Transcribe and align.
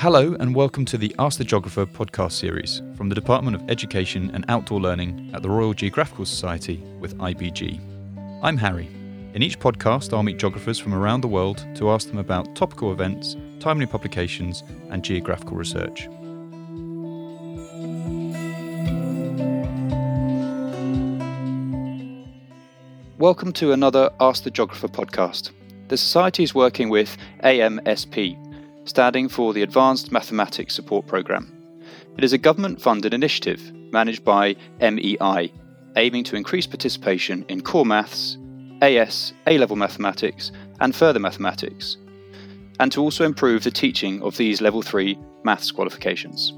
Hello, 0.00 0.34
and 0.40 0.54
welcome 0.54 0.86
to 0.86 0.96
the 0.96 1.14
Ask 1.18 1.36
the 1.36 1.44
Geographer 1.44 1.84
podcast 1.84 2.32
series 2.32 2.80
from 2.96 3.10
the 3.10 3.14
Department 3.14 3.54
of 3.54 3.68
Education 3.68 4.30
and 4.32 4.46
Outdoor 4.48 4.80
Learning 4.80 5.30
at 5.34 5.42
the 5.42 5.50
Royal 5.50 5.74
Geographical 5.74 6.24
Society 6.24 6.78
with 6.98 7.18
IBG. 7.18 7.78
I'm 8.42 8.56
Harry. 8.56 8.88
In 9.34 9.42
each 9.42 9.58
podcast, 9.58 10.14
I'll 10.14 10.22
meet 10.22 10.38
geographers 10.38 10.78
from 10.78 10.94
around 10.94 11.20
the 11.20 11.28
world 11.28 11.66
to 11.74 11.90
ask 11.90 12.08
them 12.08 12.16
about 12.16 12.56
topical 12.56 12.92
events, 12.92 13.36
timely 13.58 13.84
publications, 13.84 14.62
and 14.88 15.04
geographical 15.04 15.58
research. 15.58 16.08
Welcome 23.18 23.52
to 23.52 23.72
another 23.72 24.08
Ask 24.18 24.44
the 24.44 24.50
Geographer 24.50 24.88
podcast. 24.88 25.50
The 25.88 25.98
Society 25.98 26.42
is 26.42 26.54
working 26.54 26.88
with 26.88 27.18
AMSP, 27.44 28.49
standing 28.84 29.28
for 29.28 29.52
the 29.52 29.62
Advanced 29.62 30.10
Mathematics 30.10 30.74
Support 30.74 31.06
Programme. 31.06 31.52
It 32.16 32.24
is 32.24 32.32
a 32.32 32.38
government 32.38 32.80
funded 32.80 33.12
initiative 33.12 33.60
managed 33.92 34.24
by 34.24 34.56
MEI, 34.80 35.52
aiming 35.96 36.24
to 36.24 36.36
increase 36.36 36.66
participation 36.66 37.44
in 37.48 37.60
core 37.60 37.84
maths, 37.84 38.38
AS, 38.80 39.32
A 39.46 39.58
level 39.58 39.76
mathematics, 39.76 40.50
and 40.80 40.96
further 40.96 41.20
mathematics, 41.20 41.98
and 42.78 42.90
to 42.92 43.02
also 43.02 43.24
improve 43.24 43.64
the 43.64 43.70
teaching 43.70 44.22
of 44.22 44.36
these 44.36 44.60
level 44.60 44.80
3 44.80 45.18
maths 45.44 45.70
qualifications. 45.70 46.54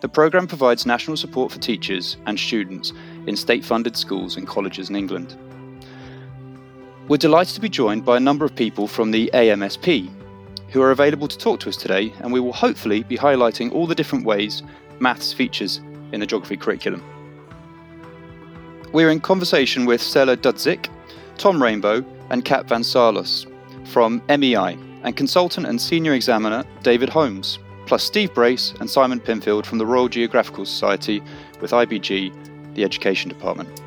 The 0.00 0.08
programme 0.08 0.48
provides 0.48 0.86
national 0.86 1.16
support 1.16 1.52
for 1.52 1.60
teachers 1.60 2.16
and 2.26 2.38
students 2.38 2.92
in 3.26 3.36
state 3.36 3.64
funded 3.64 3.96
schools 3.96 4.36
and 4.36 4.46
colleges 4.46 4.90
in 4.90 4.96
England. 4.96 5.36
We're 7.08 7.16
delighted 7.16 7.54
to 7.54 7.60
be 7.60 7.68
joined 7.68 8.04
by 8.04 8.16
a 8.16 8.20
number 8.20 8.44
of 8.44 8.56
people 8.56 8.88
from 8.88 9.12
the 9.12 9.30
AMSP 9.32 10.10
who 10.74 10.82
are 10.82 10.90
available 10.90 11.28
to 11.28 11.38
talk 11.38 11.60
to 11.60 11.68
us 11.68 11.76
today, 11.76 12.12
and 12.18 12.32
we 12.32 12.40
will 12.40 12.52
hopefully 12.52 13.04
be 13.04 13.16
highlighting 13.16 13.70
all 13.70 13.86
the 13.86 13.94
different 13.94 14.26
ways 14.26 14.64
maths 14.98 15.32
features 15.32 15.80
in 16.10 16.18
the 16.18 16.26
geography 16.26 16.56
curriculum. 16.56 17.00
We're 18.92 19.10
in 19.10 19.20
conversation 19.20 19.86
with 19.86 20.02
Stella 20.02 20.36
Dudzik, 20.36 20.88
Tom 21.38 21.62
Rainbow, 21.62 22.04
and 22.30 22.44
Kat 22.44 22.66
Van 22.66 22.82
Salos 22.82 23.46
from 23.84 24.20
MEI, 24.28 24.76
and 25.04 25.16
consultant 25.16 25.68
and 25.68 25.80
senior 25.80 26.12
examiner 26.12 26.64
David 26.82 27.08
Holmes, 27.08 27.60
plus 27.86 28.02
Steve 28.02 28.34
Brace 28.34 28.74
and 28.80 28.90
Simon 28.90 29.20
Pinfield 29.20 29.66
from 29.66 29.78
the 29.78 29.86
Royal 29.86 30.08
Geographical 30.08 30.66
Society 30.66 31.22
with 31.60 31.70
IBG, 31.70 32.74
the 32.74 32.82
Education 32.82 33.28
Department. 33.28 33.80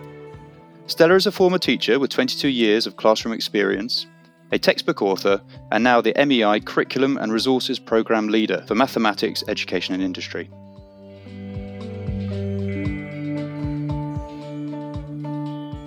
Stella 0.86 1.16
is 1.16 1.28
a 1.28 1.34
former 1.34 1.60
teacher 1.60 2.00
with 2.00 2.12
22 2.12 2.48
years 2.48 2.88
of 2.88 2.96
classroom 2.96 3.34
experience, 3.34 4.08
a 4.52 4.60
textbook 4.60 5.02
author, 5.02 5.42
and 5.72 5.84
now 5.84 6.02
the 6.02 6.14
MEI 6.26 6.60
Curriculum 6.60 7.18
and 7.18 7.32
Resources 7.32 7.80
Programme 7.80 8.28
Leader 8.28 8.64
for 8.68 8.76
Mathematics, 8.76 9.44
Education 9.48 9.94
and 9.94 10.04
Industry. 10.04 10.50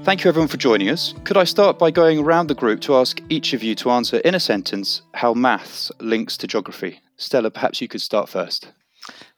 Thank 0.02 0.24
you 0.24 0.28
everyone 0.28 0.48
for 0.48 0.56
joining 0.56 0.88
us. 0.88 1.14
Could 1.24 1.36
I 1.36 1.44
start 1.44 1.78
by 1.78 1.90
going 1.90 2.18
around 2.18 2.48
the 2.48 2.54
group 2.54 2.80
to 2.80 2.96
ask 2.96 3.20
each 3.28 3.52
of 3.52 3.62
you 3.62 3.74
to 3.76 3.90
answer 3.90 4.16
in 4.18 4.34
a 4.34 4.40
sentence 4.40 5.02
how 5.14 5.34
maths 5.34 5.92
links 6.00 6.36
to 6.38 6.46
geography? 6.46 7.00
Stella, 7.16 7.50
perhaps 7.50 7.80
you 7.80 7.88
could 7.88 8.00
start 8.00 8.28
first. 8.28 8.72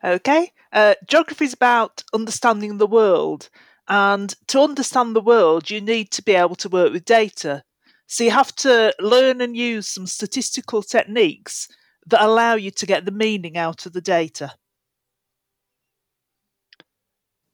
Okay. 0.05 0.53
Uh, 0.73 0.95
geography 1.07 1.45
is 1.45 1.53
about 1.53 2.05
understanding 2.15 2.79
the 2.79 2.87
world. 2.87 3.51
And 3.89 4.35
to 4.47 4.61
understand 4.61 5.15
the 5.15 5.21
world, 5.21 5.69
you 5.69 5.81
need 5.81 6.11
to 6.13 6.23
be 6.23 6.35
able 6.35 6.57
to 6.57 6.69
work 6.69 6.93
with 6.93 7.05
data. 7.05 7.65
So 8.13 8.25
you 8.25 8.31
have 8.31 8.55
to 8.57 8.95
learn 9.01 9.41
and 9.41 9.57
use 9.57 9.89
some 9.89 10.07
statistical 10.07 10.83
techniques 10.83 11.67
that 12.09 12.21
allow 12.21 12.57
you 12.57 12.71
to 12.71 12.85
get 12.85 13.07
the 13.07 13.11
meaning 13.11 13.57
out 13.57 13.87
of 13.87 13.95
the 13.95 14.03
data. 14.03 14.53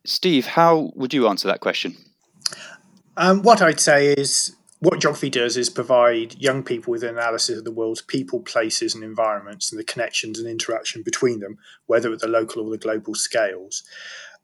Steve, 0.04 0.46
how 0.46 0.90
would 0.96 1.14
you 1.14 1.28
answer 1.28 1.46
that 1.46 1.60
question? 1.60 1.96
Um, 3.16 3.42
what 3.42 3.62
I'd 3.62 3.78
say 3.78 4.12
is 4.14 4.56
what 4.80 4.98
geography 4.98 5.30
does 5.30 5.56
is 5.56 5.70
provide 5.70 6.34
young 6.40 6.64
people 6.64 6.90
with 6.90 7.04
an 7.04 7.10
analysis 7.10 7.58
of 7.58 7.64
the 7.64 7.70
world's 7.70 8.02
people, 8.02 8.40
places, 8.40 8.96
and 8.96 9.04
environments 9.04 9.70
and 9.70 9.78
the 9.78 9.84
connections 9.84 10.40
and 10.40 10.48
interaction 10.48 11.04
between 11.04 11.38
them, 11.38 11.58
whether 11.86 12.12
at 12.12 12.18
the 12.18 12.26
local 12.26 12.64
or 12.64 12.70
the 12.70 12.78
global 12.78 13.14
scales. 13.14 13.84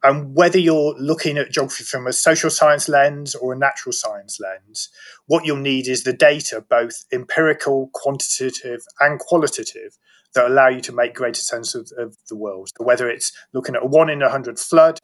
And 0.05 0.37
whether 0.37 0.59
you're 0.59 0.95
looking 0.99 1.39
at 1.39 1.51
geography 1.51 1.83
from 1.83 2.07
a 2.07 2.13
social 2.13 2.51
science 2.51 2.91
lens 2.91 3.35
or 3.35 3.55
a 3.55 3.59
natural 3.59 3.95
science 3.95 4.39
lens, 4.39 4.91
what 5.27 5.47
you'll 5.47 5.57
need 5.57 5.89
is 5.89 6.05
the 6.05 6.13
data, 6.13 6.63
both 6.69 7.07
empirical, 7.11 7.89
quantitative, 7.95 8.83
and 9.01 9.19
qualitative, 9.19 9.97
that 10.35 10.47
allow 10.47 10.69
you 10.69 10.83
to 10.83 10.93
make 10.93 11.15
greater 11.15 11.41
sense 11.41 11.75
of, 11.75 11.91
of 11.97 12.19
the 12.29 12.37
world. 12.37 12.69
So 12.77 12.85
whether 12.85 13.09
it's 13.09 13.33
looking 13.55 13.77
at 13.77 13.83
a 13.83 13.87
one 13.87 14.11
in 14.11 14.21
a 14.21 14.29
hundred 14.29 14.59
flood, 14.59 14.99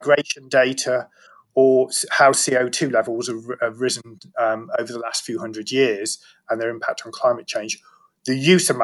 migration 0.00 0.48
data, 0.48 1.06
or 1.54 1.88
how 2.10 2.32
CO2 2.32 2.90
levels 2.90 3.28
have, 3.28 3.44
have 3.60 3.80
risen 3.80 4.18
um, 4.36 4.68
over 4.80 4.92
the 4.92 4.98
last 4.98 5.24
few 5.24 5.38
hundred 5.38 5.70
years 5.70 6.18
and 6.48 6.60
their 6.60 6.70
impact 6.70 7.02
on 7.06 7.12
climate 7.12 7.46
change, 7.46 7.80
the 8.26 8.36
use 8.36 8.68
of 8.68 8.78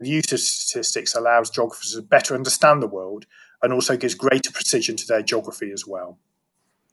the 0.00 0.08
use 0.08 0.32
of 0.32 0.40
statistics 0.40 1.14
allows 1.14 1.48
geographers 1.48 1.94
to 1.94 2.02
better 2.02 2.34
understand 2.34 2.82
the 2.82 2.88
world 2.88 3.24
and 3.62 3.72
also 3.72 3.96
gives 3.96 4.14
greater 4.14 4.50
precision 4.50 4.96
to 4.96 5.06
their 5.06 5.22
geography 5.22 5.70
as 5.72 5.86
well. 5.86 6.18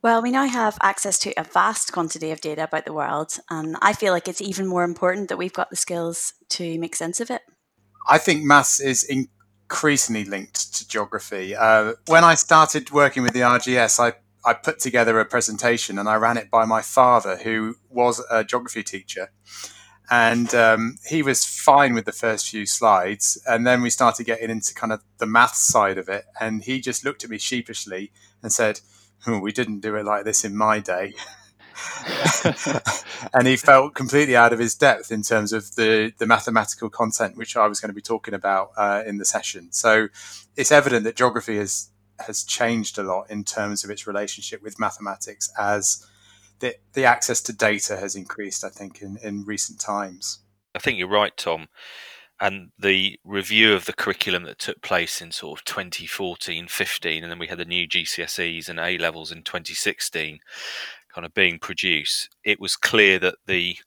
Well, 0.01 0.21
we 0.21 0.31
now 0.31 0.47
have 0.47 0.77
access 0.81 1.19
to 1.19 1.33
a 1.37 1.43
vast 1.43 1.91
quantity 1.91 2.31
of 2.31 2.39
data 2.39 2.63
about 2.63 2.85
the 2.85 2.93
world, 2.93 3.37
and 3.49 3.75
I 3.81 3.91
feel 3.91 4.13
like 4.13 4.29
it's 4.29 4.41
even 4.41 4.65
more 4.65 4.83
important 4.83 5.27
that 5.27 5.37
we've 5.37 5.53
got 5.53 5.69
the 5.69 5.75
skills 5.75 6.33
to 6.49 6.79
make 6.79 6.95
sense 6.95 7.19
of 7.19 7.29
it. 7.29 7.41
I 8.07 8.17
think 8.17 8.43
maths 8.43 8.79
is 8.79 9.03
increasingly 9.03 10.23
linked 10.23 10.73
to 10.75 10.87
geography. 10.87 11.53
Uh, 11.53 11.95
when 12.07 12.23
I 12.23 12.35
started 12.35 12.91
working 12.91 13.23
with 13.23 13.33
the 13.33 13.41
RGS, 13.41 13.99
I, 13.99 14.13
I 14.49 14.53
put 14.53 14.79
together 14.79 15.19
a 15.19 15.25
presentation 15.25 15.99
and 15.99 16.07
I 16.07 16.15
ran 16.15 16.37
it 16.37 16.49
by 16.49 16.63
my 16.63 16.81
father, 16.81 17.35
who 17.35 17.75
was 17.89 18.23
a 18.31 18.45
geography 18.45 18.83
teacher 18.83 19.31
and 20.09 20.53
um, 20.55 20.97
he 21.07 21.21
was 21.21 21.45
fine 21.45 21.93
with 21.93 22.05
the 22.05 22.11
first 22.11 22.49
few 22.49 22.65
slides. 22.65 23.41
And 23.47 23.65
then 23.65 23.81
we 23.81 23.89
started 23.89 24.25
getting 24.25 24.49
into 24.49 24.73
kind 24.73 24.91
of 24.91 25.01
the 25.19 25.25
math 25.25 25.55
side 25.55 25.97
of 25.97 26.09
it. 26.09 26.25
And 26.39 26.63
he 26.63 26.81
just 26.81 27.05
looked 27.05 27.23
at 27.23 27.29
me 27.29 27.37
sheepishly 27.37 28.11
and 28.41 28.51
said 28.51 28.79
oh, 29.27 29.39
we 29.39 29.51
didn't 29.51 29.81
do 29.81 29.95
it 29.95 30.05
like 30.05 30.23
this 30.23 30.43
in 30.43 30.55
my 30.55 30.79
day. 30.79 31.13
And 33.33 33.47
he 33.47 33.57
felt 33.57 33.95
completely 33.95 34.35
out 34.35 34.53
of 34.53 34.59
his 34.59 34.75
depth 34.75 35.11
in 35.11 35.21
terms 35.21 35.53
of 35.53 35.75
the, 35.75 36.13
the 36.17 36.25
mathematical 36.25 36.89
content 36.89 37.37
which 37.37 37.55
i 37.55 37.67
was 37.67 37.79
going 37.79 37.89
to 37.89 37.95
be 37.95 38.01
talking 38.01 38.33
about 38.33 38.71
uh, 38.77 39.03
in 39.05 39.17
the 39.17 39.25
session. 39.25 39.71
So 39.71 40.07
it's 40.55 40.71
evident 40.71 41.03
that 41.03 41.15
geography 41.15 41.57
has 41.57 41.89
has 42.25 42.43
changed 42.43 42.97
a 42.97 43.03
lot 43.03 43.29
in 43.29 43.45
terms 43.45 43.83
of 43.83 43.89
its 43.89 44.05
relationship 44.05 44.61
with 44.61 44.79
mathematics 44.79 45.49
as 45.57 46.05
the, 46.59 46.75
the 46.93 47.05
access 47.05 47.41
to 47.41 47.53
data 47.53 47.97
has 47.97 48.15
increased, 48.15 48.63
I 48.63 48.69
think, 48.69 49.01
in, 49.01 49.17
in 49.23 49.45
recent 49.45 49.79
times. 49.79 50.39
I 50.75 50.79
think 50.79 50.97
you're 50.97 51.07
right, 51.07 51.35
Tom. 51.35 51.67
And 52.41 52.71
the 52.79 53.19
review 53.25 53.73
of 53.73 53.83
the 53.83 53.93
curriculum 53.93 54.43
that 54.43 54.59
took 54.59 54.81
place 54.81 55.21
in 55.21 55.31
sort 55.31 55.59
of 55.59 55.65
2014 55.65 56.67
15, 56.69 57.23
and 57.23 57.29
then 57.29 57.39
we 57.39 57.47
had 57.47 57.57
the 57.57 57.65
new 57.65 57.85
GCSEs 57.85 58.69
and 58.69 58.79
A 58.79 58.97
levels 58.97 59.31
in 59.31 59.43
2016 59.43 60.39
kind 61.09 61.25
of 61.25 61.33
being 61.33 61.59
produced, 61.59 62.29
it 62.43 62.59
was 62.59 62.75
clear 62.75 63.19
that 63.19 63.35
the 63.45 63.77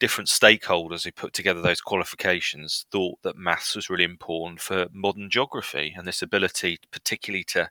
different 0.00 0.28
stakeholders 0.28 1.04
who 1.04 1.12
put 1.12 1.32
together 1.32 1.62
those 1.62 1.80
qualifications 1.80 2.84
thought 2.90 3.22
that 3.22 3.36
maths 3.36 3.76
was 3.76 3.88
really 3.88 4.04
important 4.04 4.60
for 4.60 4.86
modern 4.92 5.30
geography 5.30 5.94
and 5.96 6.06
this 6.06 6.20
ability, 6.20 6.78
particularly 6.90 7.44
to 7.44 7.70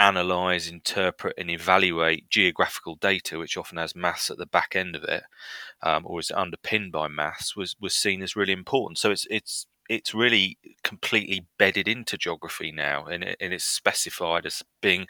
analyze, 0.00 0.66
interpret, 0.66 1.34
and 1.36 1.50
evaluate 1.50 2.30
geographical 2.30 2.96
data, 2.96 3.38
which 3.38 3.56
often 3.56 3.76
has 3.76 3.94
maths 3.94 4.30
at 4.30 4.38
the 4.38 4.46
back 4.46 4.74
end 4.74 4.96
of 4.96 5.04
it, 5.04 5.24
um, 5.82 6.04
or 6.06 6.18
is 6.18 6.30
underpinned 6.30 6.90
by 6.90 7.06
maths, 7.06 7.54
was 7.54 7.76
was 7.78 7.94
seen 7.94 8.22
as 8.22 8.34
really 8.34 8.54
important. 8.54 8.98
So 8.98 9.10
it's 9.10 9.26
it's 9.30 9.66
it's 9.90 10.14
really 10.14 10.56
completely 10.82 11.46
bedded 11.58 11.88
into 11.88 12.16
geography 12.16 12.72
now, 12.72 13.04
and, 13.04 13.24
it, 13.24 13.36
and 13.40 13.52
it's 13.52 13.64
specified 13.64 14.46
as 14.46 14.62
being 14.80 15.06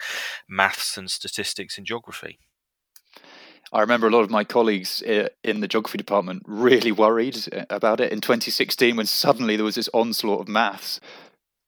maths 0.49 0.97
and 0.97 1.09
statistics 1.09 1.77
in 1.77 1.85
geography. 1.85 2.39
I 3.71 3.79
remember 3.79 4.07
a 4.07 4.11
lot 4.11 4.23
of 4.23 4.29
my 4.29 4.43
colleagues 4.43 5.01
uh, 5.03 5.29
in 5.43 5.61
the 5.61 5.67
geography 5.67 5.97
department 5.97 6.43
really 6.45 6.91
worried 6.91 7.37
uh, 7.53 7.63
about 7.69 8.01
it 8.01 8.11
in 8.11 8.19
2016 8.19 8.97
when 8.97 9.05
suddenly 9.05 9.55
there 9.55 9.63
was 9.63 9.75
this 9.75 9.89
onslaught 9.93 10.41
of 10.41 10.47
maths. 10.49 10.99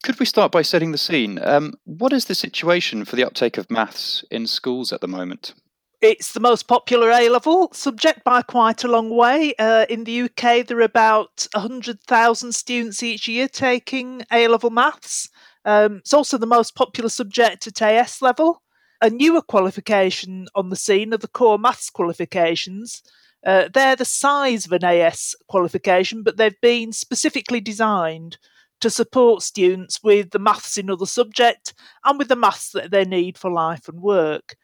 Could 0.03 0.19
we 0.19 0.25
start 0.25 0.51
by 0.51 0.63
setting 0.63 0.91
the 0.91 0.97
scene? 0.97 1.39
Um, 1.41 1.75
what 1.85 2.11
is 2.11 2.25
the 2.25 2.35
situation 2.35 3.05
for 3.05 3.15
the 3.15 3.23
uptake 3.23 3.57
of 3.57 3.71
maths 3.71 4.25
in 4.29 4.45
schools 4.47 4.91
at 4.91 4.99
the 4.99 5.07
moment? 5.07 5.53
It's 6.01 6.33
the 6.33 6.41
most 6.41 6.67
popular 6.67 7.09
A 7.09 7.29
level 7.29 7.71
subject 7.71 8.25
by 8.25 8.41
quite 8.41 8.83
a 8.83 8.89
long 8.89 9.09
way. 9.09 9.53
Uh, 9.57 9.85
in 9.87 10.03
the 10.03 10.23
UK, 10.23 10.67
there 10.67 10.79
are 10.79 10.81
about 10.81 11.47
100,000 11.53 12.51
students 12.51 13.01
each 13.01 13.29
year 13.29 13.47
taking 13.47 14.23
A 14.29 14.49
level 14.49 14.69
maths. 14.69 15.29
Um, 15.63 15.99
it's 15.99 16.13
also 16.13 16.37
the 16.37 16.45
most 16.45 16.75
popular 16.75 17.09
subject 17.09 17.65
at 17.65 17.81
AS 17.81 18.21
level. 18.21 18.61
A 19.01 19.09
newer 19.09 19.41
qualification 19.41 20.47
on 20.53 20.69
the 20.69 20.75
scene 20.75 21.13
are 21.13 21.17
the 21.17 21.29
core 21.29 21.57
maths 21.57 21.89
qualifications. 21.89 23.01
Uh, 23.45 23.69
they're 23.73 23.95
the 23.95 24.03
size 24.03 24.65
of 24.65 24.73
an 24.73 24.83
AS 24.83 25.33
qualification, 25.47 26.23
but 26.23 26.35
they've 26.35 26.59
been 26.59 26.91
specifically 26.91 27.61
designed 27.61 28.37
to 28.83 28.89
support 28.89 29.41
students 29.41 30.03
with 30.03 30.31
the 30.31 30.39
maths 30.39 30.77
in 30.77 30.89
other 30.89 31.05
subject 31.05 31.73
and 32.03 32.19
with 32.19 32.27
the 32.27 32.35
maths 32.35 32.71
that 32.71 32.91
they 32.91 33.05
need 33.05 33.37
for 33.37 33.49
life 33.49 33.87
and 33.87 34.01
work. 34.01 34.57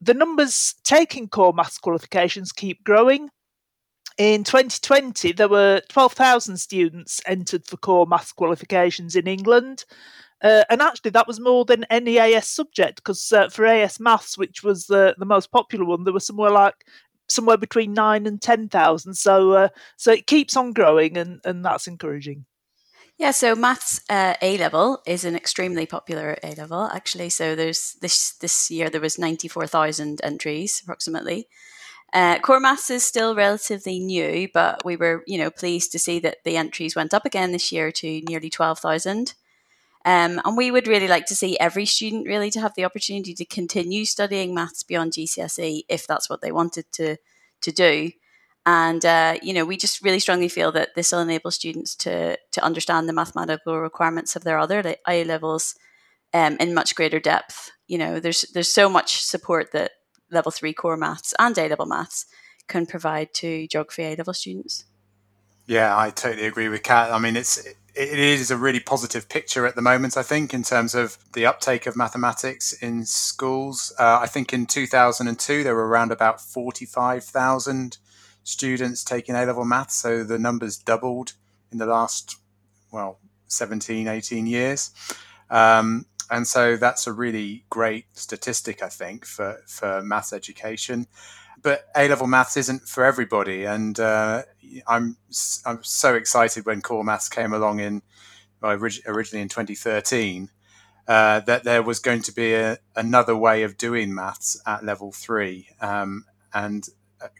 The 0.00 0.12
numbers 0.12 0.74
taking 0.82 1.28
core 1.28 1.52
maths 1.52 1.78
qualifications 1.78 2.50
keep 2.50 2.82
growing. 2.82 3.30
In 4.18 4.42
2020, 4.42 5.30
there 5.34 5.48
were 5.48 5.82
12,000 5.88 6.56
students 6.56 7.22
entered 7.26 7.64
for 7.64 7.76
core 7.76 8.08
maths 8.08 8.32
qualifications 8.32 9.14
in 9.14 9.28
England. 9.28 9.84
Uh, 10.42 10.64
and 10.68 10.82
actually, 10.82 11.12
that 11.12 11.28
was 11.28 11.38
more 11.38 11.64
than 11.64 11.84
any 11.90 12.18
AS 12.18 12.48
subject 12.48 12.96
because 12.96 13.30
uh, 13.30 13.48
for 13.50 13.66
AS 13.66 14.00
Maths, 14.00 14.36
which 14.36 14.64
was 14.64 14.86
the, 14.86 15.14
the 15.16 15.24
most 15.24 15.52
popular 15.52 15.84
one, 15.84 16.02
there 16.02 16.12
were 16.12 16.18
somewhere 16.18 16.50
like 16.50 16.74
somewhere 17.28 17.58
between 17.58 17.92
nine 17.92 18.26
and 18.26 18.42
ten 18.42 18.68
thousand. 18.68 19.14
So 19.14 19.52
uh, 19.52 19.68
so 19.96 20.10
it 20.10 20.26
keeps 20.26 20.56
on 20.56 20.72
growing, 20.72 21.18
and 21.18 21.40
and 21.44 21.64
that's 21.64 21.86
encouraging. 21.86 22.46
Yeah, 23.20 23.32
so 23.32 23.54
maths 23.54 24.00
uh, 24.08 24.32
A 24.40 24.56
level 24.56 25.02
is 25.06 25.26
an 25.26 25.36
extremely 25.36 25.84
popular 25.84 26.38
A 26.42 26.54
level 26.54 26.84
actually. 26.84 27.28
So 27.28 27.54
there's 27.54 27.92
this 28.00 28.32
this 28.40 28.70
year 28.70 28.88
there 28.88 28.98
was 29.02 29.18
ninety 29.18 29.46
four 29.46 29.66
thousand 29.66 30.22
entries 30.24 30.80
approximately. 30.82 31.46
Uh, 32.14 32.38
core 32.38 32.60
maths 32.60 32.88
is 32.88 33.04
still 33.04 33.34
relatively 33.34 33.98
new, 34.00 34.48
but 34.54 34.86
we 34.86 34.96
were 34.96 35.22
you 35.26 35.36
know 35.36 35.50
pleased 35.50 35.92
to 35.92 35.98
see 35.98 36.18
that 36.20 36.38
the 36.46 36.56
entries 36.56 36.96
went 36.96 37.12
up 37.12 37.26
again 37.26 37.52
this 37.52 37.70
year 37.70 37.92
to 37.92 38.22
nearly 38.22 38.48
twelve 38.48 38.78
thousand. 38.78 39.34
Um, 40.06 40.40
and 40.46 40.56
we 40.56 40.70
would 40.70 40.88
really 40.88 41.08
like 41.08 41.26
to 41.26 41.36
see 41.36 41.58
every 41.60 41.86
student 41.86 42.26
really 42.26 42.50
to 42.52 42.60
have 42.60 42.74
the 42.76 42.86
opportunity 42.86 43.34
to 43.34 43.44
continue 43.44 44.06
studying 44.06 44.54
maths 44.54 44.82
beyond 44.82 45.12
GCSE 45.12 45.84
if 45.90 46.06
that's 46.06 46.30
what 46.30 46.40
they 46.40 46.52
wanted 46.52 46.86
to 46.92 47.18
to 47.62 47.72
do. 47.72 48.12
And 48.66 49.04
uh, 49.04 49.36
you 49.42 49.52
know, 49.52 49.64
we 49.64 49.76
just 49.76 50.02
really 50.02 50.20
strongly 50.20 50.48
feel 50.48 50.70
that 50.72 50.94
this 50.94 51.12
will 51.12 51.20
enable 51.20 51.50
students 51.50 51.94
to 51.96 52.36
to 52.52 52.64
understand 52.64 53.08
the 53.08 53.12
mathematical 53.12 53.80
requirements 53.80 54.36
of 54.36 54.44
their 54.44 54.58
other 54.58 54.96
A 55.08 55.24
levels 55.24 55.74
um, 56.34 56.56
in 56.58 56.74
much 56.74 56.94
greater 56.94 57.20
depth. 57.20 57.70
You 57.86 57.98
know, 57.98 58.20
there's 58.20 58.42
there's 58.52 58.72
so 58.72 58.88
much 58.88 59.22
support 59.22 59.72
that 59.72 59.92
level 60.30 60.52
three 60.52 60.74
core 60.74 60.96
maths 60.96 61.34
and 61.38 61.56
A 61.58 61.68
level 61.68 61.86
maths 61.86 62.26
can 62.68 62.86
provide 62.86 63.32
to 63.34 63.66
geography 63.66 64.04
A 64.04 64.16
level 64.16 64.34
students. 64.34 64.84
Yeah, 65.66 65.96
I 65.96 66.10
totally 66.10 66.46
agree 66.46 66.68
with 66.68 66.82
Kat. 66.82 67.12
I 67.12 67.18
mean, 67.18 67.36
it's 67.36 67.64
it 67.94 68.18
is 68.18 68.50
a 68.50 68.56
really 68.56 68.80
positive 68.80 69.28
picture 69.28 69.66
at 69.66 69.74
the 69.74 69.82
moment, 69.82 70.16
I 70.16 70.22
think, 70.22 70.54
in 70.54 70.62
terms 70.62 70.94
of 70.94 71.18
the 71.32 71.46
uptake 71.46 71.86
of 71.86 71.96
mathematics 71.96 72.72
in 72.72 73.04
schools. 73.04 73.92
Uh, 73.98 74.20
I 74.22 74.26
think 74.26 74.52
in 74.52 74.66
2002, 74.66 75.64
there 75.64 75.74
were 75.74 75.86
around 75.86 76.12
about 76.12 76.40
45,000 76.40 77.98
students 78.50 79.04
taking 79.04 79.34
A 79.34 79.44
level 79.46 79.64
maths. 79.64 79.96
So 79.96 80.24
the 80.24 80.38
numbers 80.38 80.76
doubled 80.76 81.34
in 81.72 81.78
the 81.78 81.86
last, 81.86 82.36
well, 82.90 83.18
17, 83.46 84.08
18 84.08 84.46
years. 84.46 84.90
Um, 85.50 86.06
and 86.30 86.46
so 86.46 86.76
that's 86.76 87.06
a 87.06 87.12
really 87.12 87.64
great 87.70 88.06
statistic, 88.16 88.82
I 88.82 88.88
think, 88.88 89.24
for, 89.24 89.62
for 89.66 90.02
maths 90.02 90.32
education 90.32 91.06
but 91.62 91.88
A 91.96 92.08
level 92.08 92.26
maths 92.26 92.56
isn't 92.56 92.88
for 92.88 93.04
everybody, 93.04 93.64
and 93.64 93.98
uh, 93.98 94.42
I'm 94.86 95.16
I'm 95.66 95.82
so 95.82 96.14
excited 96.14 96.66
when 96.66 96.80
core 96.80 97.04
maths 97.04 97.28
came 97.28 97.52
along 97.52 97.80
in 97.80 98.02
well, 98.60 98.72
originally 98.72 99.42
in 99.42 99.48
2013 99.48 100.50
uh, 101.08 101.40
that 101.40 101.64
there 101.64 101.82
was 101.82 101.98
going 101.98 102.22
to 102.22 102.32
be 102.32 102.54
a, 102.54 102.78
another 102.94 103.34
way 103.36 103.62
of 103.62 103.76
doing 103.76 104.14
maths 104.14 104.60
at 104.66 104.84
level 104.84 105.12
three, 105.12 105.68
um, 105.80 106.24
and 106.52 106.88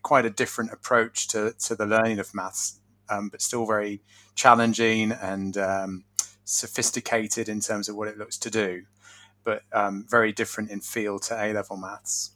quite 0.02 0.24
a 0.24 0.30
different 0.30 0.72
approach 0.72 1.28
to 1.28 1.54
to 1.66 1.74
the 1.74 1.86
learning 1.86 2.18
of 2.18 2.34
maths, 2.34 2.80
um, 3.08 3.28
but 3.28 3.42
still 3.42 3.66
very 3.66 4.02
challenging 4.34 5.12
and 5.12 5.56
um, 5.58 6.04
sophisticated 6.44 7.48
in 7.48 7.60
terms 7.60 7.88
of 7.88 7.96
what 7.96 8.08
it 8.08 8.18
looks 8.18 8.38
to 8.38 8.50
do, 8.50 8.84
but 9.44 9.62
um, 9.72 10.06
very 10.08 10.32
different 10.32 10.70
in 10.70 10.80
feel 10.80 11.18
to 11.18 11.34
A 11.34 11.52
level 11.52 11.76
maths. 11.76 12.32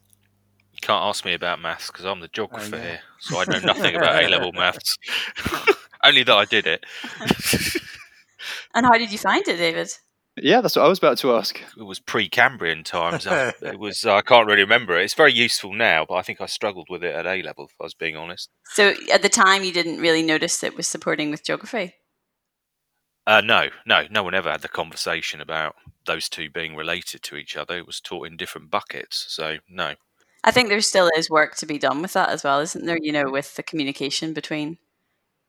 You 0.73 0.79
can't 0.81 1.03
ask 1.03 1.25
me 1.25 1.35
about 1.35 1.61
maths 1.61 1.89
because 1.89 2.05
I'm 2.05 2.21
the 2.21 2.29
geographer 2.29 2.77
oh, 2.77 2.79
yeah. 2.79 2.85
here, 2.85 3.01
so 3.21 3.39
I 3.39 3.45
know 3.45 3.61
nothing 3.61 3.95
about 3.95 4.23
A 4.23 4.29
level 4.29 4.53
maths. 4.55 4.97
Only 6.05 6.23
that 6.23 6.37
I 6.37 6.45
did 6.45 6.67
it. 6.67 6.85
and 8.75 8.85
how 8.85 8.99
did 8.99 9.11
you 9.11 9.19
find 9.19 9.47
it, 9.49 9.57
David? 9.57 9.91
Yeah, 10.37 10.61
that's 10.61 10.75
what 10.75 10.85
I 10.85 10.89
was 10.89 10.99
about 10.99 11.19
to 11.19 11.35
ask. 11.37 11.61
It 11.79 11.83
was 11.85 12.01
pre-Cambrian 12.01 12.83
times. 12.83 13.27
it 13.31 13.79
was. 13.79 14.05
I 14.05 14.21
can't 14.21 14.49
really 14.49 14.63
remember 14.63 14.99
it. 14.99 15.05
It's 15.05 15.15
very 15.15 15.33
useful 15.33 15.73
now, 15.73 16.05
but 16.09 16.15
I 16.15 16.23
think 16.23 16.41
I 16.41 16.47
struggled 16.47 16.89
with 16.91 17.05
it 17.05 17.15
at 17.15 17.27
A 17.27 17.43
level. 17.43 17.67
If 17.67 17.75
I 17.81 17.85
was 17.85 17.95
being 17.95 18.17
honest. 18.17 18.51
So 18.65 18.95
at 19.13 19.23
the 19.23 19.29
time, 19.29 19.63
you 19.63 19.73
didn't 19.73 20.01
really 20.01 20.23
notice 20.23 20.63
it 20.63 20.77
was 20.77 20.89
supporting 20.89 21.31
with 21.31 21.45
geography. 21.45 21.95
Uh, 23.27 23.41
no, 23.41 23.69
no, 23.87 24.05
no 24.11 24.23
one 24.23 24.35
ever 24.35 24.51
had 24.51 24.61
the 24.61 24.69
conversation 24.69 25.41
about 25.41 25.77
those 26.05 26.29
two 26.29 26.51
being 26.51 26.77
related 26.77 27.23
to 27.23 27.37
each 27.37 27.57
other. 27.57 27.79
It 27.79 27.87
was 27.87 28.01
taught 28.01 28.27
in 28.27 28.37
different 28.37 28.71
buckets. 28.71 29.25
So 29.29 29.59
no. 29.69 29.95
I 30.43 30.51
think 30.51 30.69
there 30.69 30.81
still 30.83 31.09
is 31.17 31.31
work 31.31 31.57
to 31.57 31.67
be 31.67 31.79
done 31.79 32.03
with 32.03 32.13
that 32.13 32.29
as 32.29 32.45
well, 32.45 32.61
isn't 32.61 32.85
there? 32.85 32.99
You 33.01 33.13
know, 33.13 33.31
with 33.31 33.55
the 33.55 33.63
communication 33.63 34.35
between 34.35 34.77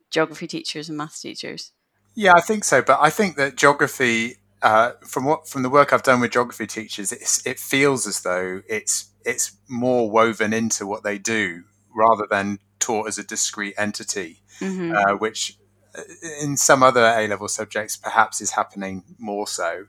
geography 0.09 0.47
teachers 0.47 0.87
and 0.87 0.97
maths 0.97 1.21
teachers. 1.21 1.73
Yeah, 2.15 2.33
I 2.33 2.39
think 2.39 2.63
so. 2.63 2.81
But 2.81 2.99
I 3.01 3.09
think 3.09 3.35
that 3.35 3.57
geography, 3.57 4.37
uh, 4.65 4.93
from 5.05 5.25
what 5.25 5.47
from 5.47 5.61
the 5.61 5.69
work 5.69 5.93
I've 5.93 6.01
done 6.01 6.19
with 6.19 6.31
geography 6.31 6.65
teachers, 6.65 7.11
it 7.11 7.59
feels 7.59 8.07
as 8.07 8.23
though 8.23 8.63
it's 8.67 9.11
it's 9.23 9.55
more 9.69 10.09
woven 10.09 10.53
into 10.53 10.87
what 10.87 11.03
they 11.03 11.19
do 11.19 11.65
rather 11.95 12.25
than 12.27 12.57
taught 12.79 13.07
as 13.07 13.19
a 13.19 13.23
discrete 13.23 13.75
entity, 13.77 14.41
mm-hmm. 14.59 14.95
uh, 14.95 15.17
which 15.17 15.59
uh, 15.95 16.01
in 16.41 16.57
some 16.57 16.81
other 16.81 17.03
A 17.15 17.27
level 17.27 17.47
subjects 17.47 17.95
perhaps 17.95 18.41
is 18.41 18.51
happening 18.51 19.03
more 19.19 19.45
so. 19.45 19.85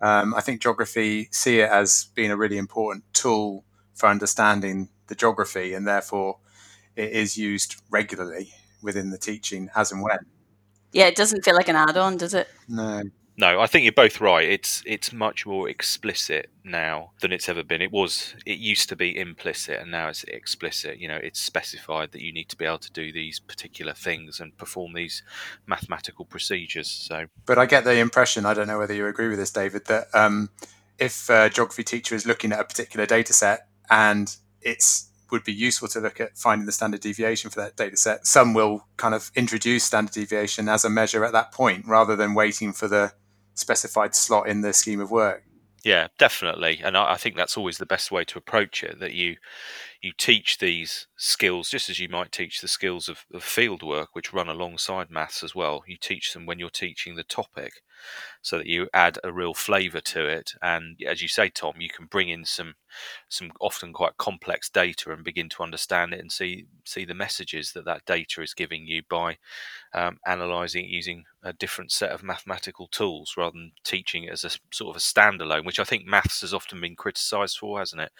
Um, 0.00 0.34
I 0.34 0.40
think 0.40 0.62
geography 0.62 1.28
see 1.30 1.60
it 1.60 1.68
as 1.68 2.08
being 2.14 2.30
a 2.30 2.36
really 2.36 2.56
important 2.56 3.04
tool 3.12 3.66
for 3.92 4.08
understanding 4.08 4.88
the 5.08 5.14
geography, 5.14 5.74
and 5.74 5.86
therefore 5.86 6.38
it 6.96 7.12
is 7.12 7.36
used 7.36 7.76
regularly 7.90 8.54
within 8.82 9.10
the 9.10 9.18
teaching 9.18 9.68
as 9.76 9.92
and 9.92 10.02
when. 10.02 10.20
Yeah, 10.92 11.08
it 11.08 11.14
doesn't 11.14 11.44
feel 11.44 11.56
like 11.56 11.68
an 11.68 11.76
add-on, 11.76 12.16
does 12.16 12.32
it? 12.32 12.48
No. 12.68 13.02
No, 13.36 13.60
I 13.60 13.66
think 13.66 13.82
you're 13.82 13.92
both 13.92 14.20
right. 14.20 14.48
It's 14.48 14.82
it's 14.86 15.12
much 15.12 15.44
more 15.44 15.68
explicit 15.68 16.50
now 16.62 17.10
than 17.20 17.32
it's 17.32 17.48
ever 17.48 17.64
been. 17.64 17.82
It 17.82 17.90
was 17.90 18.34
it 18.46 18.58
used 18.58 18.88
to 18.90 18.96
be 18.96 19.18
implicit 19.18 19.80
and 19.80 19.90
now 19.90 20.08
it's 20.08 20.22
explicit. 20.24 20.98
You 20.98 21.08
know, 21.08 21.16
it's 21.16 21.40
specified 21.40 22.12
that 22.12 22.22
you 22.22 22.32
need 22.32 22.48
to 22.50 22.56
be 22.56 22.64
able 22.64 22.78
to 22.78 22.92
do 22.92 23.12
these 23.12 23.40
particular 23.40 23.92
things 23.92 24.38
and 24.38 24.56
perform 24.56 24.92
these 24.92 25.22
mathematical 25.66 26.24
procedures. 26.24 26.88
So 26.88 27.26
But 27.44 27.58
I 27.58 27.66
get 27.66 27.84
the 27.84 27.98
impression, 27.98 28.46
I 28.46 28.54
don't 28.54 28.68
know 28.68 28.78
whether 28.78 28.94
you 28.94 29.06
agree 29.06 29.28
with 29.28 29.38
this, 29.38 29.50
David, 29.50 29.86
that 29.86 30.06
um, 30.14 30.50
if 30.98 31.28
a 31.28 31.50
geography 31.50 31.82
teacher 31.82 32.14
is 32.14 32.26
looking 32.26 32.52
at 32.52 32.60
a 32.60 32.64
particular 32.64 33.04
data 33.04 33.32
set 33.32 33.66
and 33.90 34.36
it's 34.62 35.10
would 35.30 35.42
be 35.42 35.52
useful 35.52 35.88
to 35.88 35.98
look 35.98 36.20
at 36.20 36.38
finding 36.38 36.66
the 36.66 36.70
standard 36.70 37.00
deviation 37.00 37.50
for 37.50 37.60
that 37.60 37.74
data 37.76 37.96
set. 37.96 38.24
Some 38.24 38.54
will 38.54 38.86
kind 38.96 39.16
of 39.16 39.32
introduce 39.34 39.82
standard 39.82 40.12
deviation 40.12 40.68
as 40.68 40.84
a 40.84 40.90
measure 40.90 41.24
at 41.24 41.32
that 41.32 41.50
point 41.50 41.86
rather 41.88 42.14
than 42.14 42.34
waiting 42.34 42.72
for 42.72 42.86
the 42.86 43.12
specified 43.54 44.14
slot 44.14 44.48
in 44.48 44.60
the 44.60 44.72
scheme 44.72 45.00
of 45.00 45.10
work. 45.10 45.44
Yeah, 45.84 46.08
definitely, 46.18 46.80
and 46.82 46.96
I, 46.96 47.12
I 47.12 47.16
think 47.18 47.36
that's 47.36 47.58
always 47.58 47.76
the 47.76 47.84
best 47.84 48.10
way 48.10 48.24
to 48.24 48.38
approach 48.38 48.82
it. 48.82 49.00
That 49.00 49.12
you 49.12 49.36
you 50.00 50.12
teach 50.16 50.58
these 50.58 51.08
skills 51.16 51.68
just 51.68 51.90
as 51.90 52.00
you 52.00 52.08
might 52.08 52.32
teach 52.32 52.60
the 52.60 52.68
skills 52.68 53.06
of, 53.08 53.26
of 53.34 53.44
field 53.44 53.82
work, 53.82 54.10
which 54.14 54.32
run 54.32 54.48
alongside 54.48 55.10
maths 55.10 55.42
as 55.42 55.54
well. 55.54 55.84
You 55.86 55.98
teach 56.00 56.32
them 56.32 56.46
when 56.46 56.58
you're 56.58 56.70
teaching 56.70 57.16
the 57.16 57.22
topic, 57.22 57.82
so 58.42 58.58
that 58.58 58.66
you 58.66 58.88
add 58.92 59.18
a 59.24 59.32
real 59.32 59.54
flavour 59.54 60.00
to 60.00 60.26
it. 60.26 60.52
And 60.62 60.98
as 61.06 61.22
you 61.22 61.28
say, 61.28 61.48
Tom, 61.48 61.74
you 61.78 61.88
can 61.88 62.06
bring 62.06 62.28
in 62.28 62.44
some 62.44 62.74
some 63.28 63.50
often 63.60 63.92
quite 63.92 64.16
complex 64.18 64.68
data 64.70 65.12
and 65.12 65.24
begin 65.24 65.48
to 65.48 65.62
understand 65.62 66.12
it 66.14 66.20
and 66.20 66.30
see 66.30 66.66
see 66.84 67.04
the 67.04 67.14
messages 67.14 67.72
that 67.72 67.84
that 67.84 68.04
data 68.06 68.42
is 68.42 68.54
giving 68.54 68.86
you 68.86 69.02
by 69.08 69.36
um, 69.94 70.18
analysing 70.26 70.84
using 70.86 71.24
a 71.42 71.52
different 71.52 71.92
set 71.92 72.10
of 72.10 72.22
mathematical 72.22 72.88
tools 72.88 73.34
rather 73.36 73.52
than 73.52 73.72
teaching 73.84 74.24
it 74.24 74.32
as 74.32 74.44
a 74.44 74.50
sort 74.72 74.94
of 74.94 74.96
a 74.96 75.04
standalone, 75.04 75.64
which 75.66 75.80
I 75.80 75.84
think 75.84 76.06
maths 76.06 76.40
has 76.42 76.54
often 76.54 76.80
been 76.80 76.96
criticised 76.96 77.58
for, 77.58 77.78
hasn't 77.78 78.02
it? 78.02 78.12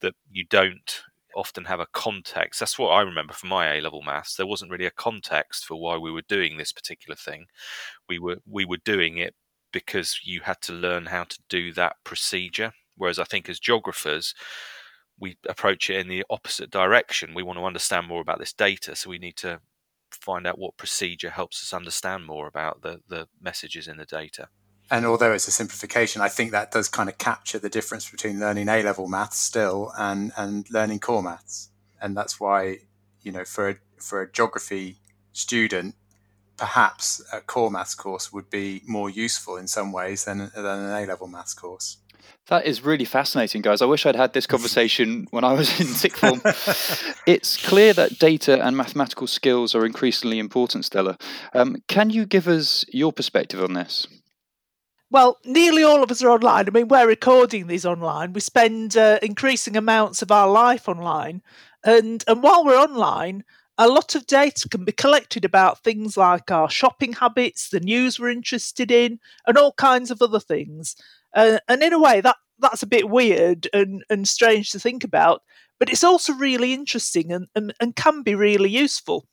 That 0.00 0.14
you 0.30 0.44
don't 0.44 1.02
often 1.34 1.64
have 1.64 1.80
a 1.80 1.86
context. 1.92 2.60
That's 2.60 2.78
what 2.78 2.90
I 2.90 3.02
remember 3.02 3.32
from 3.32 3.50
my 3.50 3.74
A 3.74 3.80
level 3.80 4.02
maths. 4.02 4.36
There 4.36 4.46
wasn't 4.46 4.70
really 4.70 4.86
a 4.86 4.90
context 4.90 5.64
for 5.64 5.80
why 5.80 5.96
we 5.96 6.12
were 6.12 6.22
doing 6.22 6.56
this 6.56 6.72
particular 6.72 7.16
thing. 7.16 7.46
We 8.08 8.18
were 8.18 8.38
we 8.46 8.64
were 8.64 8.78
doing 8.84 9.18
it 9.18 9.34
because 9.72 10.20
you 10.24 10.40
had 10.40 10.60
to 10.62 10.72
learn 10.72 11.06
how 11.06 11.24
to 11.24 11.38
do 11.48 11.72
that 11.72 11.96
procedure. 12.04 12.72
Whereas 12.96 13.18
I 13.18 13.24
think 13.24 13.48
as 13.48 13.58
geographers, 13.58 14.34
we 15.18 15.36
approach 15.48 15.88
it 15.88 15.96
in 15.96 16.08
the 16.08 16.24
opposite 16.30 16.70
direction. 16.70 17.34
We 17.34 17.42
want 17.42 17.58
to 17.58 17.64
understand 17.64 18.08
more 18.08 18.20
about 18.20 18.38
this 18.38 18.52
data, 18.52 18.94
so 18.96 19.10
we 19.10 19.18
need 19.18 19.36
to 19.38 19.60
find 20.10 20.46
out 20.46 20.58
what 20.58 20.76
procedure 20.76 21.30
helps 21.30 21.62
us 21.62 21.72
understand 21.72 22.26
more 22.26 22.46
about 22.46 22.82
the, 22.82 23.00
the 23.08 23.28
messages 23.40 23.88
in 23.88 23.96
the 23.96 24.04
data. 24.04 24.48
And 24.92 25.06
although 25.06 25.32
it's 25.32 25.48
a 25.48 25.50
simplification, 25.50 26.20
I 26.20 26.28
think 26.28 26.50
that 26.50 26.70
does 26.70 26.86
kind 26.86 27.08
of 27.08 27.16
capture 27.16 27.58
the 27.58 27.70
difference 27.70 28.10
between 28.10 28.38
learning 28.38 28.68
A 28.68 28.82
level 28.82 29.08
maths 29.08 29.38
still 29.38 29.90
and, 29.96 30.32
and 30.36 30.70
learning 30.70 31.00
core 31.00 31.22
maths. 31.22 31.70
And 32.02 32.14
that's 32.14 32.38
why, 32.38 32.80
you 33.22 33.32
know, 33.32 33.46
for 33.46 33.70
a, 33.70 33.76
for 33.96 34.20
a 34.20 34.30
geography 34.30 34.98
student, 35.32 35.94
perhaps 36.58 37.24
a 37.32 37.40
core 37.40 37.70
maths 37.70 37.94
course 37.94 38.34
would 38.34 38.50
be 38.50 38.82
more 38.86 39.08
useful 39.08 39.56
in 39.56 39.66
some 39.66 39.92
ways 39.92 40.26
than, 40.26 40.50
than 40.54 40.66
an 40.66 41.02
A 41.02 41.06
level 41.06 41.26
maths 41.26 41.54
course. 41.54 41.96
That 42.48 42.66
is 42.66 42.84
really 42.84 43.06
fascinating, 43.06 43.62
guys. 43.62 43.80
I 43.80 43.86
wish 43.86 44.04
I'd 44.04 44.14
had 44.14 44.34
this 44.34 44.46
conversation 44.54 45.26
when 45.30 45.42
I 45.42 45.54
was 45.54 45.80
in 45.80 45.86
sixth 46.02 46.20
form. 46.20 46.42
it's 47.26 47.56
clear 47.66 47.94
that 47.94 48.18
data 48.18 48.62
and 48.62 48.76
mathematical 48.76 49.26
skills 49.26 49.74
are 49.74 49.86
increasingly 49.86 50.38
important, 50.38 50.84
Stella. 50.84 51.16
Um, 51.54 51.76
can 51.88 52.10
you 52.10 52.26
give 52.26 52.46
us 52.46 52.84
your 52.92 53.10
perspective 53.10 53.64
on 53.64 53.72
this? 53.72 54.06
Well, 55.12 55.36
nearly 55.44 55.82
all 55.82 56.02
of 56.02 56.10
us 56.10 56.22
are 56.22 56.30
online. 56.30 56.66
I 56.66 56.70
mean, 56.70 56.88
we're 56.88 57.06
recording 57.06 57.66
these 57.66 57.84
online. 57.84 58.32
We 58.32 58.40
spend 58.40 58.96
uh, 58.96 59.18
increasing 59.20 59.76
amounts 59.76 60.22
of 60.22 60.32
our 60.32 60.48
life 60.48 60.88
online. 60.88 61.42
And, 61.84 62.24
and 62.26 62.42
while 62.42 62.64
we're 62.64 62.80
online, 62.80 63.44
a 63.76 63.88
lot 63.88 64.14
of 64.14 64.26
data 64.26 64.70
can 64.70 64.86
be 64.86 64.92
collected 64.92 65.44
about 65.44 65.84
things 65.84 66.16
like 66.16 66.50
our 66.50 66.70
shopping 66.70 67.12
habits, 67.12 67.68
the 67.68 67.80
news 67.80 68.18
we're 68.18 68.30
interested 68.30 68.90
in, 68.90 69.18
and 69.46 69.58
all 69.58 69.72
kinds 69.74 70.10
of 70.10 70.22
other 70.22 70.40
things. 70.40 70.96
Uh, 71.34 71.58
and 71.68 71.82
in 71.82 71.92
a 71.92 72.00
way, 72.00 72.22
that 72.22 72.36
that's 72.58 72.82
a 72.82 72.86
bit 72.86 73.10
weird 73.10 73.68
and, 73.74 74.02
and 74.08 74.26
strange 74.26 74.70
to 74.70 74.78
think 74.80 75.04
about, 75.04 75.42
but 75.78 75.90
it's 75.90 76.04
also 76.04 76.32
really 76.32 76.72
interesting 76.72 77.32
and, 77.32 77.48
and, 77.54 77.74
and 77.80 77.96
can 77.96 78.22
be 78.22 78.34
really 78.34 78.70
useful. 78.70 79.26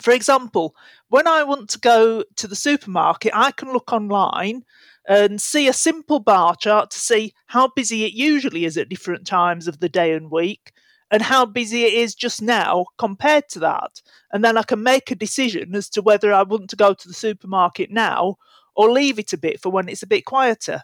For 0.00 0.12
example, 0.12 0.74
when 1.08 1.26
I 1.28 1.44
want 1.44 1.70
to 1.70 1.78
go 1.78 2.24
to 2.36 2.46
the 2.48 2.56
supermarket, 2.56 3.32
I 3.34 3.52
can 3.52 3.72
look 3.72 3.92
online 3.92 4.64
and 5.08 5.40
see 5.40 5.68
a 5.68 5.72
simple 5.72 6.20
bar 6.20 6.54
chart 6.56 6.90
to 6.90 6.98
see 6.98 7.32
how 7.46 7.68
busy 7.68 8.04
it 8.04 8.12
usually 8.12 8.64
is 8.64 8.76
at 8.76 8.88
different 8.88 9.26
times 9.26 9.66
of 9.66 9.80
the 9.80 9.88
day 9.88 10.12
and 10.12 10.30
week 10.30 10.72
and 11.10 11.22
how 11.22 11.44
busy 11.44 11.84
it 11.84 11.92
is 11.92 12.14
just 12.14 12.40
now 12.40 12.86
compared 12.98 13.48
to 13.48 13.58
that. 13.58 14.00
And 14.32 14.44
then 14.44 14.56
I 14.56 14.62
can 14.62 14.82
make 14.82 15.10
a 15.10 15.16
decision 15.16 15.74
as 15.74 15.88
to 15.90 16.02
whether 16.02 16.32
I 16.32 16.42
want 16.42 16.70
to 16.70 16.76
go 16.76 16.94
to 16.94 17.08
the 17.08 17.14
supermarket 17.14 17.90
now 17.90 18.36
or 18.74 18.90
leave 18.90 19.18
it 19.18 19.32
a 19.32 19.38
bit 19.38 19.60
for 19.60 19.70
when 19.70 19.88
it's 19.88 20.02
a 20.02 20.06
bit 20.06 20.24
quieter 20.24 20.82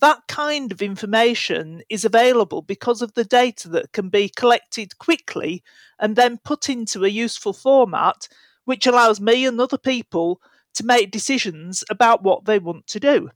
that 0.00 0.20
kind 0.28 0.72
of 0.72 0.82
information 0.82 1.82
is 1.88 2.04
available 2.04 2.62
because 2.62 3.02
of 3.02 3.14
the 3.14 3.24
data 3.24 3.68
that 3.68 3.92
can 3.92 4.08
be 4.08 4.28
collected 4.28 4.98
quickly 4.98 5.62
and 5.98 6.16
then 6.16 6.38
put 6.44 6.68
into 6.68 7.04
a 7.04 7.08
useful 7.08 7.52
format, 7.52 8.28
which 8.64 8.86
allows 8.86 9.20
me 9.20 9.46
and 9.46 9.60
other 9.60 9.78
people 9.78 10.40
to 10.76 10.86
make 10.86 11.10
decisions 11.10 11.84
about 11.90 12.22
what 12.22 12.44
they 12.44 12.58
want 12.58 12.86
to 12.88 13.00
do. 13.00 13.30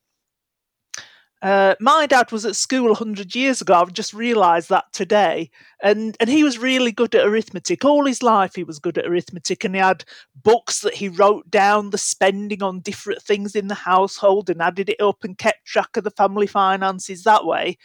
Uh, 1.42 1.74
my 1.80 2.06
dad 2.06 2.30
was 2.32 2.44
at 2.44 2.54
school 2.54 2.88
100 2.88 3.34
years 3.34 3.62
ago. 3.62 3.74
I've 3.74 3.94
just 3.94 4.12
realised 4.12 4.68
that 4.68 4.92
today. 4.92 5.50
And, 5.82 6.14
and 6.20 6.28
he 6.28 6.44
was 6.44 6.58
really 6.58 6.92
good 6.92 7.14
at 7.14 7.26
arithmetic. 7.26 7.82
All 7.82 8.04
his 8.04 8.22
life, 8.22 8.54
he 8.54 8.64
was 8.64 8.78
good 8.78 8.98
at 8.98 9.06
arithmetic. 9.06 9.64
And 9.64 9.74
he 9.74 9.80
had 9.80 10.04
books 10.34 10.80
that 10.80 10.94
he 10.94 11.08
wrote 11.08 11.50
down 11.50 11.90
the 11.90 11.98
spending 11.98 12.62
on 12.62 12.80
different 12.80 13.22
things 13.22 13.56
in 13.56 13.68
the 13.68 13.74
household 13.74 14.50
and 14.50 14.60
added 14.60 14.90
it 14.90 15.00
up 15.00 15.24
and 15.24 15.38
kept 15.38 15.64
track 15.64 15.96
of 15.96 16.04
the 16.04 16.10
family 16.10 16.46
finances 16.46 17.24
that 17.24 17.46
way. 17.46 17.78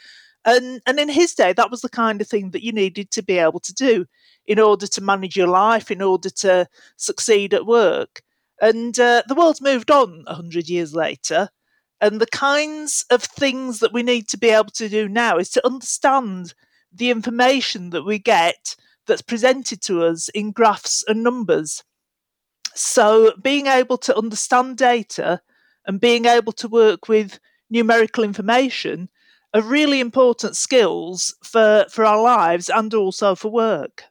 And, 0.44 0.82
and 0.86 1.00
in 1.00 1.10
his 1.10 1.34
day, 1.34 1.54
that 1.54 1.72
was 1.72 1.82
the 1.82 1.90
kind 1.90 2.20
of 2.20 2.28
thing 2.28 2.52
that 2.52 2.64
you 2.64 2.74
needed 2.74 3.10
to 3.12 3.24
be 3.24 3.38
able 3.40 3.62
to 3.62 3.74
do 3.74 4.06
in 4.46 4.60
order 4.60 4.86
to 4.86 5.02
manage 5.02 5.36
your 5.36 5.48
life, 5.48 5.90
in 5.90 6.02
order 6.02 6.30
to 6.30 6.68
succeed 6.98 7.54
at 7.54 7.66
work. 7.66 8.22
And 8.62 8.98
uh, 9.00 9.24
the 9.28 9.36
world's 9.36 9.62
moved 9.62 9.92
on 9.92 10.24
100 10.26 10.70
years 10.70 10.94
later. 10.94 11.50
And 12.02 12.20
the 12.20 12.28
kinds 12.28 13.06
of 13.10 13.24
things 13.24 13.80
that 13.80 13.94
we 13.94 14.04
need 14.04 14.28
to 14.30 14.38
be 14.38 14.50
able 14.50 14.72
to 14.72 14.90
do 14.90 15.08
now 15.08 15.38
is 15.38 15.50
to 15.52 15.66
understand 15.66 16.54
the 16.94 17.10
information 17.10 17.90
that 17.92 18.04
we 18.04 18.20
get 18.20 18.76
that's 19.08 19.22
presented 19.22 19.82
to 19.84 20.04
us 20.04 20.30
in 20.30 20.52
graphs 20.52 21.04
and 21.08 21.24
numbers. 21.24 21.84
So, 22.74 23.34
being 23.42 23.68
able 23.68 23.98
to 24.00 24.18
understand 24.18 24.78
data 24.78 25.42
and 25.86 26.02
being 26.02 26.26
able 26.26 26.52
to 26.54 26.68
work 26.68 27.08
with 27.08 27.40
numerical 27.70 28.24
information 28.24 29.10
are 29.54 29.62
really 29.62 30.02
important 30.02 30.58
skills 30.58 31.34
for, 31.44 31.86
for 31.90 32.04
our 32.04 32.22
lives 32.22 32.70
and 32.70 32.94
also 32.94 33.36
for 33.36 33.50
work. 33.50 34.04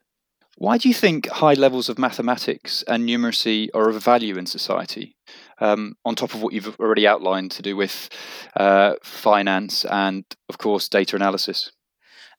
Why 0.55 0.77
do 0.77 0.87
you 0.87 0.93
think 0.93 1.27
high 1.27 1.53
levels 1.53 1.89
of 1.89 1.99
mathematics 1.99 2.83
and 2.87 3.07
numeracy 3.07 3.67
are 3.73 3.89
of 3.89 4.01
value 4.01 4.37
in 4.37 4.45
society? 4.45 5.15
um, 5.59 5.95
on 6.05 6.15
top 6.15 6.33
of 6.33 6.41
what 6.41 6.53
you've 6.53 6.79
already 6.79 7.07
outlined 7.07 7.51
to 7.51 7.61
do 7.61 7.75
with 7.75 8.09
uh, 8.55 8.93
finance 9.03 9.85
and, 9.85 10.25
of 10.49 10.57
course, 10.57 10.89
data 10.89 11.15
analysis? 11.15 11.71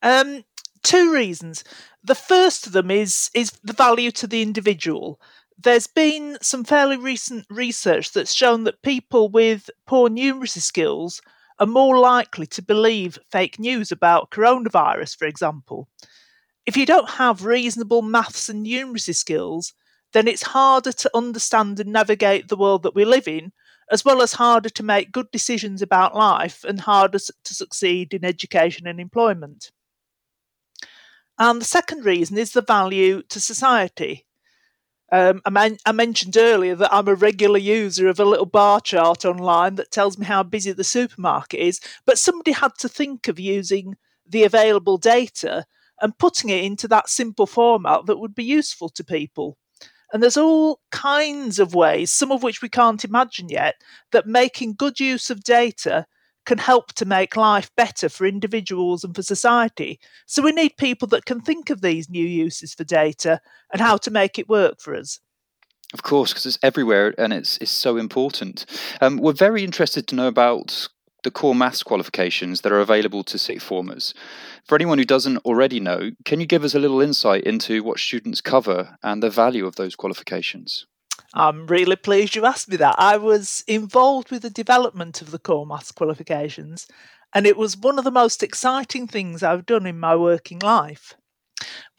Um, 0.01 0.43
two 0.83 1.13
reasons. 1.13 1.63
The 2.03 2.15
first 2.15 2.67
of 2.67 2.73
them 2.73 2.91
is 2.91 3.29
is 3.33 3.51
the 3.63 3.73
value 3.73 4.11
to 4.11 4.27
the 4.27 4.41
individual. 4.41 5.19
There's 5.57 5.87
been 5.87 6.37
some 6.41 6.63
fairly 6.63 6.97
recent 6.97 7.47
research 7.49 8.13
that's 8.13 8.33
shown 8.33 8.63
that 8.65 8.83
people 8.83 9.29
with 9.29 9.69
poor 9.87 10.07
numeracy 10.07 10.61
skills 10.61 11.19
are 11.59 11.65
more 11.65 11.97
likely 11.97 12.45
to 12.45 12.61
believe 12.61 13.17
fake 13.31 13.57
news 13.57 13.91
about 13.91 14.29
coronavirus, 14.29 15.17
for 15.17 15.25
example. 15.25 15.89
If 16.67 16.75
you 16.75 16.85
don't 16.85 17.09
have 17.11 17.45
reasonable 17.45 18.01
maths 18.01 18.49
and 18.49 18.65
numeracy 18.65 19.15
skills, 19.15 19.73
then 20.11 20.27
it's 20.27 20.43
harder 20.43 20.91
to 20.91 21.11
understand 21.15 21.79
and 21.79 21.93
navigate 21.93 22.49
the 22.49 22.57
world 22.57 22.83
that 22.83 22.93
we 22.93 23.05
live 23.05 23.25
in, 23.25 23.53
as 23.89 24.03
well 24.03 24.21
as 24.21 24.33
harder 24.33 24.69
to 24.69 24.83
make 24.83 25.13
good 25.13 25.31
decisions 25.31 25.81
about 25.81 26.13
life 26.13 26.65
and 26.65 26.81
harder 26.81 27.19
to 27.19 27.53
succeed 27.53 28.13
in 28.13 28.25
education 28.25 28.85
and 28.85 28.99
employment. 28.99 29.71
And 31.39 31.61
the 31.61 31.65
second 31.65 32.03
reason 32.03 32.37
is 32.37 32.51
the 32.51 32.61
value 32.61 33.21
to 33.29 33.39
society. 33.39 34.25
Um, 35.09 35.41
I, 35.45 35.49
man- 35.49 35.77
I, 35.85 35.93
mentioned 35.93 36.35
earlier 36.35 36.75
that 36.75 36.93
I'm 36.93 37.07
a 37.07 37.15
regular 37.15 37.59
user 37.59 38.09
of 38.09 38.19
a 38.19 38.25
little 38.25 38.45
bar 38.45 38.81
chart 38.81 39.23
online 39.23 39.75
that 39.75 39.91
tells 39.91 40.17
me 40.17 40.25
how 40.25 40.43
busy 40.43 40.73
the 40.73 40.83
supermarket 40.83 41.61
is, 41.61 41.79
but 42.05 42.19
somebody 42.19 42.51
had 42.51 42.73
to 42.79 42.89
think 42.89 43.29
of 43.29 43.39
using 43.39 43.95
the 44.27 44.43
available 44.43 44.97
data 44.97 45.65
and 46.01 46.17
putting 46.17 46.49
it 46.49 46.63
into 46.63 46.87
that 46.87 47.09
simple 47.09 47.47
format 47.47 48.05
that 48.05 48.19
would 48.19 48.35
be 48.35 48.43
useful 48.43 48.89
to 48.89 49.03
people. 49.03 49.57
And 50.13 50.23
there's 50.23 50.37
all 50.37 50.79
kinds 50.91 51.59
of 51.59 51.75
ways, 51.75 52.11
some 52.11 52.31
of 52.31 52.43
which 52.43 52.61
we 52.61 52.69
can't 52.69 53.03
imagine 53.03 53.49
yet, 53.49 53.75
that 54.11 54.25
making 54.25 54.75
good 54.75 54.99
use 54.99 55.29
of 55.29 55.43
data 55.43 56.05
can 56.45 56.57
help 56.57 56.93
to 56.93 57.05
make 57.05 57.35
life 57.35 57.69
better 57.75 58.07
for 58.07 58.25
individuals 58.25 59.03
and 59.03 59.13
for 59.13 59.21
society. 59.21 59.99
So 60.25 60.41
we 60.41 60.53
need 60.53 60.77
people 60.77 61.07
that 61.09 61.25
can 61.25 61.41
think 61.41 61.69
of 61.69 61.81
these 61.81 62.09
new 62.09 62.25
uses 62.25 62.73
for 62.73 62.85
data 62.85 63.41
and 63.73 63.81
how 63.81 63.97
to 63.97 64.09
make 64.09 64.39
it 64.39 64.47
work 64.47 64.79
for 64.79 64.95
us. 64.95 65.19
Of 65.93 66.03
course, 66.03 66.31
because 66.31 66.45
it's 66.45 66.59
everywhere 66.63 67.13
and 67.17 67.31
it's 67.33 67.57
it's 67.59 67.71
so 67.71 67.97
important. 67.97 68.65
Um, 68.99 69.17
we're 69.17 69.33
very 69.33 69.63
interested 69.63 70.07
to 70.07 70.15
know 70.15 70.27
about 70.27 70.87
the 71.27 71.31
core 71.31 71.53
maths 71.53 71.83
qualifications 71.83 72.61
that 72.61 72.71
are 72.71 72.79
available 72.79 73.21
to 73.21 73.37
sixth 73.37 73.67
formers. 73.67 74.13
For 74.63 74.75
anyone 74.75 74.97
who 74.97 75.03
doesn't 75.03 75.39
already 75.39 75.81
know, 75.81 76.11
can 76.23 76.39
you 76.39 76.45
give 76.45 76.63
us 76.63 76.73
a 76.73 76.79
little 76.79 77.01
insight 77.01 77.43
into 77.43 77.83
what 77.83 77.99
students 77.99 78.39
cover 78.39 78.97
and 79.03 79.21
the 79.21 79.29
value 79.29 79.65
of 79.65 79.75
those 79.75 79.93
qualifications? 79.93 80.85
I'm 81.33 81.67
really 81.67 81.97
pleased 81.97 82.37
you 82.37 82.45
asked 82.45 82.69
me 82.69 82.77
that. 82.77 82.95
I 82.97 83.17
was 83.17 83.61
involved 83.67 84.31
with 84.31 84.43
the 84.43 84.49
development 84.49 85.21
of 85.21 85.31
the 85.31 85.39
core 85.39 85.65
maths 85.65 85.91
qualifications, 85.91 86.87
and 87.35 87.45
it 87.45 87.57
was 87.57 87.75
one 87.75 87.97
of 87.97 88.05
the 88.05 88.11
most 88.11 88.41
exciting 88.41 89.05
things 89.05 89.43
I've 89.43 89.65
done 89.65 89.85
in 89.85 89.99
my 89.99 90.15
working 90.15 90.59
life. 90.59 91.13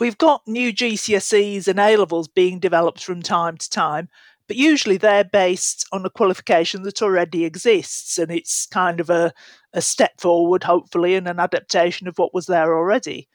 We've 0.01 0.17
got 0.17 0.49
new 0.49 0.73
GCSEs 0.73 1.69
and 1.69 1.79
A 1.79 1.99
levels 1.99 2.29
being 2.29 2.61
developed 2.61 3.05
from 3.05 3.21
time 3.21 3.59
to 3.59 3.69
time, 3.69 4.09
but 4.49 4.57
usually 4.57 4.97
they're 4.97 5.25
based 5.25 5.87
on 5.93 6.05
a 6.05 6.11
qualification 6.11 6.83
that 6.83 7.03
already 7.03 7.45
exists 7.45 8.19
and 8.19 8.33
it's 8.33 8.67
kind 8.67 8.99
of 8.99 9.11
a, 9.11 9.33
a 9.75 9.83
step 9.83 10.19
forward, 10.19 10.65
hopefully, 10.65 11.15
and 11.15 11.29
an 11.29 11.39
adaptation 11.39 12.09
of 12.09 12.19
what 12.19 12.35
was 12.35 12.47
there 12.47 12.75
already. 12.75 13.29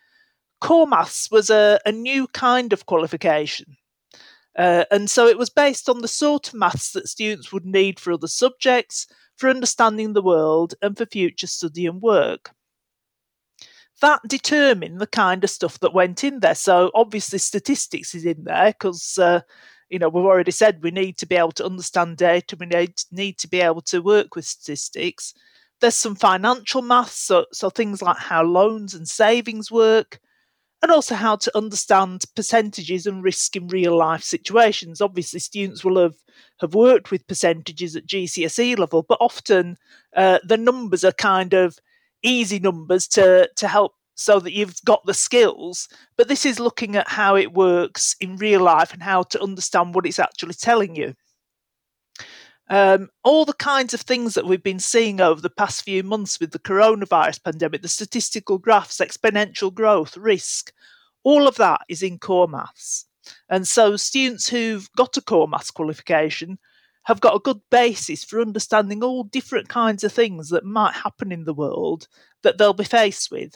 Core 0.60 0.88
Maths 0.88 1.30
was 1.30 1.50
a, 1.50 1.80
a 1.86 1.92
new 1.92 2.28
kind 2.28 2.74
of 2.74 2.88
qualification. 2.88 3.78
Uh, 4.58 4.86
and 4.92 5.10
so 5.10 5.28
it 5.28 5.38
was 5.38 5.50
based 5.50 5.90
on 5.90 6.02
the 6.02 6.08
sort 6.08 6.48
of 6.48 6.54
maths 6.54 6.92
that 6.92 7.08
students 7.08 7.52
would 7.52 7.66
need 7.66 8.00
for 8.00 8.14
other 8.14 8.28
subjects, 8.28 9.08
for 9.36 9.50
understanding 9.50 10.14
the 10.14 10.22
world, 10.22 10.76
and 10.82 10.98
for 10.98 11.06
future 11.06 11.48
study 11.48 11.86
and 11.86 12.02
work. 12.02 12.52
That 14.02 14.22
determined 14.28 15.00
the 15.00 15.08
kind 15.08 15.44
of 15.44 15.50
stuff 15.50 15.80
that 15.80 15.94
went 15.94 16.24
in 16.24 16.40
there. 16.40 16.56
So 16.56 16.92
obviously, 16.94 17.40
statistics 17.40 18.14
is 18.14 18.26
in 18.26 18.44
there 18.44 18.74
because 18.74 19.18
uh, 19.18 19.42
you 19.94 20.00
know, 20.00 20.10
we've 20.10 20.26
already 20.26 20.50
said 20.50 20.82
we 20.82 20.90
need 20.90 21.20
to 21.20 21.28
be 21.28 21.36
able 21.36 21.52
to 21.52 21.66
understand 21.66 22.18
data, 22.18 22.58
we 22.60 22.66
need, 22.66 22.96
need 23.12 23.38
to 23.38 23.48
be 23.48 23.62
able 23.62 23.82
to 23.82 24.02
work 24.02 24.36
with 24.36 24.44
statistics. 24.44 25.36
There's 25.82 25.94
some 25.94 26.16
financial 26.16 26.82
maths, 26.82 27.20
so, 27.20 27.46
so 27.54 27.70
things 27.70 28.02
like 28.02 28.18
how 28.18 28.42
loans 28.44 28.96
and 28.96 29.08
savings 29.08 29.72
work, 29.72 30.20
and 30.82 30.92
also 30.92 31.14
how 31.14 31.36
to 31.36 31.56
understand 31.56 32.24
percentages 32.36 33.06
and 33.06 33.24
risk 33.24 33.56
in 33.56 33.68
real 33.68 33.96
life 33.96 34.24
situations. 34.24 35.00
Obviously, 35.00 35.40
students 35.40 35.86
will 35.86 36.02
have, 36.02 36.16
have 36.60 36.74
worked 36.74 37.12
with 37.12 37.28
percentages 37.28 37.96
at 37.96 38.08
GCSE 38.08 38.80
level, 38.80 39.04
but 39.04 39.20
often 39.22 39.78
uh, 40.16 40.40
the 40.44 40.58
numbers 40.58 41.04
are 41.06 41.12
kind 41.12 41.54
of 41.54 41.78
easy 42.24 42.58
numbers 42.58 43.08
to, 43.10 43.48
to 43.58 43.68
help 43.68 43.94
so 44.16 44.40
that 44.40 44.54
you've 44.54 44.76
got 44.86 45.06
the 45.06 45.14
skills. 45.14 45.90
But 46.18 46.28
this 46.28 46.46
is 46.46 46.60
looking 46.60 46.96
at 46.96 47.08
how 47.08 47.36
it 47.36 47.54
works 47.54 48.16
in 48.20 48.38
real 48.38 48.62
life 48.62 48.94
and 48.94 49.04
how 49.04 49.24
to 49.24 49.42
understand 49.42 49.96
what 49.96 50.06
it's 50.06 50.20
actually 50.20 50.54
telling 50.54 50.96
you. 50.96 51.16
Um, 52.70 53.10
all 53.24 53.46
the 53.46 53.54
kinds 53.54 53.94
of 53.94 54.02
things 54.02 54.36
that 54.36 54.46
we've 54.46 54.64
been 54.64 54.80
seeing 54.80 55.20
over 55.20 55.42
the 55.42 55.50
past 55.50 55.84
few 55.84 56.02
months 56.02 56.40
with 56.40 56.52
the 56.52 56.60
coronavirus 56.60 57.44
pandemic, 57.44 57.82
the 57.82 57.88
statistical 57.88 58.58
graphs, 58.58 59.00
exponential 59.00 59.74
growth, 59.74 60.16
risk, 60.16 60.72
all 61.24 61.48
of 61.48 61.56
that 61.56 61.82
is 61.90 62.04
in 62.04 62.20
core 62.20 62.48
maths. 62.48 63.06
And 63.50 63.68
so 63.68 63.96
students 63.98 64.48
who've 64.50 64.90
got 64.96 65.18
a 65.18 65.22
core 65.22 65.48
maths 65.48 65.72
qualification 65.72 66.58
have 67.04 67.22
got 67.22 67.36
a 67.36 67.40
good 67.40 67.60
basis 67.70 68.24
for 68.24 68.40
understanding 68.40 69.04
all 69.04 69.26
different 69.26 69.68
kinds 69.70 70.04
of 70.04 70.12
things 70.12 70.50
that 70.50 70.66
might 70.66 70.94
happen 70.94 71.32
in 71.32 71.44
the 71.44 71.54
world 71.54 72.08
that 72.44 72.58
they'll 72.58 72.74
be 72.74 72.84
faced 72.84 73.30
with. 73.30 73.56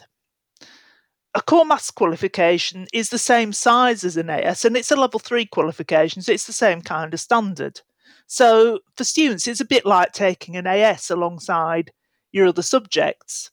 A 1.34 1.42
core 1.42 1.66
maths 1.66 1.90
qualification 1.90 2.86
is 2.92 3.10
the 3.10 3.18
same 3.18 3.52
size 3.52 4.02
as 4.02 4.16
an 4.16 4.30
AS 4.30 4.64
and 4.64 4.76
it's 4.76 4.90
a 4.90 4.96
level 4.96 5.20
3 5.20 5.46
qualification, 5.46 6.22
so 6.22 6.32
it's 6.32 6.46
the 6.46 6.52
same 6.52 6.80
kind 6.80 7.12
of 7.12 7.20
standard. 7.20 7.80
So 8.26 8.80
for 8.96 9.04
students, 9.04 9.46
it's 9.46 9.60
a 9.60 9.66
bit 9.66 9.86
like 9.86 10.12
taking 10.12 10.56
an 10.56 10.66
AS 10.66 11.10
alongside 11.10 11.92
your 12.32 12.48
other 12.48 12.62
subjects. 12.62 13.50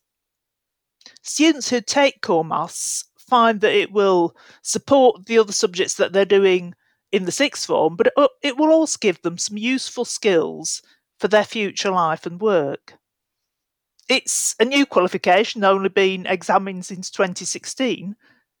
Students 1.22 1.70
who 1.70 1.80
take 1.80 2.22
core 2.22 2.44
maths 2.44 3.04
find 3.18 3.60
that 3.60 3.74
it 3.74 3.92
will 3.92 4.36
support 4.62 5.26
the 5.26 5.38
other 5.38 5.52
subjects 5.52 5.94
that 5.94 6.12
they're 6.12 6.24
doing 6.24 6.74
in 7.12 7.24
the 7.24 7.32
sixth 7.32 7.66
form, 7.66 7.96
but 7.96 8.12
it 8.42 8.56
will 8.56 8.70
also 8.70 8.98
give 9.00 9.20
them 9.22 9.38
some 9.38 9.56
useful 9.56 10.04
skills 10.04 10.82
for 11.18 11.28
their 11.28 11.44
future 11.44 11.90
life 11.90 12.26
and 12.26 12.40
work. 12.40 12.94
It's 14.08 14.54
a 14.60 14.64
new 14.64 14.86
qualification, 14.86 15.64
only 15.64 15.88
been 15.88 16.26
examined 16.26 16.86
since 16.86 17.10
2016, 17.10 18.14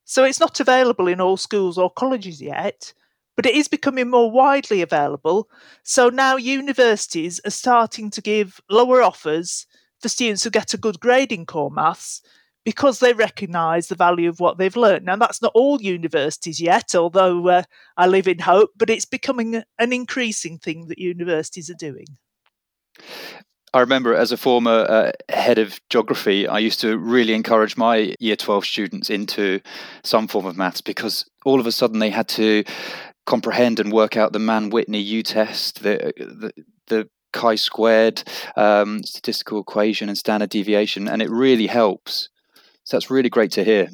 so 0.04 0.24
it's 0.24 0.40
not 0.40 0.58
available 0.60 1.06
in 1.06 1.20
all 1.20 1.36
schools 1.36 1.78
or 1.78 1.90
colleges 1.90 2.42
yet, 2.42 2.92
but 3.36 3.46
it 3.46 3.54
is 3.54 3.68
becoming 3.68 4.10
more 4.10 4.30
widely 4.30 4.82
available. 4.82 5.48
So 5.84 6.08
now 6.08 6.36
universities 6.36 7.40
are 7.44 7.50
starting 7.50 8.10
to 8.10 8.20
give 8.20 8.60
lower 8.70 9.02
offers 9.02 9.66
for 10.00 10.08
students 10.08 10.42
who 10.42 10.50
get 10.50 10.74
a 10.74 10.78
good 10.78 10.98
grade 11.00 11.32
in 11.32 11.46
core 11.46 11.70
maths 11.70 12.22
because 12.64 12.98
they 12.98 13.12
recognise 13.12 13.86
the 13.86 13.94
value 13.94 14.28
of 14.28 14.40
what 14.40 14.58
they've 14.58 14.74
learned. 14.74 15.04
Now, 15.04 15.14
that's 15.14 15.40
not 15.40 15.52
all 15.54 15.80
universities 15.80 16.60
yet, 16.60 16.96
although 16.96 17.46
uh, 17.48 17.62
I 17.96 18.08
live 18.08 18.26
in 18.26 18.40
hope, 18.40 18.70
but 18.76 18.90
it's 18.90 19.04
becoming 19.04 19.62
an 19.78 19.92
increasing 19.92 20.58
thing 20.58 20.88
that 20.88 20.98
universities 20.98 21.70
are 21.70 21.74
doing. 21.74 22.06
I 23.76 23.80
remember 23.80 24.14
as 24.14 24.32
a 24.32 24.38
former 24.38 24.86
uh, 24.88 25.12
head 25.28 25.58
of 25.58 25.78
geography, 25.90 26.48
I 26.48 26.60
used 26.60 26.80
to 26.80 26.96
really 26.96 27.34
encourage 27.34 27.76
my 27.76 28.14
year 28.18 28.34
12 28.36 28.64
students 28.64 29.10
into 29.10 29.60
some 30.02 30.28
form 30.28 30.46
of 30.46 30.56
maths 30.56 30.80
because 30.80 31.28
all 31.44 31.60
of 31.60 31.66
a 31.66 31.72
sudden 31.72 31.98
they 31.98 32.08
had 32.08 32.26
to 32.28 32.64
comprehend 33.26 33.78
and 33.78 33.92
work 33.92 34.16
out 34.16 34.32
the 34.32 34.38
Mann 34.38 34.70
Whitney 34.70 35.00
U 35.00 35.22
test, 35.22 35.82
the, 35.82 36.12
the, 36.16 36.52
the 36.86 37.08
chi 37.34 37.56
squared 37.56 38.22
um, 38.56 39.02
statistical 39.02 39.60
equation 39.60 40.08
and 40.08 40.16
standard 40.16 40.48
deviation, 40.48 41.06
and 41.06 41.20
it 41.20 41.28
really 41.28 41.66
helps 41.66 42.30
so 42.86 42.96
that's 42.96 43.10
really 43.10 43.28
great 43.28 43.50
to 43.52 43.64
hear. 43.64 43.88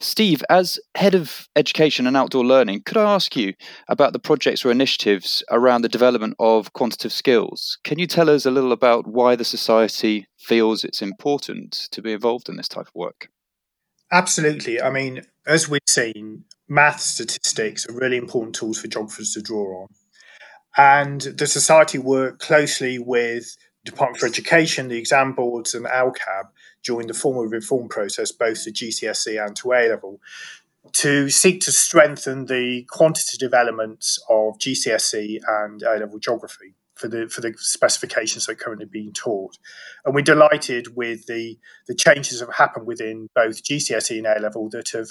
Steve, 0.00 0.42
as 0.48 0.78
head 0.94 1.14
of 1.14 1.48
education 1.56 2.06
and 2.06 2.16
outdoor 2.16 2.44
learning, 2.44 2.82
could 2.84 2.96
I 2.96 3.14
ask 3.14 3.36
you 3.36 3.54
about 3.88 4.12
the 4.12 4.18
projects 4.18 4.64
or 4.64 4.70
initiatives 4.70 5.42
around 5.50 5.82
the 5.82 5.88
development 5.88 6.34
of 6.38 6.72
quantitative 6.72 7.12
skills? 7.12 7.78
Can 7.84 7.98
you 7.98 8.06
tell 8.06 8.30
us 8.30 8.46
a 8.46 8.50
little 8.50 8.72
about 8.72 9.06
why 9.06 9.36
the 9.36 9.44
Society 9.44 10.26
feels 10.38 10.84
it's 10.84 11.02
important 11.02 11.88
to 11.92 12.02
be 12.02 12.12
involved 12.12 12.48
in 12.48 12.56
this 12.56 12.68
type 12.68 12.86
of 12.86 12.94
work? 12.94 13.28
Absolutely. 14.10 14.80
I 14.80 14.90
mean, 14.90 15.22
as 15.46 15.68
we've 15.68 15.80
seen, 15.88 16.44
math 16.68 17.00
statistics 17.00 17.88
are 17.88 17.94
really 17.94 18.16
important 18.16 18.54
tools 18.54 18.78
for 18.78 18.88
geographers 18.88 19.32
to 19.34 19.42
draw 19.42 19.82
on. 19.82 19.88
And 20.76 21.20
the 21.20 21.46
Society 21.46 21.98
work 21.98 22.38
closely 22.38 22.98
with 22.98 23.56
Department 23.84 24.20
for 24.20 24.26
Education, 24.26 24.88
the 24.88 24.98
exam 24.98 25.32
boards, 25.32 25.74
and 25.74 25.86
ALCAB 25.86 26.44
during 26.82 27.06
the 27.06 27.14
formal 27.14 27.46
reform 27.46 27.88
process, 27.88 28.32
both 28.32 28.64
to 28.64 28.72
GCSE 28.72 29.44
and 29.44 29.56
to 29.56 29.72
A 29.72 29.88
level, 29.88 30.20
to 30.92 31.30
seek 31.30 31.60
to 31.62 31.72
strengthen 31.72 32.46
the 32.46 32.84
quantitative 32.90 33.54
elements 33.54 34.18
of 34.28 34.58
GCSE 34.58 35.40
and 35.46 35.82
A 35.82 35.98
level 35.98 36.18
geography 36.18 36.74
for 36.94 37.08
the 37.08 37.28
for 37.28 37.40
the 37.40 37.54
specifications 37.56 38.46
that 38.46 38.52
are 38.52 38.56
currently 38.56 38.86
being 38.86 39.12
taught. 39.12 39.58
And 40.04 40.14
we're 40.14 40.22
delighted 40.22 40.96
with 40.96 41.26
the, 41.26 41.58
the 41.86 41.94
changes 41.94 42.40
that 42.40 42.46
have 42.46 42.56
happened 42.56 42.86
within 42.86 43.28
both 43.34 43.62
GCSE 43.62 44.18
and 44.18 44.26
A 44.26 44.40
level 44.40 44.68
that 44.70 44.90
have 44.90 45.08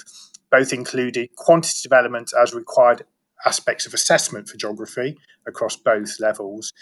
both 0.50 0.72
included 0.72 1.30
quantitative 1.36 1.92
elements 1.92 2.34
as 2.34 2.54
required 2.54 3.04
aspects 3.44 3.86
of 3.86 3.94
assessment 3.94 4.48
for 4.48 4.56
geography 4.56 5.16
across 5.46 5.76
both 5.76 6.20
levels, 6.20 6.72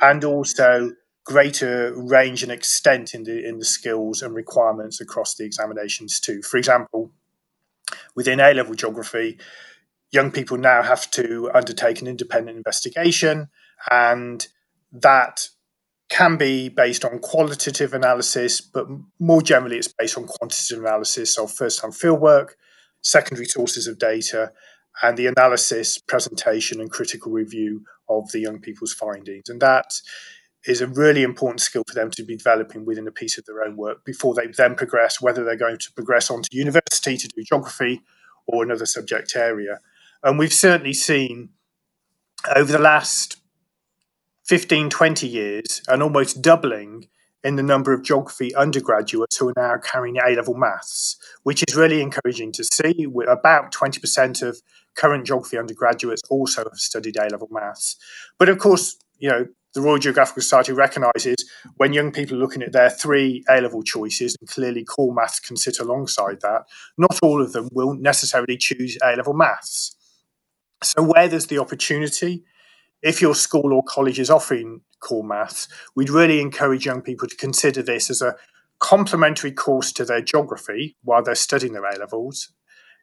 and 0.00 0.24
also 0.24 0.92
greater 1.24 1.94
range 1.96 2.42
and 2.42 2.52
extent 2.52 3.14
in 3.14 3.24
the 3.24 3.46
in 3.46 3.58
the 3.58 3.64
skills 3.64 4.22
and 4.22 4.34
requirements 4.34 5.00
across 5.00 5.34
the 5.34 5.44
examinations 5.44 6.20
too. 6.20 6.42
For 6.42 6.58
example, 6.58 7.12
within 8.14 8.40
A 8.40 8.52
level 8.52 8.74
geography, 8.74 9.38
young 10.10 10.30
people 10.30 10.58
now 10.58 10.82
have 10.82 11.10
to 11.12 11.50
undertake 11.54 12.00
an 12.00 12.06
independent 12.06 12.56
investigation, 12.56 13.48
and 13.90 14.46
that 14.92 15.48
can 16.10 16.36
be 16.36 16.68
based 16.68 17.04
on 17.04 17.18
qualitative 17.18 17.94
analysis, 17.94 18.60
but 18.60 18.86
more 19.18 19.42
generally, 19.42 19.78
it's 19.78 19.88
based 19.88 20.18
on 20.18 20.26
quantitative 20.26 20.84
analysis 20.84 21.38
of 21.38 21.50
first 21.50 21.80
time 21.80 21.90
fieldwork, 21.90 22.50
secondary 23.00 23.46
sources 23.46 23.86
of 23.86 23.98
data, 23.98 24.52
and 25.02 25.16
the 25.16 25.26
analysis, 25.26 25.98
presentation, 25.98 26.80
and 26.80 26.90
critical 26.90 27.32
review 27.32 27.82
of 28.08 28.30
the 28.32 28.40
young 28.40 28.60
people's 28.60 28.92
findings. 28.92 29.48
And 29.48 29.60
that 29.60 30.00
is 30.66 30.80
a 30.80 30.86
really 30.86 31.22
important 31.22 31.60
skill 31.60 31.84
for 31.86 31.94
them 31.94 32.10
to 32.10 32.22
be 32.22 32.36
developing 32.36 32.84
within 32.84 33.06
a 33.06 33.12
piece 33.12 33.36
of 33.38 33.44
their 33.44 33.62
own 33.62 33.76
work 33.76 34.04
before 34.04 34.34
they 34.34 34.46
then 34.46 34.74
progress, 34.74 35.20
whether 35.20 35.44
they're 35.44 35.56
going 35.56 35.78
to 35.78 35.92
progress 35.92 36.30
on 36.30 36.42
to 36.42 36.48
university 36.52 37.16
to 37.16 37.28
do 37.28 37.42
geography 37.42 38.02
or 38.46 38.62
another 38.62 38.86
subject 38.86 39.36
area. 39.36 39.78
And 40.22 40.38
we've 40.38 40.52
certainly 40.52 40.94
seen 40.94 41.50
over 42.54 42.72
the 42.72 42.78
last 42.78 43.36
15, 44.46 44.90
20 44.90 45.26
years 45.26 45.82
an 45.88 46.02
almost 46.02 46.42
doubling 46.42 47.08
in 47.42 47.56
the 47.56 47.62
number 47.62 47.92
of 47.92 48.02
geography 48.02 48.54
undergraduates 48.54 49.36
who 49.36 49.48
are 49.50 49.54
now 49.56 49.76
carrying 49.76 50.16
A 50.16 50.34
level 50.34 50.54
maths, 50.54 51.18
which 51.42 51.62
is 51.68 51.76
really 51.76 52.00
encouraging 52.00 52.52
to 52.52 52.64
see. 52.64 53.06
About 53.28 53.70
20% 53.70 54.42
of 54.42 54.62
current 54.94 55.26
geography 55.26 55.58
undergraduates 55.58 56.22
also 56.30 56.64
have 56.64 56.78
studied 56.78 57.16
A 57.16 57.28
level 57.28 57.48
maths. 57.50 57.96
But 58.38 58.48
of 58.48 58.58
course, 58.58 58.96
you 59.18 59.28
know, 59.28 59.46
the 59.74 59.80
Royal 59.80 59.98
Geographical 59.98 60.42
Society 60.42 60.72
recognises 60.72 61.36
when 61.76 61.92
young 61.92 62.12
people 62.12 62.36
are 62.36 62.40
looking 62.40 62.62
at 62.62 62.72
their 62.72 62.88
three 62.88 63.44
A 63.48 63.60
level 63.60 63.82
choices, 63.82 64.36
and 64.40 64.48
clearly 64.48 64.84
core 64.84 65.12
maths 65.12 65.40
can 65.40 65.56
sit 65.56 65.80
alongside 65.80 66.40
that, 66.40 66.62
not 66.96 67.18
all 67.22 67.42
of 67.42 67.52
them 67.52 67.68
will 67.72 67.94
necessarily 67.94 68.56
choose 68.56 68.96
A 69.02 69.16
level 69.16 69.34
maths. 69.34 69.96
So, 70.82 71.02
where 71.02 71.28
there's 71.28 71.48
the 71.48 71.58
opportunity, 71.58 72.44
if 73.02 73.20
your 73.20 73.34
school 73.34 73.72
or 73.72 73.82
college 73.82 74.18
is 74.18 74.30
offering 74.30 74.82
core 75.00 75.24
maths, 75.24 75.68
we'd 75.94 76.10
really 76.10 76.40
encourage 76.40 76.86
young 76.86 77.02
people 77.02 77.28
to 77.28 77.36
consider 77.36 77.82
this 77.82 78.08
as 78.10 78.22
a 78.22 78.36
complementary 78.78 79.52
course 79.52 79.92
to 79.92 80.04
their 80.04 80.20
geography 80.20 80.96
while 81.02 81.22
they're 81.22 81.34
studying 81.34 81.72
their 81.72 81.84
A 81.84 81.98
levels. 81.98 82.52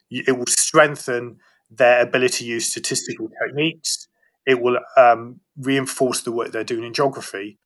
It 0.10 0.38
will 0.38 0.48
strengthen 0.48 1.38
their 1.70 2.02
ability 2.02 2.44
to 2.44 2.46
use 2.46 2.70
statistical 2.70 3.30
techniques 3.42 4.08
it 4.46 4.62
will 4.62 4.80
um, 4.98 5.40
reinforce 5.58 6.22
the 6.22 6.32
work 6.32 6.52
they're 6.52 6.64
doing 6.64 6.84
in 6.84 6.94
geography. 6.94 7.60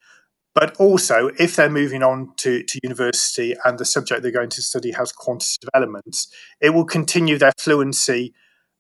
But 0.54 0.76
also, 0.78 1.32
if 1.38 1.58
they're 1.58 1.70
moving 1.70 2.02
on 2.02 2.32
to, 2.38 2.64
to 2.64 2.80
university 2.82 3.56
and 3.66 3.78
the 3.78 3.86
subject 3.86 4.22
they're 4.22 4.32
going 4.32 4.50
to 4.52 4.62
study 4.62 4.92
has 4.92 5.12
quantitative 5.12 5.70
elements, 5.74 6.34
it 6.62 6.70
will 6.70 6.86
continue 6.86 7.38
their 7.38 7.52
fluency 7.58 8.34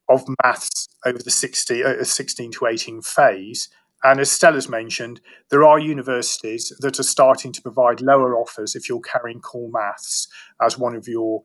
of 0.08 0.24
maths 0.44 0.88
over 1.06 1.18
the 1.18 1.32
60, 1.32 1.84
uh, 1.84 2.04
16 2.04 2.52
to 2.54 2.68
18 2.68 3.02
phase. 3.02 3.70
And 4.04 4.20
as 4.20 4.32
Stella's 4.32 4.70
mentioned, 4.70 5.20
there 5.50 5.64
are 5.64 5.80
universities 5.80 6.72
that 6.80 7.00
are 7.00 7.04
starting 7.04 7.52
to 7.52 7.62
provide 7.62 8.02
lower 8.02 8.38
offers 8.38 8.76
if 8.76 8.88
you're 8.88 9.02
carrying 9.02 9.42
core 9.42 9.70
maths 9.70 10.28
as 10.62 10.78
one 10.78 10.96
of 10.96 11.08
your 11.08 11.42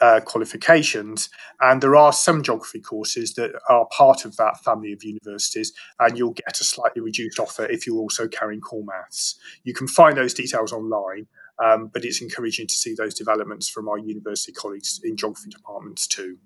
uh, 0.00 0.20
qualifications. 0.24 1.28
And 1.60 1.80
there 1.80 1.96
are 1.96 2.12
some 2.12 2.42
geography 2.42 2.80
courses 2.80 3.34
that 3.34 3.52
are 3.68 3.86
part 3.86 4.24
of 4.24 4.36
that 4.36 4.62
family 4.64 4.92
of 4.92 5.04
universities, 5.04 5.72
and 5.98 6.18
you'll 6.18 6.32
get 6.32 6.60
a 6.60 6.64
slightly 6.64 7.02
reduced 7.02 7.38
offer 7.38 7.64
if 7.66 7.86
you're 7.86 7.98
also 7.98 8.28
carrying 8.28 8.60
core 8.60 8.84
maths. 8.84 9.36
You 9.64 9.74
can 9.74 9.88
find 9.88 10.16
those 10.16 10.34
details 10.34 10.72
online, 10.72 11.26
um, 11.62 11.90
but 11.92 12.04
it's 12.04 12.20
encouraging 12.20 12.66
to 12.66 12.74
see 12.74 12.94
those 12.94 13.14
developments 13.14 13.68
from 13.68 13.88
our 13.88 13.98
university 13.98 14.52
colleagues 14.52 15.00
in 15.02 15.16
geography 15.16 15.50
departments 15.50 16.06
too. 16.06 16.38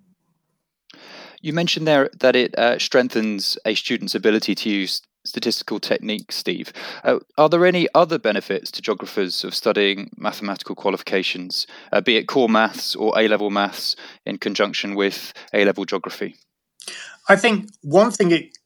You 1.40 1.52
mentioned 1.52 1.86
there 1.86 2.10
that 2.18 2.34
it 2.34 2.58
uh, 2.58 2.78
strengthens 2.78 3.58
a 3.64 3.74
student's 3.74 4.14
ability 4.14 4.54
to 4.56 4.70
use 4.70 5.02
statistical 5.28 5.78
techniques, 5.78 6.36
Steve. 6.36 6.72
Uh, 7.04 7.18
are 7.36 7.48
there 7.48 7.66
any 7.66 7.86
other 7.94 8.18
benefits 8.18 8.70
to 8.72 8.82
geographers 8.82 9.44
of 9.44 9.54
studying 9.54 10.10
mathematical 10.16 10.74
qualifications, 10.74 11.66
uh, 11.92 12.00
be 12.00 12.16
it 12.16 12.26
core 12.26 12.48
maths 12.48 12.96
or 12.96 13.18
A 13.18 13.28
level 13.28 13.50
maths, 13.50 13.94
in 14.24 14.38
conjunction 14.38 14.94
with 14.94 15.32
A 15.52 15.64
level 15.64 15.84
geography? 15.84 16.36
I 17.28 17.36
think 17.36 17.70
one 17.82 18.10
thing 18.10 18.30
it 18.30 18.56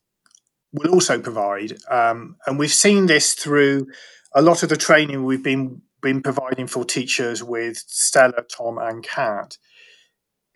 will 0.73 0.93
also 0.93 1.21
provide. 1.21 1.73
Um, 1.91 2.37
and 2.47 2.59
we've 2.59 2.73
seen 2.73 3.07
this 3.07 3.35
through 3.35 3.89
a 4.35 4.43
lot 4.43 4.63
of 4.63 4.69
the 4.69 4.77
training 4.77 5.25
we've 5.25 5.45
been 5.45 5.83
been 6.01 6.23
providing 6.23 6.67
for 6.67 6.85
teachers 6.85 7.45
with 7.45 7.77
Stella, 7.87 8.43
Tom, 8.43 8.77
and 8.77 9.05
Kat 9.05 9.57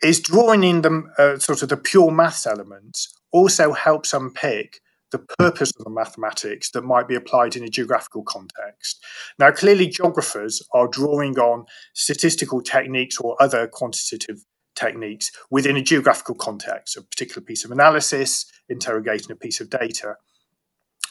is 0.03 0.21
drawing 0.21 0.65
in 0.65 0.83
the 0.83 1.03
uh, 1.19 1.39
sort 1.39 1.63
of 1.63 1.69
the 1.69 1.77
pure 1.77 2.11
maths 2.11 2.47
elements 2.47 3.15
also 3.33 3.73
helps 3.73 4.13
unpick 4.13 4.81
the 5.13 5.25
purpose 5.39 5.73
of 5.79 5.85
the 5.85 5.91
mathematics 5.91 6.71
that 6.73 6.83
might 6.83 7.09
be 7.09 7.15
applied 7.15 7.57
in 7.57 7.65
a 7.65 7.69
geographical 7.69 8.23
context. 8.23 9.05
Now, 9.39 9.51
clearly, 9.51 9.87
geographers 9.87 10.63
are 10.73 10.89
drawing 10.89 11.39
on 11.39 11.67
statistical 11.95 12.61
techniques 12.61 13.19
or 13.21 13.41
other 13.41 13.69
quantitative 13.69 14.45
techniques 14.75 15.31
within 15.51 15.77
a 15.77 15.83
geographical 15.83 16.35
context, 16.35 16.97
a 16.97 17.03
particular 17.03 17.45
piece 17.45 17.65
of 17.65 17.71
analysis, 17.71 18.45
interrogating 18.69 19.31
a 19.31 19.37
piece 19.37 19.61
of 19.61 19.71
data. 19.71 20.17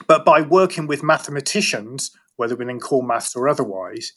But 0.08 0.26
by 0.26 0.42
working 0.42 0.88
with 0.88 1.04
mathematicians, 1.04 2.12
whether 2.36 2.56
within 2.56 2.80
core 2.80 3.04
maths 3.04 3.36
or 3.36 3.48
otherwise, 3.48 4.12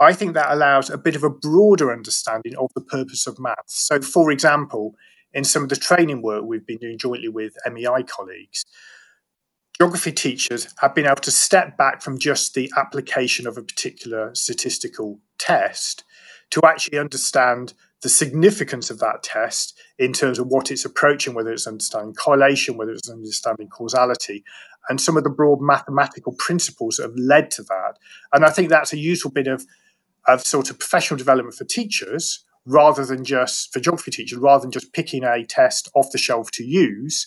I 0.00 0.12
think 0.12 0.34
that 0.34 0.50
allows 0.50 0.90
a 0.90 0.98
bit 0.98 1.14
of 1.14 1.22
a 1.22 1.30
broader 1.30 1.92
understanding 1.92 2.56
of 2.56 2.70
the 2.74 2.80
purpose 2.80 3.26
of 3.26 3.38
maths. 3.38 3.86
So, 3.86 4.00
for 4.00 4.30
example, 4.30 4.94
in 5.32 5.44
some 5.44 5.62
of 5.62 5.68
the 5.68 5.76
training 5.76 6.22
work 6.22 6.44
we've 6.44 6.66
been 6.66 6.78
doing 6.78 6.98
jointly 6.98 7.28
with 7.28 7.54
MEI 7.70 8.02
colleagues, 8.02 8.64
geography 9.78 10.12
teachers 10.12 10.72
have 10.78 10.94
been 10.94 11.06
able 11.06 11.16
to 11.16 11.30
step 11.30 11.76
back 11.76 12.02
from 12.02 12.18
just 12.18 12.54
the 12.54 12.70
application 12.76 13.46
of 13.46 13.56
a 13.56 13.62
particular 13.62 14.34
statistical 14.34 15.18
test 15.38 16.04
to 16.50 16.60
actually 16.64 16.98
understand 16.98 17.74
the 18.02 18.08
significance 18.08 18.90
of 18.90 18.98
that 18.98 19.22
test 19.22 19.78
in 19.98 20.12
terms 20.12 20.38
of 20.38 20.48
what 20.48 20.70
it's 20.70 20.84
approaching, 20.84 21.34
whether 21.34 21.52
it's 21.52 21.66
understanding 21.66 22.14
correlation, 22.14 22.76
whether 22.76 22.92
it's 22.92 23.08
understanding 23.08 23.68
causality, 23.68 24.44
and 24.88 25.00
some 25.00 25.16
of 25.16 25.24
the 25.24 25.30
broad 25.30 25.60
mathematical 25.60 26.34
principles 26.38 26.96
that 26.96 27.04
have 27.04 27.16
led 27.16 27.50
to 27.52 27.62
that. 27.62 27.94
And 28.32 28.44
I 28.44 28.50
think 28.50 28.68
that's 28.68 28.92
a 28.92 28.98
useful 28.98 29.30
bit 29.30 29.46
of, 29.46 29.64
of 30.26 30.42
sort 30.42 30.68
of 30.68 30.78
professional 30.78 31.16
development 31.16 31.54
for 31.54 31.64
teachers 31.64 32.44
rather 32.66 33.04
than 33.04 33.24
just 33.24 33.72
for 33.72 33.80
geography 33.80 34.10
teachers, 34.10 34.38
rather 34.38 34.62
than 34.62 34.72
just 34.72 34.92
picking 34.92 35.24
a 35.24 35.44
test 35.44 35.88
off 35.94 36.10
the 36.12 36.18
shelf 36.18 36.50
to 36.52 36.64
use, 36.64 37.26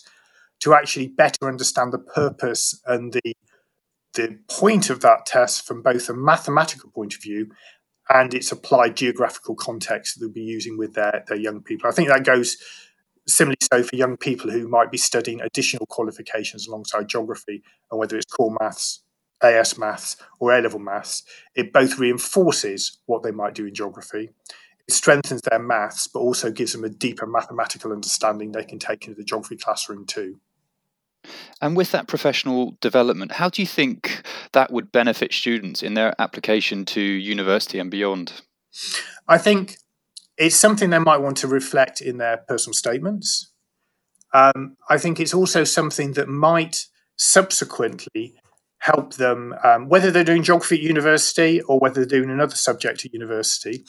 to 0.60 0.74
actually 0.74 1.08
better 1.08 1.48
understand 1.48 1.92
the 1.92 1.98
purpose 1.98 2.80
and 2.86 3.12
the 3.12 3.34
the 4.14 4.38
point 4.48 4.88
of 4.88 5.00
that 5.00 5.26
test 5.26 5.66
from 5.66 5.82
both 5.82 6.08
a 6.08 6.14
mathematical 6.14 6.90
point 6.90 7.14
of 7.14 7.22
view 7.22 7.50
and 8.08 8.34
its 8.34 8.50
applied 8.50 8.96
geographical 8.96 9.54
context 9.54 10.14
that 10.14 10.26
they'll 10.26 10.32
be 10.32 10.40
using 10.40 10.78
with 10.78 10.94
their, 10.94 11.24
their 11.28 11.36
young 11.36 11.60
people. 11.60 11.88
I 11.88 11.92
think 11.92 12.08
that 12.08 12.24
goes 12.24 12.56
similarly 13.26 13.56
so 13.72 13.82
for 13.82 13.96
young 13.96 14.16
people 14.16 14.50
who 14.50 14.68
might 14.68 14.90
be 14.90 14.98
studying 14.98 15.40
additional 15.40 15.86
qualifications 15.86 16.66
alongside 16.66 17.08
geography, 17.08 17.62
and 17.90 17.98
whether 17.98 18.16
it's 18.16 18.26
core 18.26 18.56
maths, 18.60 19.02
AS 19.42 19.76
maths, 19.76 20.16
or 20.38 20.56
A 20.56 20.60
level 20.60 20.78
maths, 20.78 21.22
it 21.54 21.72
both 21.72 21.98
reinforces 21.98 22.98
what 23.06 23.22
they 23.22 23.32
might 23.32 23.54
do 23.54 23.66
in 23.66 23.74
geography. 23.74 24.30
It 24.88 24.94
strengthens 24.94 25.42
their 25.42 25.58
maths, 25.58 26.06
but 26.06 26.20
also 26.20 26.52
gives 26.52 26.72
them 26.72 26.84
a 26.84 26.88
deeper 26.88 27.26
mathematical 27.26 27.92
understanding 27.92 28.52
they 28.52 28.64
can 28.64 28.78
take 28.78 29.06
into 29.06 29.18
the 29.18 29.24
geography 29.24 29.56
classroom 29.56 30.06
too. 30.06 30.40
And 31.60 31.76
with 31.76 31.92
that 31.92 32.08
professional 32.08 32.76
development, 32.80 33.32
how 33.32 33.48
do 33.48 33.62
you 33.62 33.66
think 33.66 34.22
that 34.52 34.72
would 34.72 34.92
benefit 34.92 35.32
students 35.32 35.82
in 35.82 35.94
their 35.94 36.14
application 36.20 36.84
to 36.86 37.00
university 37.00 37.78
and 37.78 37.90
beyond? 37.90 38.42
I 39.28 39.38
think 39.38 39.78
it's 40.36 40.56
something 40.56 40.90
they 40.90 40.98
might 40.98 41.20
want 41.20 41.36
to 41.38 41.48
reflect 41.48 42.00
in 42.00 42.18
their 42.18 42.38
personal 42.38 42.74
statements. 42.74 43.52
Um, 44.34 44.76
I 44.88 44.98
think 44.98 45.18
it's 45.18 45.34
also 45.34 45.64
something 45.64 46.12
that 46.12 46.28
might 46.28 46.86
subsequently 47.16 48.34
help 48.78 49.14
them, 49.14 49.54
um, 49.64 49.88
whether 49.88 50.10
they're 50.10 50.24
doing 50.24 50.42
geography 50.42 50.76
at 50.76 50.82
university 50.82 51.60
or 51.62 51.78
whether 51.78 52.04
they're 52.04 52.20
doing 52.20 52.30
another 52.30 52.54
subject 52.54 53.04
at 53.04 53.12
university. 53.12 53.84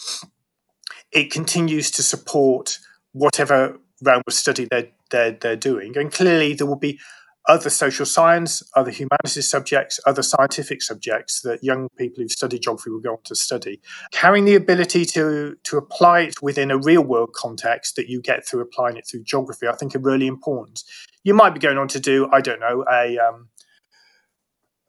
It 1.12 1.32
continues 1.32 1.92
to 1.92 2.04
support 2.04 2.80
whatever 3.12 3.78
realm 4.02 4.24
of 4.26 4.34
study 4.34 4.68
they're, 4.70 4.90
they're, 5.12 5.32
they're 5.32 5.56
doing. 5.56 5.98
And 5.98 6.12
clearly, 6.12 6.54
there 6.54 6.68
will 6.68 6.78
be 6.78 7.00
other 7.48 7.70
social 7.70 8.06
science, 8.06 8.62
other 8.76 8.92
humanities 8.92 9.50
subjects, 9.50 10.00
other 10.06 10.22
scientific 10.22 10.82
subjects 10.82 11.42
that 11.42 11.64
young 11.64 11.88
people 11.98 12.22
who've 12.22 12.32
studied 12.32 12.62
geography 12.62 12.90
will 12.90 13.00
go 13.00 13.14
on 13.14 13.24
to 13.24 13.36
study. 13.36 13.82
Carrying 14.12 14.46
the 14.46 14.56
ability 14.56 15.06
to, 15.06 15.56
to 15.64 15.78
apply 15.78 16.22
it 16.22 16.42
within 16.42 16.72
a 16.72 16.78
real 16.78 17.04
world 17.04 17.34
context 17.34 17.96
that 17.96 18.10
you 18.10 18.22
get 18.22 18.46
through 18.46 18.62
applying 18.62 18.98
it 18.98 19.08
through 19.10 19.24
geography, 19.24 19.68
I 19.68 19.76
think 19.76 19.96
are 19.96 20.00
really 20.00 20.28
important. 20.28 20.84
You 21.24 21.34
might 21.34 21.54
be 21.54 21.60
going 21.60 21.78
on 21.78 21.88
to 21.90 22.00
do, 22.00 22.30
I 22.32 22.42
don't 22.42 22.60
know, 22.60 22.84
a 22.92 23.18
um, 23.18 23.50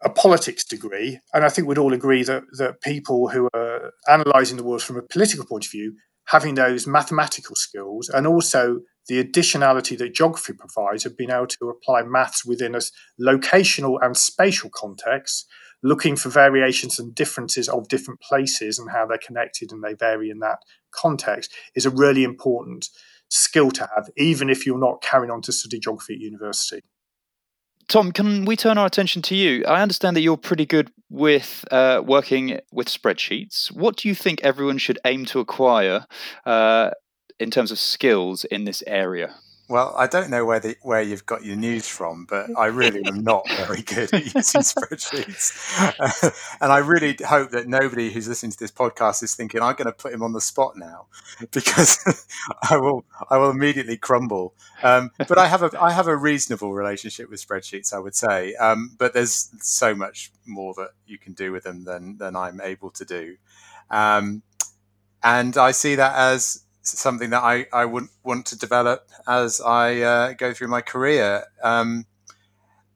a 0.03 0.11
politics 0.11 0.65
degree, 0.65 1.19
and 1.35 1.45
I 1.45 1.49
think 1.49 1.67
we'd 1.67 1.79
all 1.79 1.93
agree 1.93 2.23
that 2.23 2.45
that 2.59 2.81
people 2.83 3.29
who 3.29 3.49
are 3.53 3.93
analysing 4.07 4.57
the 4.57 4.63
world 4.63 4.83
from 4.83 4.97
a 4.97 5.03
political 5.03 5.45
point 5.45 5.65
of 5.65 5.73
view, 5.73 5.97
having 6.27 6.55
those 6.55 6.87
mathematical 6.87 7.57
skills 7.57 8.09
and 8.09 8.27
also 8.27 8.81
the 9.09 9.23
additionality 9.23 9.97
that 9.99 10.15
geography 10.15 10.53
provides 10.53 11.05
of 11.05 11.17
being 11.17 11.31
able 11.31 11.47
to 11.47 11.69
apply 11.69 12.03
maths 12.03 12.45
within 12.45 12.75
a 12.75 12.81
locational 13.21 13.99
and 14.01 14.17
spatial 14.17 14.71
context, 14.73 15.47
looking 15.83 16.15
for 16.15 16.29
variations 16.29 16.99
and 16.99 17.15
differences 17.15 17.69
of 17.69 17.89
different 17.89 18.21
places 18.21 18.79
and 18.79 18.91
how 18.91 19.07
they're 19.07 19.19
connected 19.19 19.73
and 19.73 19.83
they 19.83 19.95
vary 19.95 20.31
in 20.31 20.41
that 20.41 20.59
context, 20.91 21.53
is 21.75 21.87
a 21.87 21.91
really 21.91 22.23
important 22.23 22.89
skill 23.31 23.71
to 23.71 23.89
have, 23.95 24.11
even 24.17 24.51
if 24.51 24.67
you're 24.67 24.79
not 24.79 25.03
carrying 25.03 25.31
on 25.31 25.43
to 25.43 25.53
study 25.53 25.79
geography 25.79 26.15
at 26.15 26.21
university. 26.21 26.83
Tom, 27.89 28.13
can 28.13 28.45
we 28.45 28.55
turn 28.55 28.77
our 28.77 28.85
attention 28.85 29.23
to 29.23 29.35
you? 29.35 29.65
I 29.65 29.81
understand 29.81 30.15
that 30.15 30.21
you're 30.21 30.37
pretty 30.37 30.67
good 30.67 30.91
with 31.09 31.65
uh, 31.71 32.03
working 32.05 32.61
with 32.71 32.89
spreadsheets. 32.89 33.73
What 33.73 33.97
do 33.97 34.09
you 34.09 34.15
think 34.15 34.43
everyone 34.43 34.77
should 34.77 34.99
aim 35.07 35.25
to 35.27 35.41
acquire 35.41 36.05
uh, 36.45 36.91
in 37.39 37.51
terms 37.51 37.71
of 37.71 37.79
skills 37.79 38.45
in 38.45 38.65
this 38.65 38.83
area? 38.87 39.35
Well, 39.71 39.95
I 39.99 40.07
don't 40.07 40.31
know 40.31 40.47
where 40.47 40.61
the, 40.61 40.77
where 40.81 41.03
you've 41.03 41.27
got 41.27 41.45
your 41.45 41.57
news 41.57 41.87
from, 41.87 42.25
but 42.25 42.49
I 42.57 42.67
really 42.67 43.05
am 43.05 43.23
not 43.23 43.47
very 43.51 43.83
good 43.83 44.15
at 44.15 44.35
using 44.35 44.61
spreadsheets, 44.63 45.53
and 46.63 46.73
I 46.73 46.79
really 46.79 47.19
hope 47.23 47.51
that 47.51 47.69
nobody 47.69 48.11
who's 48.11 48.27
listening 48.27 48.53
to 48.53 48.59
this 48.59 48.71
podcast 48.71 49.23
is 49.23 49.35
thinking 49.35 49.61
I'm 49.61 49.75
going 49.75 49.85
to 49.85 49.93
put 49.93 50.15
him 50.15 50.23
on 50.23 50.33
the 50.33 50.41
spot 50.41 50.79
now, 50.79 51.09
because 51.51 51.99
I 52.71 52.79
will 52.79 53.05
I 53.31 53.37
will 53.37 53.51
immediately 53.51 53.99
crumble. 53.99 54.55
Um, 54.83 55.11
but 55.19 55.37
I 55.37 55.49
have 55.49 55.63
a 55.63 55.71
I 55.79 55.93
have 55.93 56.09
a 56.09 56.17
reasonable 56.17 56.73
relationship 56.73 57.29
with 57.29 57.47
spreadsheets, 57.47 57.93
I 57.93 57.99
would 57.99 58.15
say. 58.15 58.55
Um, 58.55 58.97
but 58.99 59.13
there's 59.13 59.51
so 59.61 59.95
much 59.95 60.33
more 60.47 60.73
that 60.79 60.93
you 61.07 61.19
can 61.19 61.35
do 61.35 61.53
with 61.53 61.65
them 61.65 61.85
than 61.85 62.17
than 62.17 62.37
I'm 62.37 62.63
able 62.63 62.89
to 62.93 63.05
do, 63.05 63.37
um, 63.91 64.43
and 65.23 65.59
I 65.59 65.73
see 65.73 65.95
that 65.97 66.15
as 66.17 66.65
something 66.89 67.31
that 67.31 67.43
I, 67.43 67.67
I 67.73 67.85
would 67.85 68.09
want 68.23 68.47
to 68.47 68.59
develop 68.59 69.09
as 69.27 69.61
I 69.61 70.01
uh, 70.01 70.33
go 70.33 70.53
through 70.53 70.69
my 70.69 70.81
career. 70.81 71.45
Um, 71.63 72.07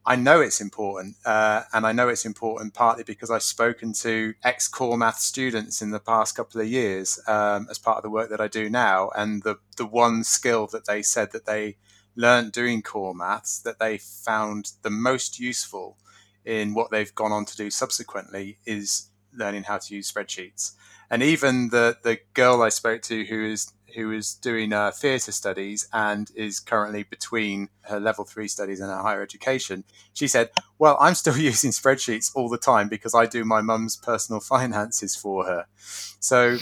I 0.04 0.16
know 0.16 0.40
it's 0.40 0.60
important, 0.60 1.14
uh, 1.24 1.62
and 1.72 1.86
I 1.86 1.92
know 1.92 2.08
it's 2.08 2.24
important 2.24 2.74
partly 2.74 3.04
because 3.04 3.30
I've 3.30 3.44
spoken 3.44 3.92
to 3.94 4.34
ex 4.42 4.66
core 4.66 4.98
math 4.98 5.20
students 5.20 5.80
in 5.80 5.92
the 5.92 6.00
past 6.00 6.34
couple 6.34 6.60
of 6.60 6.66
years 6.66 7.20
um, 7.28 7.68
as 7.70 7.78
part 7.78 7.98
of 7.98 8.02
the 8.02 8.10
work 8.10 8.28
that 8.30 8.40
I 8.40 8.48
do 8.48 8.68
now. 8.68 9.10
And 9.14 9.44
the, 9.44 9.58
the 9.76 9.86
one 9.86 10.24
skill 10.24 10.66
that 10.68 10.86
they 10.86 11.02
said 11.02 11.30
that 11.32 11.46
they 11.46 11.76
learned 12.16 12.52
doing 12.52 12.82
core 12.82 13.14
maths 13.14 13.60
that 13.60 13.78
they 13.78 13.96
found 13.98 14.72
the 14.82 14.90
most 14.90 15.38
useful 15.38 15.96
in 16.44 16.74
what 16.74 16.90
they've 16.90 17.14
gone 17.14 17.32
on 17.32 17.44
to 17.44 17.56
do 17.56 17.70
subsequently 17.70 18.58
is 18.66 19.08
learning 19.32 19.62
how 19.62 19.78
to 19.78 19.94
use 19.94 20.10
spreadsheets. 20.10 20.72
And 21.10 21.22
even 21.22 21.68
the, 21.68 21.96
the 22.02 22.18
girl 22.34 22.62
I 22.62 22.70
spoke 22.70 23.02
to 23.02 23.24
who 23.24 23.44
is 23.44 23.72
who 23.94 24.12
is 24.12 24.34
doing 24.34 24.72
uh, 24.72 24.90
theatre 24.90 25.32
studies 25.32 25.88
and 25.92 26.30
is 26.34 26.60
currently 26.60 27.02
between 27.02 27.68
her 27.82 28.00
level 28.00 28.24
three 28.24 28.48
studies 28.48 28.80
and 28.80 28.90
her 28.90 28.98
higher 28.98 29.22
education. 29.22 29.84
She 30.12 30.28
said, 30.28 30.50
Well, 30.78 30.96
I'm 31.00 31.14
still 31.14 31.36
using 31.52 31.70
spreadsheets 31.70 32.32
all 32.34 32.48
the 32.48 32.58
time 32.58 32.88
because 32.88 33.14
I 33.14 33.26
do 33.26 33.44
my 33.44 33.60
mum's 33.60 33.96
personal 33.96 34.40
finances 34.54 35.16
for 35.16 35.44
her. 35.46 35.66
So, 35.76 36.56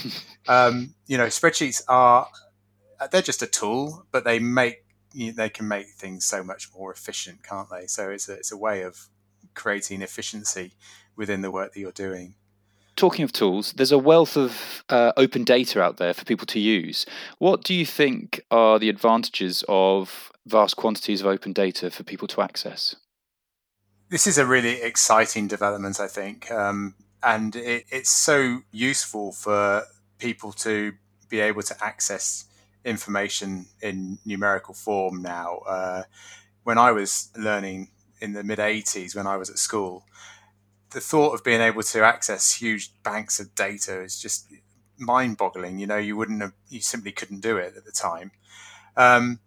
um, 0.47 0.95
you 1.07 1.17
know, 1.17 1.27
spreadsheets 1.27 1.81
are, 1.87 2.27
they're 3.11 3.21
just 3.21 3.41
a 3.41 3.47
tool, 3.47 4.05
but 4.11 4.23
they 4.23 4.39
make, 4.39 4.85
you 5.13 5.27
know, 5.27 5.33
they 5.33 5.49
can 5.49 5.67
make 5.67 5.87
things 5.89 6.25
so 6.25 6.43
much 6.43 6.69
more 6.73 6.91
efficient, 6.91 7.43
can't 7.43 7.69
they? 7.69 7.87
So 7.87 8.09
it's 8.09 8.29
a, 8.29 8.33
it's 8.33 8.51
a 8.51 8.57
way 8.57 8.83
of 8.83 9.07
creating 9.53 10.01
efficiency 10.01 10.73
within 11.15 11.41
the 11.41 11.51
work 11.51 11.73
that 11.73 11.79
you're 11.79 11.91
doing 11.91 12.35
talking 12.95 13.23
of 13.23 13.31
tools, 13.31 13.73
there's 13.73 13.91
a 13.91 13.97
wealth 13.97 14.37
of 14.37 14.83
uh, 14.89 15.11
open 15.17 15.43
data 15.43 15.81
out 15.81 15.97
there 15.97 16.13
for 16.13 16.25
people 16.25 16.45
to 16.47 16.59
use. 16.59 17.05
What 17.37 17.63
do 17.63 17.73
you 17.73 17.85
think 17.85 18.41
are 18.51 18.79
the 18.79 18.89
advantages 18.89 19.63
of 19.67 20.31
vast 20.45 20.75
quantities 20.75 21.21
of 21.21 21.27
open 21.27 21.53
data 21.53 21.89
for 21.89 22.03
people 22.03 22.27
to 22.29 22.41
access? 22.41 22.95
This 24.09 24.27
is 24.27 24.37
a 24.37 24.45
really 24.45 24.81
exciting 24.81 25.47
development, 25.47 25.99
I 25.99 26.07
think, 26.07 26.51
um, 26.51 26.95
and 27.23 27.55
it, 27.55 27.85
it's 27.89 28.09
so 28.09 28.59
useful 28.71 29.31
for 29.31 29.83
people 30.19 30.51
to 30.51 30.93
be 31.29 31.39
able 31.39 31.61
to 31.63 31.83
access 31.83 32.45
information 32.83 33.67
in 33.81 34.17
numerical 34.25 34.73
form 34.73 35.21
now. 35.21 35.59
Uh, 35.67 36.03
when 36.63 36.77
I 36.77 36.91
was 36.91 37.29
learning 37.37 37.89
in 38.19 38.33
the 38.33 38.43
mid 38.43 38.59
80s 38.59 39.15
when 39.15 39.27
I 39.27 39.37
was 39.37 39.49
at 39.49 39.57
school, 39.57 40.05
the 40.91 41.01
thought 41.01 41.33
of 41.33 41.43
being 41.43 41.61
able 41.61 41.83
to 41.83 42.03
access 42.03 42.53
huge 42.53 42.91
banks 43.03 43.39
of 43.39 43.55
data 43.55 44.01
is 44.01 44.19
just 44.19 44.51
mind 44.97 45.37
boggling. 45.37 45.79
You 45.79 45.87
know, 45.87 45.97
you 45.97 46.15
wouldn't 46.15 46.41
have, 46.41 46.53
you 46.69 46.81
simply 46.81 47.11
couldn't 47.11 47.41
do 47.41 47.57
it 47.57 47.73
at 47.75 47.85
the 47.85 47.91
time. 47.91 48.31
Um, 48.95 49.39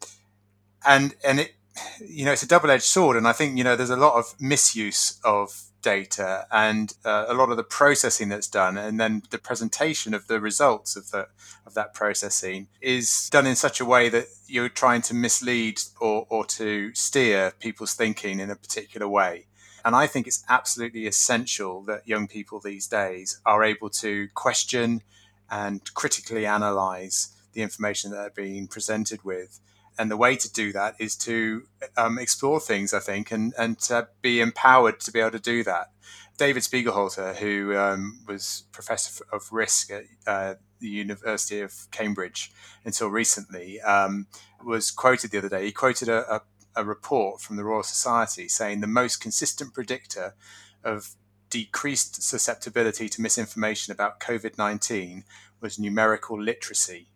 and, 0.86 1.14
and 1.26 1.40
it, 1.40 1.54
you 2.00 2.24
know, 2.24 2.32
it's 2.32 2.42
a 2.42 2.48
double 2.48 2.70
edged 2.70 2.84
sword. 2.84 3.16
And 3.16 3.26
I 3.26 3.32
think, 3.32 3.56
you 3.56 3.64
know, 3.64 3.76
there's 3.76 3.90
a 3.90 3.96
lot 3.96 4.14
of 4.14 4.34
misuse 4.40 5.20
of 5.24 5.64
data 5.84 6.46
and 6.50 6.94
uh, 7.04 7.26
a 7.28 7.34
lot 7.34 7.50
of 7.50 7.58
the 7.58 7.62
processing 7.62 8.30
that's 8.30 8.48
done 8.48 8.78
and 8.78 8.98
then 8.98 9.22
the 9.30 9.38
presentation 9.38 10.14
of 10.14 10.26
the 10.28 10.40
results 10.40 10.96
of 10.96 11.10
the 11.10 11.28
of 11.66 11.74
that 11.74 11.92
processing 11.92 12.66
is 12.80 13.28
done 13.30 13.46
in 13.46 13.54
such 13.54 13.80
a 13.80 13.84
way 13.84 14.08
that 14.08 14.24
you're 14.46 14.70
trying 14.70 15.02
to 15.02 15.12
mislead 15.12 15.78
or, 16.00 16.26
or 16.30 16.44
to 16.46 16.92
steer 16.94 17.52
people's 17.60 17.92
thinking 17.92 18.40
in 18.40 18.50
a 18.50 18.56
particular 18.56 19.06
way 19.06 19.44
and 19.84 19.94
I 19.94 20.06
think 20.06 20.26
it's 20.26 20.44
absolutely 20.48 21.06
essential 21.06 21.82
that 21.82 22.08
young 22.08 22.26
people 22.26 22.60
these 22.60 22.86
days 22.86 23.40
are 23.44 23.62
able 23.62 23.90
to 23.90 24.28
question 24.34 25.02
and 25.50 25.82
critically 25.94 26.46
analyze 26.46 27.28
the 27.52 27.62
information 27.62 28.10
that 28.10 28.16
they're 28.16 28.44
being 28.44 28.66
presented 28.66 29.22
with. 29.24 29.60
And 29.98 30.10
the 30.10 30.16
way 30.16 30.36
to 30.36 30.52
do 30.52 30.72
that 30.72 30.96
is 30.98 31.14
to 31.18 31.66
um, 31.96 32.18
explore 32.18 32.60
things, 32.60 32.92
I 32.92 32.98
think, 32.98 33.30
and, 33.30 33.54
and 33.56 33.78
to 33.80 34.08
be 34.22 34.40
empowered 34.40 35.00
to 35.00 35.12
be 35.12 35.20
able 35.20 35.32
to 35.32 35.38
do 35.38 35.62
that. 35.64 35.90
David 36.36 36.64
Spiegelhalter, 36.64 37.36
who 37.36 37.76
um, 37.76 38.20
was 38.26 38.64
professor 38.72 39.24
of 39.32 39.52
risk 39.52 39.92
at 39.92 40.04
uh, 40.26 40.54
the 40.80 40.88
University 40.88 41.60
of 41.60 41.72
Cambridge 41.92 42.50
until 42.84 43.08
recently, 43.08 43.80
um, 43.82 44.26
was 44.64 44.90
quoted 44.90 45.30
the 45.30 45.38
other 45.38 45.48
day. 45.48 45.66
He 45.66 45.72
quoted 45.72 46.08
a, 46.08 46.36
a, 46.36 46.42
a 46.76 46.84
report 46.84 47.40
from 47.40 47.56
the 47.56 47.64
Royal 47.64 47.82
Society 47.82 48.48
saying 48.48 48.80
the 48.80 48.86
most 48.86 49.20
consistent 49.20 49.74
predictor 49.74 50.34
of 50.82 51.14
decreased 51.50 52.22
susceptibility 52.22 53.08
to 53.08 53.22
misinformation 53.22 53.92
about 53.92 54.20
COVID 54.20 54.58
19 54.58 55.24
was 55.60 55.78
numerical 55.78 56.40
literacy. 56.40 57.06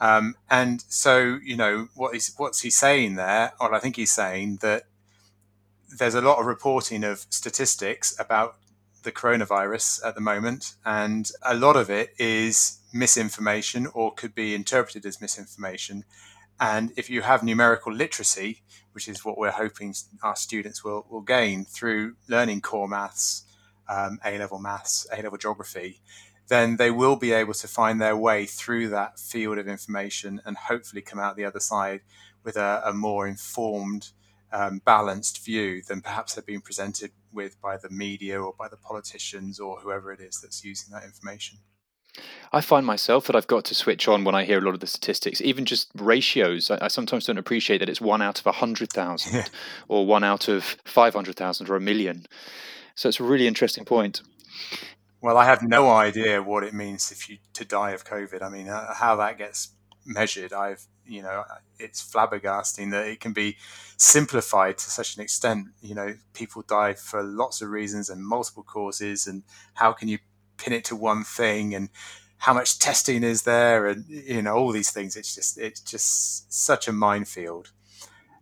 Um, 0.00 0.36
and 0.48 0.84
so, 0.88 1.38
you 1.42 1.56
know, 1.56 1.88
what 1.94 2.14
is 2.14 2.34
what's 2.36 2.60
he 2.60 2.70
saying 2.70 3.16
there? 3.16 3.52
Well, 3.60 3.74
I 3.74 3.80
think 3.80 3.96
he's 3.96 4.12
saying 4.12 4.58
that 4.60 4.84
there's 5.88 6.14
a 6.14 6.20
lot 6.20 6.38
of 6.38 6.46
reporting 6.46 7.04
of 7.04 7.26
statistics 7.30 8.14
about 8.18 8.56
the 9.02 9.12
coronavirus 9.12 10.04
at 10.04 10.14
the 10.14 10.20
moment, 10.20 10.74
and 10.84 11.30
a 11.42 11.54
lot 11.54 11.76
of 11.76 11.90
it 11.90 12.14
is 12.18 12.78
misinformation 12.92 13.86
or 13.94 14.12
could 14.14 14.34
be 14.34 14.54
interpreted 14.54 15.04
as 15.06 15.20
misinformation. 15.20 16.04
And 16.60 16.92
if 16.96 17.08
you 17.08 17.22
have 17.22 17.42
numerical 17.42 17.92
literacy, 17.92 18.62
which 18.92 19.08
is 19.08 19.24
what 19.24 19.38
we're 19.38 19.52
hoping 19.52 19.94
our 20.22 20.36
students 20.36 20.82
will, 20.82 21.06
will 21.08 21.20
gain 21.20 21.64
through 21.64 22.16
learning 22.28 22.62
core 22.62 22.88
maths, 22.88 23.44
um, 23.88 24.18
A 24.24 24.38
level 24.38 24.58
maths, 24.58 25.06
A 25.12 25.22
level 25.22 25.38
geography, 25.38 26.00
then 26.48 26.76
they 26.76 26.90
will 26.90 27.16
be 27.16 27.32
able 27.32 27.54
to 27.54 27.68
find 27.68 28.00
their 28.00 28.16
way 28.16 28.46
through 28.46 28.88
that 28.88 29.20
field 29.20 29.58
of 29.58 29.68
information 29.68 30.40
and 30.44 30.56
hopefully 30.56 31.02
come 31.02 31.18
out 31.18 31.36
the 31.36 31.44
other 31.44 31.60
side 31.60 32.00
with 32.42 32.56
a, 32.56 32.82
a 32.84 32.92
more 32.92 33.28
informed, 33.28 34.08
um, 34.50 34.80
balanced 34.84 35.44
view 35.44 35.82
than 35.82 36.00
perhaps 36.00 36.34
they're 36.34 36.42
being 36.42 36.62
presented 36.62 37.12
with 37.32 37.60
by 37.60 37.76
the 37.76 37.90
media 37.90 38.40
or 38.40 38.54
by 38.58 38.66
the 38.68 38.76
politicians 38.78 39.60
or 39.60 39.78
whoever 39.80 40.10
it 40.10 40.20
is 40.20 40.40
that's 40.40 40.64
using 40.64 40.90
that 40.92 41.04
information. 41.04 41.58
I 42.52 42.60
find 42.60 42.86
myself 42.86 43.26
that 43.26 43.36
I've 43.36 43.46
got 43.46 43.64
to 43.66 43.74
switch 43.74 44.08
on 44.08 44.24
when 44.24 44.34
I 44.34 44.44
hear 44.44 44.58
a 44.58 44.62
lot 44.62 44.74
of 44.74 44.80
the 44.80 44.86
statistics, 44.86 45.40
even 45.40 45.64
just 45.64 45.90
ratios. 45.94 46.70
I, 46.70 46.78
I 46.82 46.88
sometimes 46.88 47.26
don't 47.26 47.38
appreciate 47.38 47.78
that 47.78 47.88
it's 47.88 48.00
one 48.00 48.22
out 48.22 48.38
of 48.38 48.46
100,000 48.46 49.34
yeah. 49.34 49.44
or 49.88 50.06
one 50.06 50.24
out 50.24 50.48
of 50.48 50.76
500,000 50.84 51.68
or 51.68 51.76
a 51.76 51.80
million. 51.80 52.26
So 52.94 53.08
it's 53.08 53.20
a 53.20 53.24
really 53.24 53.46
interesting 53.46 53.84
point. 53.84 54.22
Well, 55.20 55.36
I 55.36 55.44
have 55.44 55.62
no 55.62 55.90
idea 55.90 56.42
what 56.42 56.64
it 56.64 56.72
means 56.72 57.10
if 57.10 57.28
you 57.28 57.38
to 57.54 57.64
die 57.64 57.90
of 57.90 58.04
COVID. 58.04 58.42
I 58.42 58.48
mean, 58.48 58.68
uh, 58.68 58.94
how 58.94 59.16
that 59.16 59.36
gets 59.36 59.70
measured, 60.06 60.52
I've 60.52 60.86
you 61.08 61.22
know, 61.22 61.42
it's 61.78 62.02
flabbergasting 62.02 62.90
that 62.90 63.06
it 63.06 63.20
can 63.20 63.32
be 63.32 63.56
simplified 63.96 64.78
to 64.78 64.90
such 64.90 65.16
an 65.16 65.22
extent. 65.22 65.68
You 65.80 65.94
know, 65.94 66.14
people 66.34 66.62
die 66.62 66.92
for 66.92 67.22
lots 67.22 67.62
of 67.62 67.70
reasons 67.70 68.10
and 68.10 68.24
multiple 68.24 68.62
causes, 68.62 69.26
and 69.26 69.42
how 69.74 69.92
can 69.92 70.08
you 70.08 70.18
pin 70.58 70.72
it 70.72 70.84
to 70.86 70.96
one 70.96 71.24
thing 71.24 71.74
and 71.74 71.88
how 72.38 72.54
much 72.54 72.78
testing 72.78 73.24
is 73.24 73.42
there 73.42 73.86
and 73.86 74.04
you 74.08 74.42
know 74.42 74.56
all 74.56 74.72
these 74.72 74.90
things. 74.90 75.16
It's 75.16 75.34
just 75.34 75.58
it's 75.58 75.80
just 75.80 76.52
such 76.52 76.88
a 76.88 76.92
minefield. 76.92 77.72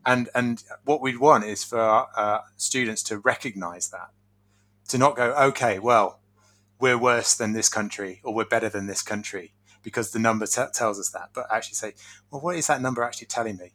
And 0.04 0.28
and 0.34 0.62
what 0.84 1.00
we'd 1.00 1.18
want 1.18 1.44
is 1.44 1.64
for 1.64 1.78
our, 1.78 2.08
uh, 2.16 2.40
students 2.56 3.02
to 3.04 3.18
recognize 3.18 3.88
that 3.90 4.10
to 4.88 4.98
not 4.98 5.16
go 5.16 5.32
okay 5.34 5.78
well 5.78 6.20
we're 6.78 6.98
worse 6.98 7.34
than 7.34 7.52
this 7.52 7.68
country 7.68 8.20
or 8.22 8.34
we're 8.34 8.44
better 8.44 8.68
than 8.68 8.86
this 8.86 9.02
country 9.02 9.54
because 9.82 10.12
the 10.12 10.18
number 10.18 10.46
t- 10.46 10.62
tells 10.72 10.98
us 10.98 11.10
that 11.10 11.30
but 11.34 11.46
actually 11.50 11.74
say 11.74 11.92
well 12.30 12.40
what 12.40 12.56
is 12.56 12.66
that 12.66 12.80
number 12.80 13.02
actually 13.02 13.26
telling 13.26 13.56
me? 13.56 13.72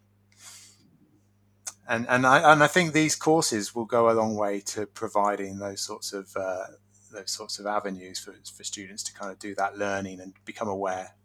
And 1.88 2.08
and 2.08 2.25
I 2.25 2.51
and 2.51 2.63
I 2.63 2.67
think 2.67 2.93
these 2.93 3.15
courses 3.15 3.75
will 3.75 3.86
go 3.86 4.10
a 4.10 4.13
long 4.13 4.36
way 4.36 4.62
to 4.67 4.86
providing 4.86 5.58
those 5.58 5.82
sorts 5.82 6.13
of 6.13 6.30
uh, 6.38 6.67
those 7.12 7.32
sorts 7.32 7.60
of 7.60 7.65
avenues 7.65 8.19
for, 8.19 8.34
for 8.56 8.63
students 8.63 9.04
to 9.04 9.13
kind 9.13 9.32
of 9.32 9.39
do 9.39 9.56
that 9.56 9.78
learning 9.78 10.19
and 10.19 10.34
become 10.45 10.67
aware. 10.67 11.15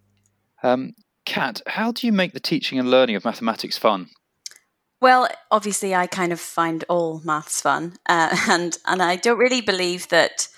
Um, 0.63 0.95
Kat, 1.25 1.61
how 1.67 1.93
do 1.93 2.07
you 2.07 2.13
make 2.13 2.33
the 2.33 2.41
teaching 2.41 2.79
and 2.79 2.91
learning 2.91 3.17
of 3.17 3.25
mathematics 3.25 3.77
fun? 3.77 4.11
Well, 5.01 5.29
obviously, 5.51 5.95
I 5.95 6.07
kind 6.07 6.33
of 6.33 6.41
find 6.41 6.85
all 6.89 7.21
maths 7.25 7.61
fun, 7.61 7.97
uh, 8.09 8.37
and 8.49 8.79
and 8.87 9.03
I 9.03 9.17
don't 9.17 9.39
really 9.39 9.61
believe 9.61 10.09
that 10.09 10.49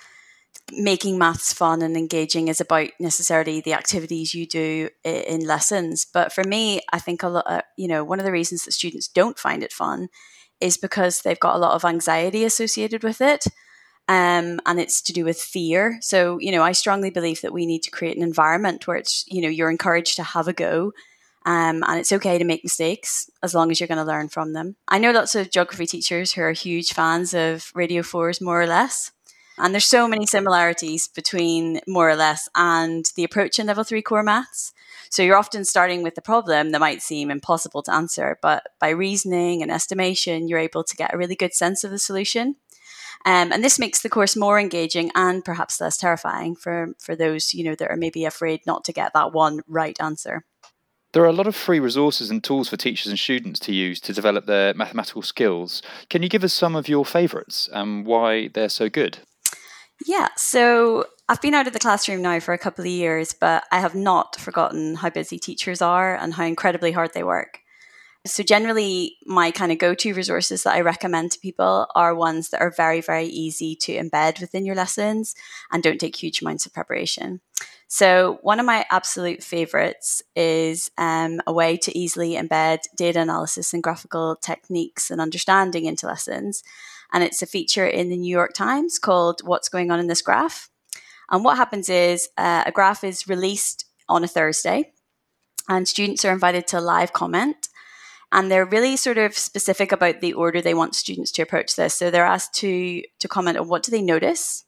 making 0.73 1.19
maths 1.19 1.53
fun 1.53 1.81
and 1.81 1.97
engaging 1.97 2.49
is 2.49 2.61
about 2.61 2.91
necessarily 3.01 3.61
the 3.61 3.73
activities 3.73 4.35
you 4.35 4.47
do 4.47 4.91
in 5.03 5.47
lessons. 5.47 6.05
But 6.05 6.33
for 6.33 6.45
me, 6.45 6.81
I 6.93 6.99
think 6.99 7.23
a 7.23 7.29
lot, 7.29 7.45
uh, 7.47 7.63
you 7.77 7.89
know, 7.89 8.05
one 8.05 8.19
of 8.19 8.27
the 8.27 8.33
reasons 8.33 8.65
that 8.65 8.73
students 8.73 9.09
don't 9.09 9.39
find 9.39 9.63
it 9.63 9.73
fun 9.73 10.09
is 10.61 10.77
because 10.77 11.23
they've 11.23 11.41
got 11.41 11.57
a 11.57 11.59
lot 11.59 11.75
of 11.75 11.85
anxiety 11.85 12.45
associated 12.45 13.03
with 13.03 13.21
it 13.21 13.47
um, 14.09 14.59
and 14.65 14.81
it's 14.81 15.03
to 15.03 15.13
do 15.13 15.25
with 15.25 15.41
fear. 15.41 15.99
So, 16.01 16.39
you 16.39 16.51
know, 16.51 16.63
I 16.63 16.73
strongly 16.73 17.11
believe 17.11 17.43
that 17.43 17.53
we 17.53 17.67
need 17.67 17.83
to 17.83 17.91
create 17.91 18.17
an 18.17 18.23
environment 18.23 18.87
where 18.87 18.97
it's, 18.97 19.25
you 19.29 19.43
know, 19.43 19.49
you're 19.49 19.71
encouraged 19.71 20.17
to 20.17 20.23
have 20.23 20.49
a 20.49 20.55
go. 20.55 20.93
Um, 21.45 21.85
and 21.87 22.01
it's 22.01 22.13
okay 22.13 22.37
to 22.37 22.45
make 22.45 22.65
mistakes 22.65 23.31
as 23.43 23.55
long 23.55 23.71
as 23.71 23.79
you're 23.79 23.87
going 23.87 23.99
to 23.99 24.05
learn 24.05 24.29
from 24.29 24.55
them. 24.55 24.77
I 24.89 24.99
know 24.99 25.13
lots 25.13 25.35
of 25.35 25.51
geography 25.51 25.87
teachers 25.87 26.33
who 26.33 26.43
are 26.43 26.53
huge 26.53 26.93
fans 26.93 27.33
of 27.33 27.71
Radio 27.75 28.03
4's 28.03 28.41
More 28.41 28.63
or 28.63 28.67
Less. 28.67 29.13
And 29.59 29.75
there's 29.75 29.87
so 29.87 30.09
many 30.09 30.27
similarities 30.27 31.09
between 31.09 31.81
More 31.87 32.11
or 32.11 32.17
Less 32.17 32.49
and 32.55 33.11
the 33.15 33.25
approach 33.25 33.59
in 33.59 33.67
level 33.67 33.85
three 33.85 34.03
core 34.03 34.23
maths. 34.23 34.73
So 35.11 35.23
you're 35.23 35.37
often 35.37 35.65
starting 35.65 36.03
with 36.03 36.15
the 36.15 36.23
problem 36.23 36.71
that 36.71 36.81
might 36.81 37.03
seem 37.03 37.31
impossible 37.31 37.83
to 37.85 37.95
answer, 37.95 38.39
but 38.43 38.69
by 38.79 38.91
reasoning 38.91 39.63
and 39.63 39.71
estimation, 39.71 40.49
you're 40.49 40.59
able 40.59 40.85
to 40.85 40.97
get 40.97 41.15
a 41.15 41.19
really 41.19 41.37
good 41.37 41.55
sense 41.55 41.83
of 41.83 41.91
the 41.91 41.99
solution. 41.99 42.57
Um, 43.29 43.53
and 43.53 43.63
this 43.63 43.79
makes 43.79 44.01
the 44.01 44.09
course 44.09 44.37
more 44.37 44.59
engaging 44.59 45.11
and 45.15 45.45
perhaps 45.45 45.83
less 45.83 45.99
terrifying 45.99 46.57
for, 46.57 46.95
for 46.99 47.15
those, 47.15 47.53
you 47.53 47.63
know, 47.63 47.75
that 47.75 47.91
are 47.91 47.97
maybe 47.97 48.25
afraid 48.25 48.63
not 48.67 48.85
to 48.85 48.93
get 48.93 49.13
that 49.13 49.35
one 49.35 49.61
right 49.69 50.01
answer. 50.01 50.47
There 51.13 51.23
are 51.25 51.27
a 51.27 51.33
lot 51.35 51.47
of 51.47 51.55
free 51.55 51.79
resources 51.79 52.31
and 52.31 52.43
tools 52.43 52.71
for 52.71 52.79
teachers 52.79 53.09
and 53.09 53.19
students 53.19 53.61
to 53.61 53.75
use 53.75 54.01
to 54.01 54.15
develop 54.15 54.47
their 54.47 54.73
mathematical 54.73 55.21
skills. 55.21 55.83
Can 56.09 56.23
you 56.23 56.31
give 56.31 56.43
us 56.43 56.55
some 56.55 56.75
of 56.75 56.89
your 56.89 57.05
favourites 57.05 57.69
and 57.71 58.07
why 58.07 58.49
they're 58.49 58.71
so 58.71 58.89
good? 58.89 59.19
Yeah, 60.07 60.29
so 60.39 61.05
I've 61.29 61.43
been 61.43 61.53
out 61.53 61.67
of 61.67 61.75
the 61.75 61.81
classroom 61.81 62.23
now 62.23 62.41
for 62.41 62.55
a 62.55 62.59
couple 62.59 62.87
of 62.87 62.91
years, 62.91 63.35
but 63.39 63.65
I 63.71 63.81
have 63.81 63.95
not 63.95 64.37
forgotten 64.37 64.95
how 64.95 65.11
busy 65.11 65.39
teachers 65.39 65.83
are 65.83 66.17
and 66.17 66.33
how 66.33 66.45
incredibly 66.45 66.93
hard 66.93 67.13
they 67.13 67.25
work. 67.25 67.61
So, 68.27 68.43
generally, 68.43 69.17
my 69.25 69.51
kind 69.51 69.73
of 69.73 69.79
go 69.79 69.95
to 69.95 70.15
resources 70.15 70.65
that 70.65 70.75
I 70.75 70.81
recommend 70.81 71.33
to 71.33 71.39
people 71.39 71.87
are 71.95 72.15
ones 72.15 72.51
that 72.51 72.61
are 72.61 72.71
very, 72.71 73.01
very 73.01 73.27
easy 73.27 73.77
to 73.77 73.93
embed 73.93 74.41
within 74.41 74.67
your 74.67 74.75
lessons 74.75 75.35
and 75.71 75.83
don't 75.83 76.01
take 76.01 76.17
huge 76.17 76.43
amounts 76.43 76.67
of 76.67 76.75
preparation. 76.75 77.41
So, 77.87 78.39
one 78.43 78.61
of 78.61 78.67
my 78.67 78.85
absolute 78.91 79.43
favorites 79.43 80.23
is 80.37 80.91
um, 80.99 81.41
a 81.47 81.53
way 81.53 81.77
to 81.79 81.97
easily 81.97 82.33
embed 82.33 82.81
data 82.97 83.21
analysis 83.21 83.73
and 83.73 83.83
graphical 83.83 84.37
techniques 84.37 85.11
and 85.11 85.21
understanding 85.21 85.87
into 85.87 86.07
lessons. 86.07 86.63
And 87.13 87.25
it's 87.25 87.41
a 87.41 87.47
feature 87.47 87.87
in 87.87 88.11
the 88.11 88.17
New 88.19 88.31
York 88.31 88.53
Times 88.53 88.99
called 88.99 89.41
What's 89.43 89.71
Going 89.71 89.91
On 89.91 89.99
in 89.99 90.09
This 90.09 90.21
Graph. 90.21 90.69
And 91.31 91.45
what 91.45 91.57
happens 91.57 91.89
is 91.89 92.29
uh, 92.37 92.65
a 92.67 92.73
graph 92.73 93.05
is 93.05 93.29
released 93.29 93.87
on 94.09 94.25
a 94.25 94.29
Thursday, 94.29 94.93
and 95.69 95.89
students 95.89 96.25
are 96.25 96.33
invited 96.33 96.67
to 96.69 96.81
live 96.81 97.13
comment 97.13 97.68
and 98.33 98.51
they're 98.51 98.65
really 98.65 98.97
sort 98.97 99.19
of 99.19 99.37
specific 99.37 99.93
about 99.93 100.21
the 100.21 100.35
order 100.35 100.61
they 100.61 100.75
want 100.75 100.95
students 100.95 101.33
to 101.33 101.43
approach 101.43 101.77
this. 101.77 101.95
So 101.95 102.11
they're 102.11 102.25
asked 102.25 102.55
to 102.57 103.03
to 103.19 103.29
comment 103.29 103.57
on 103.57 103.69
what 103.69 103.83
do 103.83 103.91
they 103.91 104.03
notice, 104.03 104.65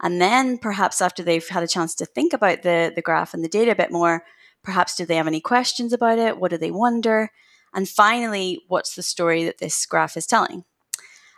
and 0.00 0.20
then 0.20 0.58
perhaps 0.58 1.00
after 1.00 1.22
they've 1.22 1.48
had 1.48 1.62
a 1.62 1.68
chance 1.68 1.94
to 1.96 2.06
think 2.06 2.32
about 2.32 2.62
the 2.62 2.92
the 2.94 3.02
graph 3.02 3.34
and 3.34 3.44
the 3.44 3.48
data 3.48 3.72
a 3.72 3.76
bit 3.76 3.92
more, 3.92 4.24
perhaps 4.62 4.96
do 4.96 5.06
they 5.06 5.16
have 5.16 5.26
any 5.26 5.40
questions 5.40 5.92
about 5.92 6.18
it? 6.18 6.38
What 6.38 6.50
do 6.50 6.58
they 6.58 6.70
wonder? 6.70 7.30
And 7.72 7.88
finally, 7.88 8.62
what's 8.68 8.94
the 8.94 9.02
story 9.02 9.44
that 9.44 9.58
this 9.58 9.86
graph 9.86 10.16
is 10.16 10.26
telling? 10.26 10.64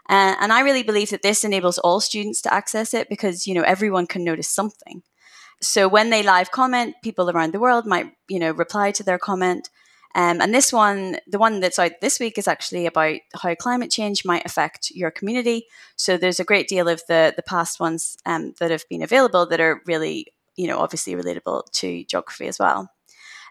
Uh, 0.09 0.35
and 0.41 0.53
I 0.53 0.61
really 0.61 0.83
believe 0.83 1.11
that 1.11 1.23
this 1.23 1.45
enables 1.45 1.79
all 1.79 2.01
students 2.01 2.41
to 2.43 2.53
access 2.53 2.93
it 2.93 3.09
because, 3.09 3.47
you 3.47 3.55
know, 3.55 3.63
everyone 3.63 4.07
can 4.07 4.25
notice 4.25 4.49
something. 4.49 5.03
So 5.61 5.87
when 5.87 6.11
they 6.11 6.23
live 6.23 6.51
comment, 6.51 6.97
people 7.05 7.31
around 7.31 7.53
the 7.53 7.61
world 7.61 7.87
might, 7.87 8.13
you 8.29 8.39
know, 8.39 8.51
reply 8.51 8.91
to 8.93 9.05
their 9.05 9.19
comment. 9.19 9.71
Um, 10.15 10.41
and 10.41 10.53
this 10.53 10.73
one, 10.73 11.17
the 11.27 11.39
one 11.39 11.61
that's 11.61 11.79
out 11.79 11.93
this 12.01 12.21
week, 12.21 12.39
is 12.39 12.49
actually 12.49 12.87
about 12.87 13.17
how 13.41 13.55
climate 13.55 13.91
change 13.91 14.25
might 14.25 14.45
affect 14.45 14.91
your 14.91 15.11
community. 15.11 15.67
So 15.97 16.17
there's 16.17 16.41
a 16.41 16.45
great 16.45 16.69
deal 16.69 16.89
of 16.89 17.03
the 17.09 17.33
the 17.35 17.43
past 17.43 17.81
ones 17.81 18.17
um, 18.27 18.55
that 18.61 18.71
have 18.71 18.85
been 18.91 19.03
available 19.03 19.47
that 19.47 19.61
are 19.61 19.81
really, 19.87 20.27
you 20.57 20.67
know, 20.67 20.79
obviously 20.79 21.15
relatable 21.15 21.71
to 21.73 22.05
geography 22.05 22.47
as 22.47 22.59
well. 22.59 22.91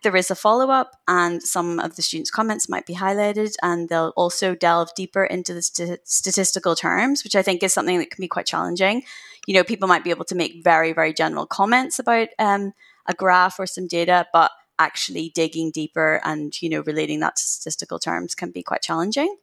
There 0.04 0.16
is 0.16 0.32
a 0.32 0.36
follow 0.36 0.72
up, 0.72 0.96
and 1.08 1.44
some 1.44 1.80
of 1.80 1.96
the 1.96 2.02
students' 2.02 2.32
comments 2.32 2.68
might 2.68 2.88
be 2.88 2.96
highlighted, 2.96 3.54
and 3.62 3.88
they'll 3.88 4.14
also 4.16 4.56
delve 4.56 4.90
deeper 4.96 5.24
into 5.24 5.54
the 5.54 5.62
st- 5.62 6.00
statistical 6.06 6.76
terms, 6.76 7.24
which 7.24 7.36
I 7.36 7.44
think 7.44 7.62
is 7.62 7.72
something 7.72 8.00
that 8.00 8.10
can 8.10 8.22
be 8.22 8.28
quite 8.28 8.48
challenging. 8.48 9.04
You 9.46 9.54
know, 9.54 9.64
people 9.64 9.88
might 9.88 10.04
be 10.04 10.10
able 10.10 10.26
to 10.26 10.36
make 10.36 10.64
very, 10.64 10.92
very 10.92 11.14
general 11.14 11.46
comments 11.46 12.00
about 12.00 12.30
um, 12.40 12.74
a 13.06 13.14
graph 13.14 13.60
or 13.60 13.68
some 13.68 13.88
data, 13.88 14.26
but 14.34 14.50
actually 14.82 15.32
digging 15.34 15.72
deeper 15.72 16.20
and 16.24 16.60
you 16.62 16.70
know 16.70 16.82
relating 16.82 17.20
that 17.20 17.36
to 17.36 17.44
statistical 17.44 18.00
terms 18.00 18.36
can 18.36 18.52
be 18.52 18.64
quite 18.64 18.82
challenging. 18.82 19.36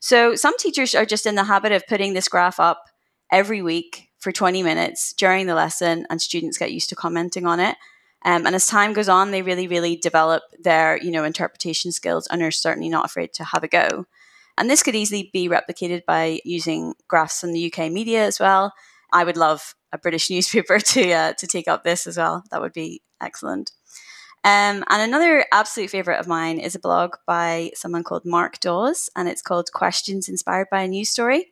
So 0.00 0.34
some 0.34 0.56
teachers 0.58 0.94
are 0.94 1.06
just 1.06 1.26
in 1.26 1.34
the 1.34 1.44
habit 1.44 1.72
of 1.72 1.86
putting 1.86 2.12
this 2.12 2.28
graph 2.28 2.60
up 2.60 2.84
every 3.32 3.62
week 3.62 4.08
for 4.18 4.32
20 4.32 4.62
minutes 4.62 5.12
during 5.12 5.46
the 5.46 5.54
lesson, 5.54 6.06
and 6.10 6.20
students 6.20 6.58
get 6.58 6.72
used 6.72 6.88
to 6.90 6.96
commenting 6.96 7.46
on 7.46 7.60
it. 7.60 7.76
Um, 8.24 8.46
and 8.46 8.54
as 8.54 8.66
time 8.66 8.94
goes 8.94 9.08
on, 9.08 9.30
they 9.30 9.42
really, 9.42 9.68
really 9.68 9.96
develop 9.96 10.42
their, 10.58 10.98
you 11.02 11.10
know, 11.10 11.24
interpretation 11.24 11.92
skills 11.92 12.26
and 12.30 12.42
are 12.42 12.50
certainly 12.50 12.88
not 12.88 13.04
afraid 13.04 13.34
to 13.34 13.44
have 13.44 13.62
a 13.62 13.68
go. 13.68 14.06
And 14.56 14.70
this 14.70 14.82
could 14.82 14.94
easily 14.94 15.30
be 15.32 15.48
replicated 15.48 16.04
by 16.06 16.40
using 16.44 16.94
graphs 17.06 17.44
in 17.44 17.52
the 17.52 17.72
UK 17.72 17.92
media 17.92 18.24
as 18.24 18.40
well. 18.40 18.72
I 19.12 19.24
would 19.24 19.36
love 19.36 19.74
a 19.92 19.98
British 19.98 20.30
newspaper 20.34 20.78
to 20.78 21.12
uh, 21.12 21.32
to 21.34 21.46
take 21.46 21.68
up 21.68 21.84
this 21.84 22.06
as 22.06 22.16
well. 22.16 22.44
That 22.50 22.62
would 22.62 22.72
be 22.72 23.02
excellent. 23.20 23.72
Um, 24.44 24.84
and 24.90 25.00
another 25.00 25.46
absolute 25.52 25.88
favorite 25.88 26.20
of 26.20 26.28
mine 26.28 26.58
is 26.58 26.74
a 26.74 26.78
blog 26.78 27.16
by 27.26 27.70
someone 27.74 28.04
called 28.04 28.26
Mark 28.26 28.60
Dawes, 28.60 29.08
and 29.16 29.26
it's 29.26 29.40
called 29.40 29.72
Questions 29.72 30.28
Inspired 30.28 30.68
by 30.70 30.82
a 30.82 30.88
News 30.88 31.08
Story. 31.08 31.50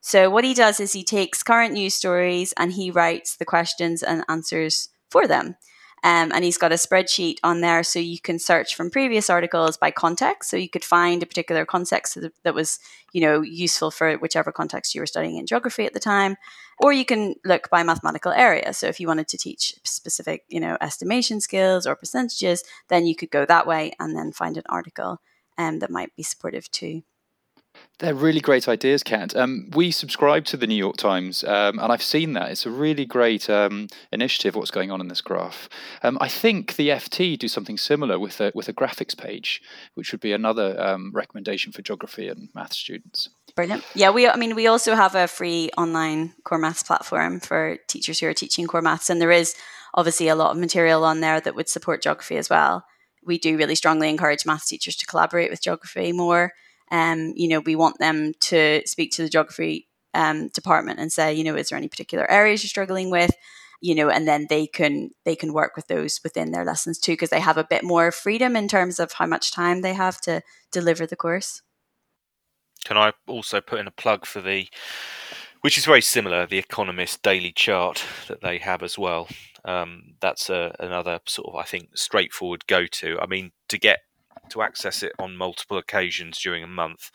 So, 0.00 0.30
what 0.30 0.44
he 0.44 0.54
does 0.54 0.80
is 0.80 0.94
he 0.94 1.04
takes 1.04 1.42
current 1.42 1.74
news 1.74 1.92
stories 1.92 2.54
and 2.56 2.72
he 2.72 2.90
writes 2.90 3.36
the 3.36 3.44
questions 3.44 4.02
and 4.02 4.24
answers 4.26 4.88
for 5.10 5.26
them. 5.26 5.56
Um, 6.02 6.32
and 6.32 6.42
he's 6.42 6.56
got 6.56 6.72
a 6.72 6.76
spreadsheet 6.76 7.36
on 7.42 7.60
there 7.60 7.82
so 7.82 7.98
you 7.98 8.18
can 8.18 8.38
search 8.38 8.74
from 8.74 8.90
previous 8.90 9.28
articles 9.28 9.76
by 9.76 9.90
context. 9.90 10.48
So 10.48 10.56
you 10.56 10.70
could 10.70 10.84
find 10.84 11.22
a 11.22 11.26
particular 11.26 11.66
context 11.66 12.16
that 12.42 12.54
was, 12.54 12.78
you 13.12 13.20
know, 13.20 13.42
useful 13.42 13.90
for 13.90 14.14
whichever 14.16 14.50
context 14.50 14.94
you 14.94 15.02
were 15.02 15.06
studying 15.06 15.36
in 15.36 15.46
geography 15.46 15.84
at 15.84 15.92
the 15.92 16.00
time. 16.00 16.36
Or 16.80 16.92
you 16.94 17.04
can 17.04 17.34
look 17.44 17.68
by 17.68 17.82
mathematical 17.82 18.32
area. 18.32 18.72
So 18.72 18.86
if 18.86 19.00
you 19.00 19.06
wanted 19.06 19.28
to 19.28 19.38
teach 19.38 19.74
specific, 19.84 20.44
you 20.48 20.60
know, 20.60 20.78
estimation 20.80 21.40
skills 21.40 21.86
or 21.86 21.94
percentages, 21.94 22.64
then 22.88 23.06
you 23.06 23.14
could 23.14 23.30
go 23.30 23.44
that 23.44 23.66
way 23.66 23.92
and 24.00 24.16
then 24.16 24.32
find 24.32 24.56
an 24.56 24.64
article 24.68 25.20
um, 25.58 25.80
that 25.80 25.90
might 25.90 26.16
be 26.16 26.22
supportive 26.22 26.70
too. 26.70 27.02
They're 28.00 28.14
really 28.14 28.40
great 28.40 28.66
ideas, 28.66 29.02
Kat. 29.02 29.36
Um, 29.36 29.68
we 29.74 29.90
subscribe 29.90 30.46
to 30.46 30.56
the 30.56 30.66
New 30.66 30.74
York 30.74 30.96
Times, 30.96 31.44
um, 31.44 31.78
and 31.78 31.92
I've 31.92 32.02
seen 32.02 32.32
that. 32.32 32.50
It's 32.50 32.64
a 32.64 32.70
really 32.70 33.04
great 33.04 33.50
um, 33.50 33.88
initiative. 34.10 34.56
What's 34.56 34.70
going 34.70 34.90
on 34.90 35.02
in 35.02 35.08
this 35.08 35.20
graph? 35.20 35.68
Um, 36.02 36.16
I 36.18 36.26
think 36.26 36.76
the 36.76 36.88
FT 36.88 37.38
do 37.38 37.46
something 37.46 37.76
similar 37.76 38.18
with 38.18 38.40
a 38.40 38.52
with 38.54 38.70
a 38.70 38.72
graphics 38.72 39.16
page, 39.16 39.60
which 39.94 40.12
would 40.12 40.22
be 40.22 40.32
another 40.32 40.80
um, 40.80 41.12
recommendation 41.14 41.72
for 41.72 41.82
geography 41.82 42.26
and 42.28 42.48
math 42.54 42.72
students. 42.72 43.28
Brilliant. 43.54 43.84
Yeah, 43.94 44.08
we. 44.08 44.26
I 44.26 44.36
mean, 44.36 44.54
we 44.54 44.66
also 44.66 44.94
have 44.94 45.14
a 45.14 45.28
free 45.28 45.68
online 45.76 46.32
core 46.44 46.58
maths 46.58 46.82
platform 46.82 47.38
for 47.38 47.76
teachers 47.86 48.18
who 48.18 48.28
are 48.28 48.32
teaching 48.34 48.66
core 48.66 48.80
maths, 48.80 49.10
and 49.10 49.20
there 49.20 49.30
is 49.30 49.54
obviously 49.92 50.28
a 50.28 50.34
lot 50.34 50.52
of 50.52 50.56
material 50.56 51.04
on 51.04 51.20
there 51.20 51.38
that 51.38 51.54
would 51.54 51.68
support 51.68 52.02
geography 52.02 52.38
as 52.38 52.48
well. 52.48 52.82
We 53.26 53.36
do 53.36 53.58
really 53.58 53.74
strongly 53.74 54.08
encourage 54.08 54.46
maths 54.46 54.68
teachers 54.68 54.96
to 54.96 55.06
collaborate 55.06 55.50
with 55.50 55.60
geography 55.60 56.12
more 56.12 56.52
um, 56.90 57.32
you 57.36 57.48
know, 57.48 57.60
we 57.60 57.76
want 57.76 57.98
them 57.98 58.32
to 58.40 58.82
speak 58.86 59.12
to 59.12 59.22
the 59.22 59.28
geography 59.28 59.88
um, 60.14 60.48
department 60.48 60.98
and 60.98 61.12
say, 61.12 61.32
you 61.32 61.44
know, 61.44 61.54
is 61.54 61.68
there 61.68 61.78
any 61.78 61.88
particular 61.88 62.28
areas 62.30 62.62
you're 62.62 62.68
struggling 62.68 63.10
with? 63.10 63.30
You 63.82 63.94
know, 63.94 64.10
and 64.10 64.28
then 64.28 64.46
they 64.50 64.66
can 64.66 65.10
they 65.24 65.34
can 65.34 65.52
work 65.54 65.76
with 65.76 65.86
those 65.86 66.20
within 66.22 66.52
their 66.52 66.64
lessons 66.64 66.98
too, 66.98 67.12
because 67.12 67.30
they 67.30 67.40
have 67.40 67.56
a 67.56 67.64
bit 67.64 67.82
more 67.82 68.12
freedom 68.12 68.54
in 68.54 68.68
terms 68.68 69.00
of 69.00 69.12
how 69.12 69.26
much 69.26 69.52
time 69.52 69.80
they 69.80 69.94
have 69.94 70.20
to 70.22 70.42
deliver 70.70 71.06
the 71.06 71.16
course. 71.16 71.62
Can 72.84 72.96
I 72.96 73.12
also 73.26 73.60
put 73.60 73.80
in 73.80 73.86
a 73.86 73.90
plug 73.90 74.26
for 74.26 74.40
the, 74.40 74.66
which 75.60 75.78
is 75.78 75.84
very 75.84 76.00
similar, 76.02 76.46
the 76.46 76.58
Economist 76.58 77.22
daily 77.22 77.52
chart 77.52 78.02
that 78.28 78.40
they 78.40 78.58
have 78.58 78.82
as 78.82 78.98
well. 78.98 79.28
Um, 79.64 80.14
that's 80.20 80.50
a, 80.50 80.74
another 80.78 81.20
sort 81.26 81.48
of 81.48 81.56
I 81.56 81.64
think 81.64 81.96
straightforward 81.96 82.66
go 82.66 82.86
to. 82.86 83.18
I 83.20 83.26
mean, 83.26 83.52
to 83.68 83.78
get 83.78 84.00
to 84.50 84.62
access 84.62 85.02
it 85.02 85.12
on 85.18 85.36
multiple 85.36 85.78
occasions 85.78 86.38
during 86.40 86.62
a 86.64 86.68
month, 86.68 87.10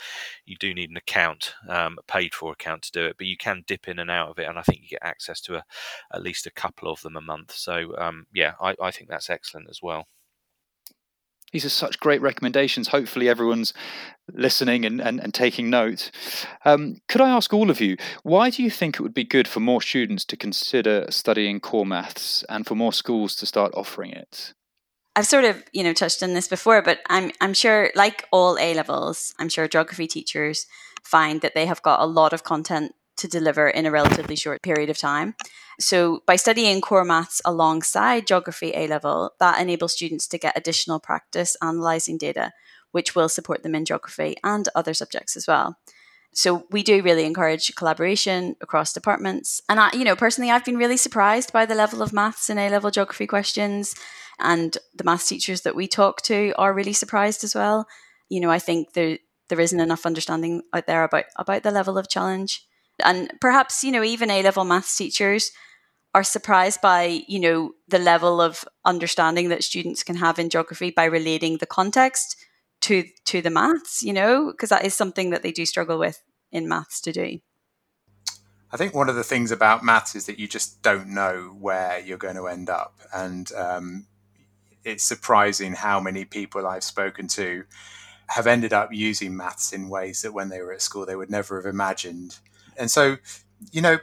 you 0.46 0.56
do 0.60 0.74
need 0.74 0.90
an 0.90 0.98
account, 0.98 1.54
um, 1.70 1.98
a 2.00 2.04
paid 2.04 2.34
for 2.34 2.52
account 2.52 2.84
to 2.84 2.92
do 2.92 3.06
it, 3.06 3.16
but 3.18 3.28
you 3.28 3.38
can 3.38 3.64
dip 3.68 3.88
in 3.88 4.00
and 4.00 4.12
out 4.12 4.30
of 4.30 4.40
it, 4.40 4.48
and 4.48 4.58
I 4.58 4.62
think 4.62 4.82
you 4.82 4.90
get 4.90 5.04
access 5.04 5.42
to 5.42 5.56
a, 5.58 5.64
at 6.14 6.22
least 6.22 6.46
a 6.48 6.52
couple 6.52 6.92
of 6.92 7.02
them 7.02 7.16
a 7.16 7.22
month. 7.22 7.52
So, 7.52 7.96
um, 7.98 8.28
yeah, 8.34 8.54
I, 8.62 8.76
I 8.82 8.92
think 8.92 9.10
that's 9.10 9.30
excellent 9.30 9.70
as 9.70 9.82
well. 9.82 10.08
These 11.52 11.64
are 11.64 11.70
such 11.70 12.02
great 12.02 12.22
recommendations. 12.22 12.90
Hopefully, 12.90 13.30
everyone's 13.30 13.72
listening 14.34 14.84
and, 14.84 15.00
and, 15.00 15.22
and 15.22 15.34
taking 15.34 15.70
note. 15.70 16.12
Um, 16.66 16.98
could 17.08 17.22
I 17.22 17.30
ask 17.30 17.54
all 17.54 17.70
of 17.70 17.80
you, 17.80 17.96
why 18.24 18.50
do 18.50 18.62
you 18.62 18.70
think 18.70 18.96
it 18.96 19.02
would 19.04 19.14
be 19.14 19.24
good 19.24 19.48
for 19.48 19.62
more 19.62 19.82
students 19.82 20.26
to 20.26 20.36
consider 20.36 21.06
studying 21.10 21.62
core 21.62 21.86
maths 21.86 22.44
and 22.50 22.66
for 22.66 22.76
more 22.76 22.92
schools 22.92 23.36
to 23.36 23.46
start 23.46 23.72
offering 23.74 24.12
it? 24.12 24.54
I've 25.16 25.28
sort 25.28 25.46
of, 25.46 25.64
you 25.72 25.84
know, 25.84 25.94
touched 25.94 26.22
on 26.22 26.34
this 26.34 26.48
before, 26.48 26.82
but 26.82 27.00
I'm 27.10 27.32
I'm 27.40 27.54
sure 27.54 27.92
like 27.96 28.26
all 28.32 28.58
A 28.60 28.74
levels, 28.74 29.34
I'm 29.40 29.50
sure 29.50 29.68
geography 29.68 30.08
teachers 30.08 30.68
find 31.04 31.42
that 31.42 31.54
they 31.56 31.66
have 31.68 31.82
got 31.82 32.02
a 32.02 32.06
lot 32.06 32.34
of 32.34 32.44
content 32.44 32.94
to 33.18 33.28
deliver 33.28 33.70
in 33.70 33.86
a 33.86 33.92
relatively 33.92 34.36
short 34.36 34.62
period 34.62 34.90
of 34.90 34.98
time. 34.98 35.36
So 35.80 36.22
by 36.26 36.36
studying 36.36 36.82
core 36.82 37.06
maths 37.06 37.42
alongside 37.46 38.28
geography 38.28 38.72
A 38.76 38.88
level, 38.88 39.32
that 39.40 39.60
enables 39.60 39.94
students 39.94 40.28
to 40.28 40.38
get 40.38 40.58
additional 40.58 41.00
practice 41.00 41.56
analyzing 41.62 42.18
data, 42.18 42.52
which 42.92 43.16
will 43.16 43.30
support 43.30 43.64
them 43.64 43.76
in 43.76 43.86
geography 43.86 44.36
and 44.44 44.68
other 44.76 44.94
subjects 44.94 45.38
as 45.38 45.48
well. 45.48 45.78
So 46.36 46.66
we 46.70 46.84
do 46.84 47.02
really 47.02 47.24
encourage 47.24 47.74
collaboration 47.76 48.58
across 48.60 48.92
departments. 48.92 49.62
And 49.70 49.80
I, 49.80 49.90
you 49.94 50.04
know, 50.04 50.18
personally, 50.18 50.52
I've 50.52 50.66
been 50.66 50.78
really 50.78 50.98
surprised 50.98 51.54
by 51.54 51.66
the 51.66 51.76
level 51.76 52.02
of 52.02 52.12
maths 52.12 52.50
in 52.50 52.58
A 52.58 52.70
level 52.70 52.92
geography 52.92 53.26
questions. 53.26 53.96
And 54.38 54.78
the 54.94 55.06
maths 55.06 55.30
teachers 55.30 55.62
that 55.62 55.78
we 55.78 55.88
talk 55.88 56.22
to 56.24 56.54
are 56.58 56.74
really 56.74 56.92
surprised 56.92 57.46
as 57.46 57.56
well. 57.56 57.88
You 58.28 58.42
know, 58.42 58.52
I 58.52 58.60
think 58.60 58.94
there 58.94 59.18
there 59.48 59.62
isn't 59.62 59.80
enough 59.80 60.06
understanding 60.06 60.64
out 60.74 60.88
there 60.88 61.06
about 61.06 61.24
about 61.38 61.64
the 61.64 61.72
level 61.72 61.98
of 61.98 62.10
challenge. 62.10 62.68
And 63.02 63.32
perhaps, 63.40 63.82
you 63.86 63.94
know, 63.94 64.04
even 64.04 64.30
A 64.30 64.44
level 64.44 64.66
maths 64.66 64.98
teachers 64.98 65.52
are 66.14 66.24
surprised 66.24 66.82
by, 66.82 67.22
you 67.30 67.40
know, 67.40 67.72
the 67.88 68.00
level 68.00 68.42
of 68.42 68.66
understanding 68.84 69.48
that 69.50 69.64
students 69.64 70.04
can 70.04 70.18
have 70.18 70.38
in 70.38 70.50
geography 70.50 70.92
by 70.92 71.06
relating 71.06 71.58
the 71.58 71.66
context 71.66 72.36
to 72.82 73.04
to 73.26 73.42
the 73.42 73.50
maths, 73.50 74.04
you 74.04 74.14
know, 74.14 74.52
because 74.52 74.70
that 74.70 74.86
is 74.86 74.94
something 74.94 75.30
that 75.32 75.44
they 75.44 75.52
do 75.52 75.66
struggle 75.66 75.98
with 75.98 76.22
in 76.52 76.68
maths 76.68 77.02
to 77.02 77.12
do. 77.12 77.40
I 78.72 78.78
think 78.78 78.94
one 78.94 79.10
of 79.10 79.16
the 79.16 79.24
things 79.24 79.52
about 79.52 79.84
maths 79.84 80.16
is 80.16 80.26
that 80.26 80.40
you 80.40 80.48
just 80.48 80.82
don't 80.82 81.08
know 81.08 81.56
where 81.60 82.00
you're 82.00 82.18
going 82.18 82.36
to 82.36 82.48
end 82.48 82.70
up, 82.70 83.00
and 83.14 83.52
um, 83.54 84.08
it's 84.84 85.04
surprising 85.04 85.74
how 85.74 86.00
many 86.00 86.26
people 86.26 86.68
I've 86.68 86.84
spoken 86.84 87.28
to 87.30 87.64
have 88.28 88.48
ended 88.48 88.74
up 88.74 88.90
using 88.92 89.36
maths 89.36 89.74
in 89.74 89.90
ways 89.90 90.22
that 90.22 90.34
when 90.34 90.50
they 90.50 90.62
were 90.62 90.74
at 90.74 90.82
school 90.82 91.06
they 91.06 91.16
would 91.16 91.30
never 91.30 91.58
have 91.58 91.66
imagined. 91.66 92.40
And 92.78 92.90
so, 92.90 93.18
you 93.72 93.82
know, 93.82 94.00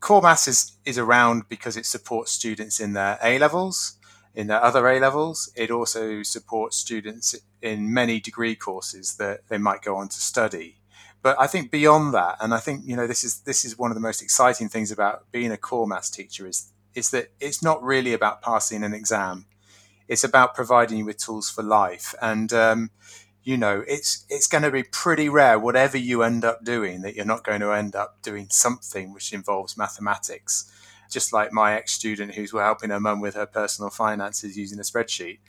core 0.00 0.22
maths 0.22 0.48
is, 0.48 0.72
is 0.84 0.98
around 0.98 1.48
because 1.48 1.76
it 1.76 1.86
supports 1.86 2.32
students 2.32 2.80
in 2.80 2.92
their 2.92 3.18
A 3.22 3.38
levels, 3.38 3.96
in 4.34 4.46
their 4.46 4.62
other 4.62 4.86
A 4.88 5.00
levels. 5.00 5.52
It 5.56 5.70
also 5.70 6.22
supports 6.22 6.76
students 6.76 7.34
in 7.60 7.92
many 7.92 8.20
degree 8.20 8.54
courses 8.54 9.16
that 9.16 9.48
they 9.48 9.58
might 9.58 9.82
go 9.82 9.96
on 9.96 10.08
to 10.08 10.20
study. 10.20 10.76
But 11.22 11.36
I 11.38 11.46
think 11.46 11.70
beyond 11.70 12.14
that, 12.14 12.36
and 12.40 12.54
I 12.54 12.58
think 12.58 12.82
you 12.86 12.96
know 12.96 13.06
this 13.06 13.24
is 13.24 13.40
this 13.40 13.64
is 13.64 13.78
one 13.78 13.90
of 13.90 13.94
the 13.94 14.00
most 14.00 14.22
exciting 14.22 14.68
things 14.68 14.90
about 14.90 15.30
being 15.32 15.52
a 15.52 15.56
core 15.56 15.86
maths 15.86 16.10
teacher 16.10 16.46
is 16.46 16.72
is 16.94 17.10
that 17.10 17.28
it's 17.40 17.62
not 17.62 17.82
really 17.82 18.12
about 18.12 18.42
passing 18.42 18.82
an 18.82 18.94
exam 18.94 19.46
it's 20.10 20.24
about 20.24 20.56
providing 20.56 20.98
you 20.98 21.04
with 21.04 21.18
tools 21.18 21.48
for 21.48 21.62
life. 21.62 22.16
And 22.20 22.52
um, 22.52 22.90
you 23.44 23.56
know, 23.56 23.84
it's 23.86 24.26
it's 24.28 24.48
going 24.48 24.64
to 24.64 24.70
be 24.70 24.82
pretty 24.82 25.28
rare, 25.28 25.56
whatever 25.56 25.96
you 25.96 26.24
end 26.24 26.44
up 26.44 26.64
doing, 26.64 27.02
that 27.02 27.14
you're 27.14 27.24
not 27.24 27.44
going 27.44 27.60
to 27.60 27.70
end 27.70 27.94
up 27.94 28.20
doing 28.20 28.48
something 28.50 29.14
which 29.14 29.32
involves 29.32 29.78
mathematics. 29.78 30.70
Just 31.10 31.32
like 31.32 31.52
my 31.52 31.74
ex 31.74 31.92
student 31.92 32.34
who's 32.34 32.52
helping 32.52 32.90
her 32.90 33.00
mum 33.00 33.20
with 33.20 33.34
her 33.34 33.46
personal 33.46 33.90
finances 33.90 34.56
using 34.56 34.78
a 34.78 34.82
spreadsheet. 34.82 35.40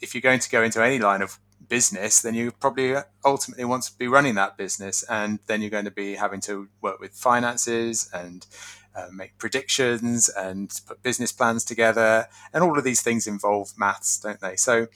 If 0.00 0.14
you're 0.14 0.20
going 0.20 0.40
to 0.40 0.50
go 0.50 0.62
into 0.62 0.84
any 0.84 0.98
line 0.98 1.22
of 1.22 1.38
business, 1.68 2.20
then 2.20 2.34
you 2.34 2.52
probably 2.52 2.96
ultimately 3.24 3.64
want 3.64 3.82
to 3.84 3.96
be 3.96 4.06
running 4.06 4.34
that 4.34 4.56
business, 4.56 5.02
and 5.04 5.38
then 5.46 5.60
you're 5.60 5.70
going 5.70 5.86
to 5.86 5.90
be 5.90 6.14
having 6.14 6.40
to 6.42 6.68
work 6.80 7.00
with 7.00 7.12
finances 7.12 8.08
and 8.12 8.46
uh, 8.94 9.08
make 9.12 9.36
predictions 9.38 10.28
and 10.28 10.80
put 10.86 11.02
business 11.02 11.32
plans 11.32 11.64
together, 11.64 12.28
and 12.52 12.62
all 12.62 12.78
of 12.78 12.84
these 12.84 13.02
things 13.02 13.26
involve 13.26 13.72
maths, 13.76 14.20
don't 14.20 14.40
they? 14.40 14.56
So 14.56 14.86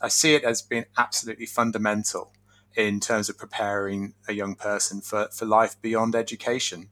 I 0.00 0.08
see 0.08 0.34
it 0.34 0.44
as 0.44 0.62
being 0.62 0.86
absolutely 0.96 1.46
fundamental 1.46 2.32
in 2.76 3.00
terms 3.00 3.28
of 3.28 3.38
preparing 3.38 4.14
a 4.28 4.32
young 4.32 4.56
person 4.56 5.00
for, 5.00 5.28
for 5.32 5.44
life 5.46 5.80
beyond 5.80 6.14
education. 6.14 6.88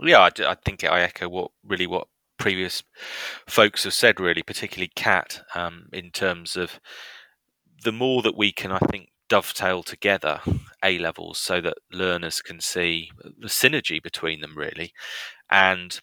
Yeah, 0.00 0.20
I, 0.20 0.30
I 0.50 0.54
think 0.64 0.84
I 0.84 1.00
echo 1.02 1.28
what 1.28 1.50
really 1.64 1.86
what 1.86 2.08
previous 2.38 2.82
folks 3.48 3.84
have 3.84 3.94
said, 3.94 4.18
really, 4.18 4.42
particularly 4.42 4.90
Kat, 4.96 5.42
um, 5.54 5.86
in 5.92 6.10
terms 6.10 6.56
of 6.56 6.80
the 7.84 7.92
more 7.92 8.22
that 8.22 8.36
we 8.36 8.52
can, 8.52 8.72
I 8.72 8.78
think, 8.78 9.08
dovetail 9.28 9.82
together 9.82 10.40
A 10.84 10.98
levels 10.98 11.38
so 11.38 11.60
that 11.60 11.78
learners 11.92 12.40
can 12.42 12.60
see 12.60 13.10
the 13.38 13.48
synergy 13.48 14.02
between 14.02 14.40
them, 14.40 14.56
really, 14.56 14.92
and 15.50 16.00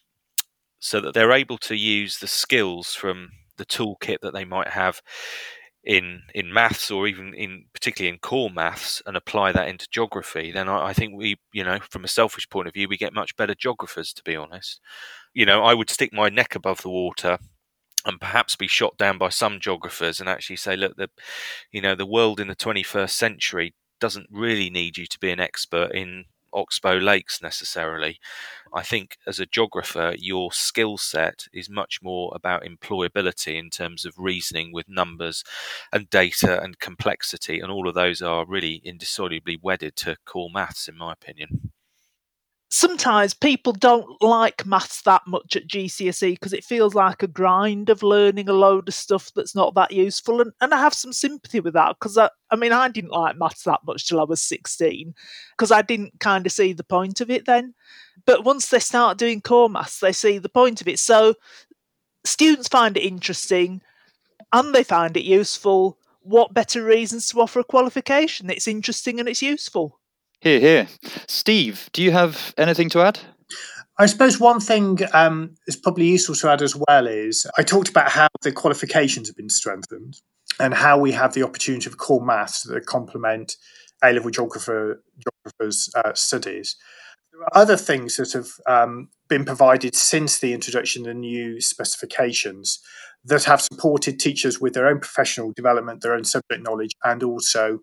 so 0.80 1.00
that 1.00 1.14
they're 1.14 1.32
able 1.32 1.58
to 1.58 1.76
use 1.76 2.18
the 2.18 2.26
skills 2.26 2.94
from 2.94 3.30
the 3.58 3.66
toolkit 3.66 4.18
that 4.22 4.34
they 4.34 4.44
might 4.44 4.68
have 4.68 5.02
in 5.82 6.22
in 6.34 6.52
maths 6.52 6.90
or 6.90 7.06
even 7.06 7.32
in 7.32 7.64
particularly 7.72 8.12
in 8.12 8.18
core 8.18 8.50
maths 8.50 9.02
and 9.06 9.16
apply 9.16 9.50
that 9.50 9.66
into 9.66 9.88
geography 9.90 10.52
then 10.52 10.68
I, 10.68 10.88
I, 10.88 10.92
think 10.92 11.14
we 11.16 11.38
you 11.54 11.64
know 11.64 11.78
from 11.88 12.04
a 12.04 12.08
selfish 12.08 12.50
point 12.50 12.68
of 12.68 12.74
view 12.74 12.86
we 12.86 12.98
get 12.98 13.14
much 13.14 13.34
better 13.34 13.54
geographers 13.54 14.12
to 14.12 14.22
be 14.22 14.36
honest. 14.36 14.78
You 15.32 15.46
know 15.46 15.62
i 15.62 15.72
would 15.72 15.88
stick 15.88 16.12
my 16.12 16.28
neck 16.28 16.54
above 16.54 16.82
the 16.82 16.90
water 16.90 17.38
and 18.04 18.20
perhaps 18.20 18.56
be 18.56 18.66
shot 18.66 18.96
down 18.96 19.18
by 19.18 19.28
some 19.28 19.60
geographers 19.60 20.20
and 20.20 20.28
actually 20.28 20.56
say, 20.56 20.76
look, 20.76 20.96
the 20.96 21.10
you 21.72 21.80
know 21.80 21.94
the 21.94 22.06
world 22.06 22.40
in 22.40 22.48
the 22.48 22.56
21st 22.56 23.10
century 23.10 23.74
doesn't 24.00 24.28
really 24.30 24.70
need 24.70 24.96
you 24.96 25.06
to 25.06 25.18
be 25.18 25.30
an 25.30 25.40
expert 25.40 25.92
in 25.92 26.24
oxbow 26.52 26.96
lakes 26.96 27.42
necessarily. 27.42 28.18
I 28.72 28.82
think 28.82 29.16
as 29.26 29.40
a 29.40 29.46
geographer, 29.46 30.14
your 30.18 30.52
skill 30.52 30.96
set 30.98 31.46
is 31.52 31.68
much 31.70 32.00
more 32.02 32.32
about 32.34 32.64
employability 32.64 33.58
in 33.58 33.70
terms 33.70 34.04
of 34.04 34.14
reasoning 34.18 34.72
with 34.72 34.88
numbers 34.88 35.44
and 35.92 36.10
data 36.10 36.60
and 36.62 36.78
complexity, 36.78 37.60
and 37.60 37.70
all 37.70 37.88
of 37.88 37.94
those 37.94 38.22
are 38.22 38.46
really 38.46 38.80
indissolubly 38.84 39.58
wedded 39.60 39.96
to 39.96 40.16
core 40.24 40.50
maths, 40.52 40.88
in 40.88 40.96
my 40.96 41.12
opinion 41.12 41.72
sometimes 42.70 43.34
people 43.34 43.72
don't 43.72 44.22
like 44.22 44.64
maths 44.64 45.02
that 45.02 45.22
much 45.26 45.56
at 45.56 45.66
GCSE 45.66 46.34
because 46.34 46.52
it 46.52 46.64
feels 46.64 46.94
like 46.94 47.22
a 47.22 47.26
grind 47.26 47.90
of 47.90 48.04
learning 48.04 48.48
a 48.48 48.52
load 48.52 48.86
of 48.86 48.94
stuff 48.94 49.32
that's 49.34 49.56
not 49.56 49.74
that 49.74 49.90
useful. 49.90 50.40
And, 50.40 50.52
and 50.60 50.72
I 50.72 50.78
have 50.78 50.94
some 50.94 51.12
sympathy 51.12 51.58
with 51.58 51.74
that 51.74 51.96
because 51.98 52.16
I, 52.16 52.30
I 52.50 52.56
mean, 52.56 52.72
I 52.72 52.88
didn't 52.88 53.10
like 53.10 53.36
maths 53.36 53.64
that 53.64 53.80
much 53.84 54.06
till 54.06 54.20
I 54.20 54.24
was 54.24 54.40
16 54.40 55.14
because 55.56 55.72
I 55.72 55.82
didn't 55.82 56.20
kind 56.20 56.46
of 56.46 56.52
see 56.52 56.72
the 56.72 56.84
point 56.84 57.20
of 57.20 57.28
it 57.28 57.44
then. 57.44 57.74
But 58.24 58.44
once 58.44 58.68
they 58.68 58.78
start 58.78 59.18
doing 59.18 59.40
core 59.40 59.68
maths, 59.68 59.98
they 59.98 60.12
see 60.12 60.38
the 60.38 60.48
point 60.48 60.80
of 60.80 60.86
it. 60.86 61.00
So 61.00 61.34
students 62.24 62.68
find 62.68 62.96
it 62.96 63.02
interesting 63.02 63.82
and 64.52 64.72
they 64.72 64.84
find 64.84 65.16
it 65.16 65.24
useful. 65.24 65.98
What 66.22 66.54
better 66.54 66.84
reasons 66.84 67.28
to 67.30 67.40
offer 67.40 67.60
a 67.60 67.64
qualification? 67.64 68.48
It's 68.48 68.68
interesting 68.68 69.18
and 69.18 69.28
it's 69.28 69.42
useful. 69.42 69.99
Hear, 70.40 70.58
hear. 70.58 70.88
Steve, 71.28 71.90
do 71.92 72.02
you 72.02 72.12
have 72.12 72.54
anything 72.56 72.88
to 72.90 73.00
add? 73.00 73.20
I 73.98 74.06
suppose 74.06 74.40
one 74.40 74.60
thing 74.60 75.00
um, 75.12 75.56
is 75.66 75.76
probably 75.76 76.06
useful 76.06 76.34
to 76.36 76.48
add 76.48 76.62
as 76.62 76.74
well 76.74 77.06
is 77.06 77.46
I 77.58 77.62
talked 77.62 77.90
about 77.90 78.10
how 78.10 78.28
the 78.40 78.50
qualifications 78.50 79.28
have 79.28 79.36
been 79.36 79.50
strengthened 79.50 80.16
and 80.58 80.72
how 80.72 80.98
we 80.98 81.12
have 81.12 81.34
the 81.34 81.42
opportunity 81.42 81.86
of 81.86 81.98
core 81.98 82.24
maths 82.24 82.62
that 82.62 82.86
complement 82.86 83.56
A 84.02 84.14
level 84.14 84.30
geographer, 84.30 85.02
geographers' 85.18 85.90
uh, 85.94 86.14
studies. 86.14 86.76
There 87.32 87.42
are 87.42 87.62
other 87.62 87.76
things 87.76 88.16
that 88.16 88.32
have 88.32 88.48
um, 88.66 89.08
been 89.28 89.44
provided 89.44 89.94
since 89.94 90.38
the 90.38 90.54
introduction 90.54 91.02
of 91.02 91.08
the 91.08 91.20
new 91.20 91.60
specifications 91.60 92.80
that 93.24 93.44
have 93.44 93.60
supported 93.60 94.18
teachers 94.18 94.58
with 94.58 94.72
their 94.72 94.86
own 94.86 95.00
professional 95.00 95.52
development, 95.52 96.00
their 96.00 96.14
own 96.14 96.24
subject 96.24 96.62
knowledge, 96.62 96.92
and 97.04 97.22
also 97.22 97.80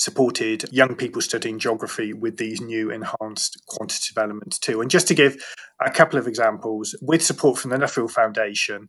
supported 0.00 0.64
young 0.72 0.94
people 0.94 1.20
studying 1.20 1.58
geography 1.58 2.14
with 2.14 2.38
these 2.38 2.58
new 2.58 2.90
enhanced 2.90 3.62
quantitative 3.66 4.16
elements 4.16 4.58
too. 4.58 4.80
And 4.80 4.90
just 4.90 5.06
to 5.08 5.14
give 5.14 5.36
a 5.78 5.90
couple 5.90 6.18
of 6.18 6.26
examples, 6.26 6.96
with 7.02 7.22
support 7.22 7.58
from 7.58 7.70
the 7.70 7.76
Nuffield 7.76 8.10
Foundation, 8.10 8.88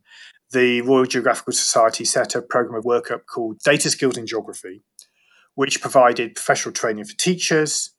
the 0.52 0.80
Royal 0.80 1.04
Geographical 1.04 1.52
Society 1.52 2.06
set 2.06 2.34
up 2.34 2.44
a 2.44 2.46
program 2.46 2.78
of 2.78 2.86
work 2.86 3.10
up 3.10 3.26
called 3.26 3.58
Data 3.62 3.90
Skills 3.90 4.16
in 4.16 4.26
Geography, 4.26 4.80
which 5.54 5.82
provided 5.82 6.34
professional 6.34 6.72
training 6.72 7.04
for 7.04 7.16
teachers, 7.18 7.90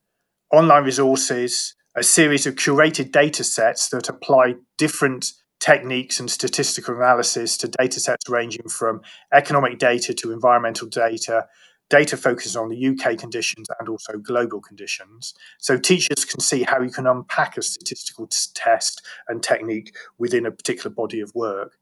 online 0.51 0.83
resources, 0.83 1.75
a 1.95 2.01
series 2.01 2.47
of 2.47 2.55
curated 2.55 3.11
data 3.11 3.43
sets 3.43 3.89
that 3.89 4.09
apply 4.09 4.55
different 4.79 5.33
techniques 5.59 6.19
and 6.19 6.31
statistical 6.31 6.95
analysis 6.95 7.57
to 7.57 7.67
data 7.67 7.99
sets 7.99 8.27
ranging 8.27 8.67
from 8.67 9.01
economic 9.31 9.77
data 9.77 10.15
to 10.15 10.31
environmental 10.31 10.87
data 10.87 11.45
Data 11.89 12.17
focuses 12.17 12.55
on 12.55 12.69
the 12.69 12.87
UK 12.87 13.17
conditions 13.17 13.67
and 13.79 13.87
also 13.87 14.17
global 14.17 14.61
conditions. 14.61 15.33
So 15.59 15.77
teachers 15.77 16.25
can 16.25 16.39
see 16.39 16.63
how 16.63 16.81
you 16.81 16.89
can 16.89 17.05
unpack 17.05 17.57
a 17.57 17.61
statistical 17.61 18.27
test 18.55 19.01
and 19.27 19.43
technique 19.43 19.95
within 20.17 20.45
a 20.45 20.51
particular 20.51 20.93
body 20.93 21.19
of 21.19 21.31
work. 21.35 21.77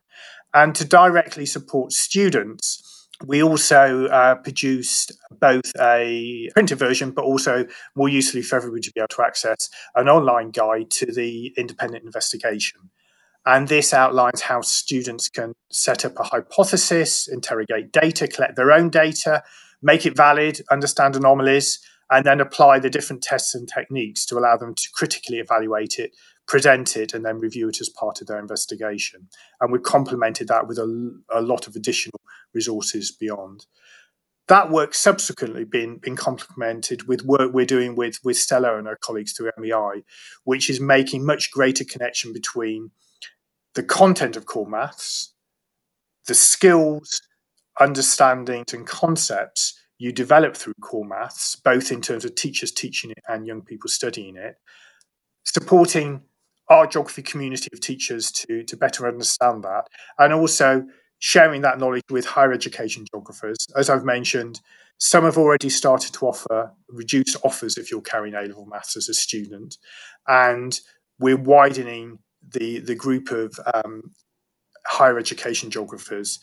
And 0.53 0.75
to 0.75 0.85
directly 0.85 1.45
support 1.45 1.93
students, 1.93 3.07
we 3.25 3.43
also 3.43 4.07
uh, 4.07 4.35
produced 4.35 5.11
both 5.39 5.71
a 5.79 6.49
printed 6.53 6.79
version, 6.79 7.11
but 7.11 7.23
also 7.23 7.65
more 7.95 8.09
usefully 8.09 8.41
for 8.41 8.55
everybody 8.55 8.81
to 8.81 8.91
be 8.93 8.99
able 8.99 9.09
to 9.09 9.23
access 9.23 9.69
an 9.95 10.09
online 10.09 10.51
guide 10.51 10.89
to 10.91 11.05
the 11.05 11.53
independent 11.57 12.03
investigation. 12.03 12.89
And 13.45 13.67
this 13.67 13.93
outlines 13.93 14.41
how 14.41 14.61
students 14.61 15.27
can 15.27 15.53
set 15.71 16.05
up 16.05 16.13
a 16.19 16.23
hypothesis, 16.23 17.27
interrogate 17.27 17.91
data, 17.91 18.27
collect 18.27 18.55
their 18.55 18.71
own 18.71 18.89
data, 18.89 19.43
make 19.81 20.05
it 20.05 20.15
valid, 20.15 20.61
understand 20.69 21.15
anomalies, 21.15 21.79
and 22.09 22.25
then 22.25 22.41
apply 22.41 22.77
the 22.77 22.89
different 22.89 23.23
tests 23.23 23.55
and 23.55 23.69
techniques 23.69 24.25
to 24.25 24.37
allow 24.37 24.57
them 24.57 24.75
to 24.75 24.89
critically 24.93 25.39
evaluate 25.39 25.97
it, 25.97 26.11
present 26.45 26.97
it, 26.97 27.13
and 27.13 27.25
then 27.25 27.39
review 27.39 27.69
it 27.69 27.79
as 27.79 27.89
part 27.89 28.19
of 28.19 28.27
their 28.27 28.39
investigation. 28.39 29.29
And 29.61 29.71
we've 29.71 29.81
complemented 29.81 30.49
that 30.49 30.67
with 30.67 30.77
a, 30.77 31.13
a 31.33 31.41
lot 31.41 31.67
of 31.67 31.75
additional 31.75 32.19
resources 32.53 33.11
beyond. 33.11 33.65
That 34.49 34.69
work 34.69 34.93
subsequently 34.93 35.63
been, 35.63 35.99
been 35.99 36.17
complemented 36.17 37.07
with 37.07 37.23
work 37.23 37.53
we're 37.53 37.65
doing 37.65 37.95
with, 37.95 38.19
with 38.23 38.35
Stella 38.35 38.77
and 38.77 38.87
her 38.87 38.97
colleagues 39.01 39.31
through 39.31 39.51
MEI, 39.57 40.03
which 40.43 40.69
is 40.69 40.81
making 40.81 41.25
much 41.25 41.51
greater 41.51 41.85
connection 41.85 42.33
between 42.33 42.91
the 43.75 43.83
content 43.83 44.35
of 44.35 44.45
core 44.45 44.67
maths, 44.67 45.33
the 46.27 46.33
skills 46.33 47.21
understandings 47.79 48.73
and 48.73 48.85
concepts 48.85 49.79
you 49.97 50.11
develop 50.11 50.57
through 50.57 50.73
core 50.81 51.05
maths, 51.05 51.55
both 51.55 51.91
in 51.91 52.01
terms 52.01 52.25
of 52.25 52.33
teachers 52.33 52.71
teaching 52.71 53.11
it 53.11 53.23
and 53.27 53.45
young 53.45 53.61
people 53.61 53.87
studying 53.87 54.35
it, 54.35 54.55
supporting 55.43 56.21
our 56.69 56.87
geography 56.87 57.21
community 57.21 57.69
of 57.71 57.79
teachers 57.81 58.31
to, 58.31 58.63
to 58.63 58.75
better 58.75 59.07
understand 59.07 59.63
that, 59.63 59.85
and 60.17 60.33
also 60.33 60.83
sharing 61.19 61.61
that 61.61 61.77
knowledge 61.77 62.03
with 62.09 62.25
higher 62.25 62.51
education 62.51 63.05
geographers. 63.13 63.57
As 63.75 63.89
I've 63.89 64.03
mentioned, 64.03 64.59
some 64.97 65.23
have 65.23 65.37
already 65.37 65.69
started 65.69 66.13
to 66.13 66.27
offer 66.27 66.71
reduced 66.89 67.37
offers 67.43 67.77
if 67.77 67.91
you're 67.91 68.01
carrying 68.01 68.33
A 68.33 68.41
level 68.41 68.65
maths 68.65 68.97
as 68.97 69.07
a 69.07 69.13
student, 69.13 69.77
and 70.27 70.79
we're 71.19 71.37
widening 71.37 72.19
the, 72.53 72.79
the 72.79 72.95
group 72.95 73.29
of 73.29 73.59
um, 73.73 74.13
higher 74.87 75.19
education 75.19 75.69
geographers 75.69 76.39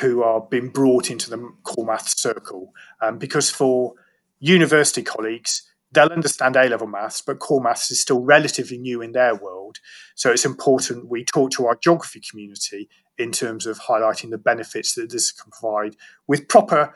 who 0.00 0.22
are 0.22 0.40
being 0.40 0.68
brought 0.68 1.10
into 1.10 1.30
the 1.30 1.52
core 1.62 1.86
maths 1.86 2.20
circle. 2.20 2.72
Um, 3.00 3.18
because 3.18 3.50
for 3.50 3.94
university 4.40 5.02
colleagues, 5.02 5.62
they'll 5.92 6.08
understand 6.08 6.56
A 6.56 6.68
level 6.68 6.86
maths, 6.86 7.20
but 7.20 7.38
core 7.38 7.60
maths 7.60 7.90
is 7.90 8.00
still 8.00 8.20
relatively 8.20 8.78
new 8.78 9.02
in 9.02 9.12
their 9.12 9.34
world. 9.34 9.78
So 10.14 10.30
it's 10.30 10.44
important 10.44 11.08
we 11.08 11.24
talk 11.24 11.50
to 11.52 11.66
our 11.66 11.76
geography 11.76 12.20
community 12.28 12.88
in 13.18 13.30
terms 13.30 13.66
of 13.66 13.78
highlighting 13.78 14.30
the 14.30 14.38
benefits 14.38 14.94
that 14.94 15.10
this 15.10 15.30
can 15.30 15.50
provide 15.50 15.96
with 16.26 16.48
proper 16.48 16.94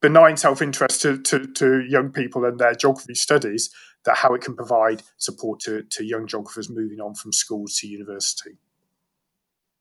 benign 0.00 0.36
self-interest 0.36 1.00
to, 1.02 1.22
to, 1.22 1.46
to 1.52 1.84
young 1.88 2.10
people 2.10 2.44
and 2.44 2.58
their 2.58 2.74
geography 2.74 3.14
studies 3.14 3.70
that 4.04 4.16
how 4.16 4.34
it 4.34 4.42
can 4.42 4.56
provide 4.56 5.02
support 5.16 5.60
to, 5.60 5.84
to 5.84 6.04
young 6.04 6.26
geographers 6.26 6.68
moving 6.68 7.00
on 7.00 7.14
from 7.14 7.32
schools 7.32 7.76
to 7.76 7.86
university. 7.86 8.58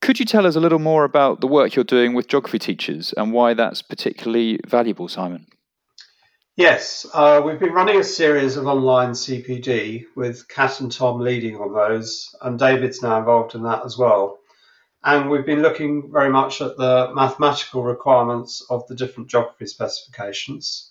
Could 0.02 0.20
you 0.20 0.26
tell 0.26 0.48
us 0.48 0.56
a 0.56 0.60
little 0.60 0.80
more 0.80 1.04
about 1.04 1.42
the 1.42 1.48
work 1.48 1.76
you're 1.76 1.86
doing 1.86 2.14
with 2.14 2.28
geography 2.28 2.58
teachers 2.58 3.14
and 3.16 3.32
why 3.32 3.54
that's 3.54 3.84
particularly 3.84 4.60
valuable, 4.68 5.08
Simon? 5.08 5.46
Yes, 6.56 7.06
uh, 7.14 7.42
we've 7.46 7.60
been 7.60 7.74
running 7.74 8.00
a 8.00 8.04
series 8.04 8.58
of 8.58 8.66
online 8.68 9.12
CPD 9.12 10.06
with 10.16 10.48
Kat 10.48 10.82
and 10.82 10.92
Tom 10.92 11.20
leading 11.20 11.56
on 11.56 11.74
those, 11.74 12.36
and 12.42 12.60
David's 12.60 13.02
now 13.02 13.20
involved 13.20 13.56
in 13.56 13.64
that 13.64 13.86
as 13.86 13.98
well. 13.98 14.40
and 15.04 15.32
we've 15.32 15.46
been 15.46 15.64
looking 15.64 16.12
very 16.12 16.30
much 16.30 16.62
at 16.62 16.78
the 16.78 17.12
mathematical 17.16 17.84
requirements 17.84 18.64
of 18.70 18.86
the 18.88 18.96
different 18.96 19.30
geography 19.30 19.66
specifications. 19.66 20.91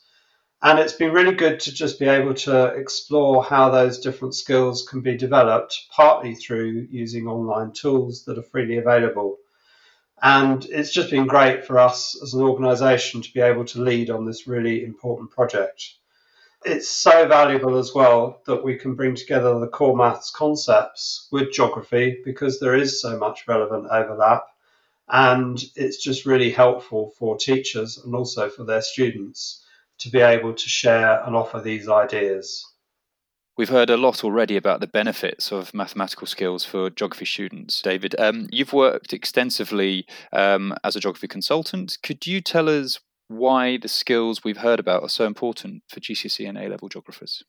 And 0.63 0.79
it's 0.79 0.93
been 0.93 1.13
really 1.13 1.35
good 1.35 1.59
to 1.61 1.73
just 1.73 1.99
be 1.99 2.05
able 2.05 2.35
to 2.35 2.67
explore 2.67 3.43
how 3.43 3.71
those 3.71 3.99
different 3.99 4.35
skills 4.35 4.87
can 4.87 5.01
be 5.01 5.17
developed, 5.17 5.87
partly 5.91 6.35
through 6.35 6.87
using 6.91 7.27
online 7.27 7.73
tools 7.73 8.25
that 8.25 8.37
are 8.37 8.43
freely 8.43 8.77
available. 8.77 9.39
And 10.23 10.63
it's 10.67 10.93
just 10.93 11.11
been 11.11 11.27
great 11.27 11.65
for 11.65 11.79
us 11.79 12.15
as 12.23 12.35
an 12.35 12.43
organisation 12.43 13.23
to 13.23 13.33
be 13.33 13.41
able 13.41 13.65
to 13.67 13.81
lead 13.81 14.11
on 14.11 14.27
this 14.27 14.47
really 14.47 14.85
important 14.85 15.31
project. 15.31 15.95
It's 16.63 16.91
so 16.91 17.27
valuable 17.27 17.79
as 17.79 17.95
well 17.95 18.43
that 18.45 18.63
we 18.63 18.77
can 18.77 18.95
bring 18.95 19.15
together 19.15 19.59
the 19.59 19.67
core 19.67 19.97
maths 19.97 20.31
concepts 20.31 21.27
with 21.33 21.55
geography 21.55 22.19
because 22.23 22.61
there 22.61 22.75
is 22.75 23.01
so 23.01 23.17
much 23.17 23.49
relevant 23.49 23.87
overlap. 23.91 24.45
And 25.09 25.59
it's 25.75 26.05
just 26.05 26.27
really 26.27 26.51
helpful 26.51 27.15
for 27.19 27.39
teachers 27.39 27.97
and 27.97 28.15
also 28.15 28.51
for 28.51 28.65
their 28.65 28.83
students 28.83 29.65
to 30.01 30.11
be 30.11 30.21
able 30.21 30.55
to 30.55 30.69
share 30.69 31.23
and 31.25 31.37
offer 31.37 31.61
these 31.61 31.89
ideas. 31.89 32.65
We've 33.57 33.69
heard 33.69 33.91
a 33.91 33.97
lot 33.99 34.25
already 34.25 34.57
about 34.57 34.81
the 34.81 34.87
benefits 34.87 35.53
of 35.53 35.75
mathematical 35.75 36.27
skills 36.27 36.65
for 36.65 36.89
geography 36.89 37.27
students. 37.27 37.83
David, 37.83 38.15
um, 38.19 38.49
you've 38.51 38.73
worked 38.73 39.13
extensively 39.13 40.07
um, 40.33 40.75
as 40.83 40.97
a 40.97 41.01
geography 41.01 41.29
consultant. 41.29 41.99
Could 42.03 42.27
you 42.27 42.41
tell 42.41 42.69
us 42.69 43.01
why 43.29 43.77
the 43.77 43.89
skills 43.89 44.43
we've 44.43 44.57
heard 44.57 44.81
about 44.81 45.03
are 45.03 45.11
so 45.11 45.27
important 45.27 45.83
for 45.89 46.01
GCSE 46.01 46.49
and 46.49 46.57
A 46.57 46.69
level 46.69 46.89
geographers? 46.89 47.45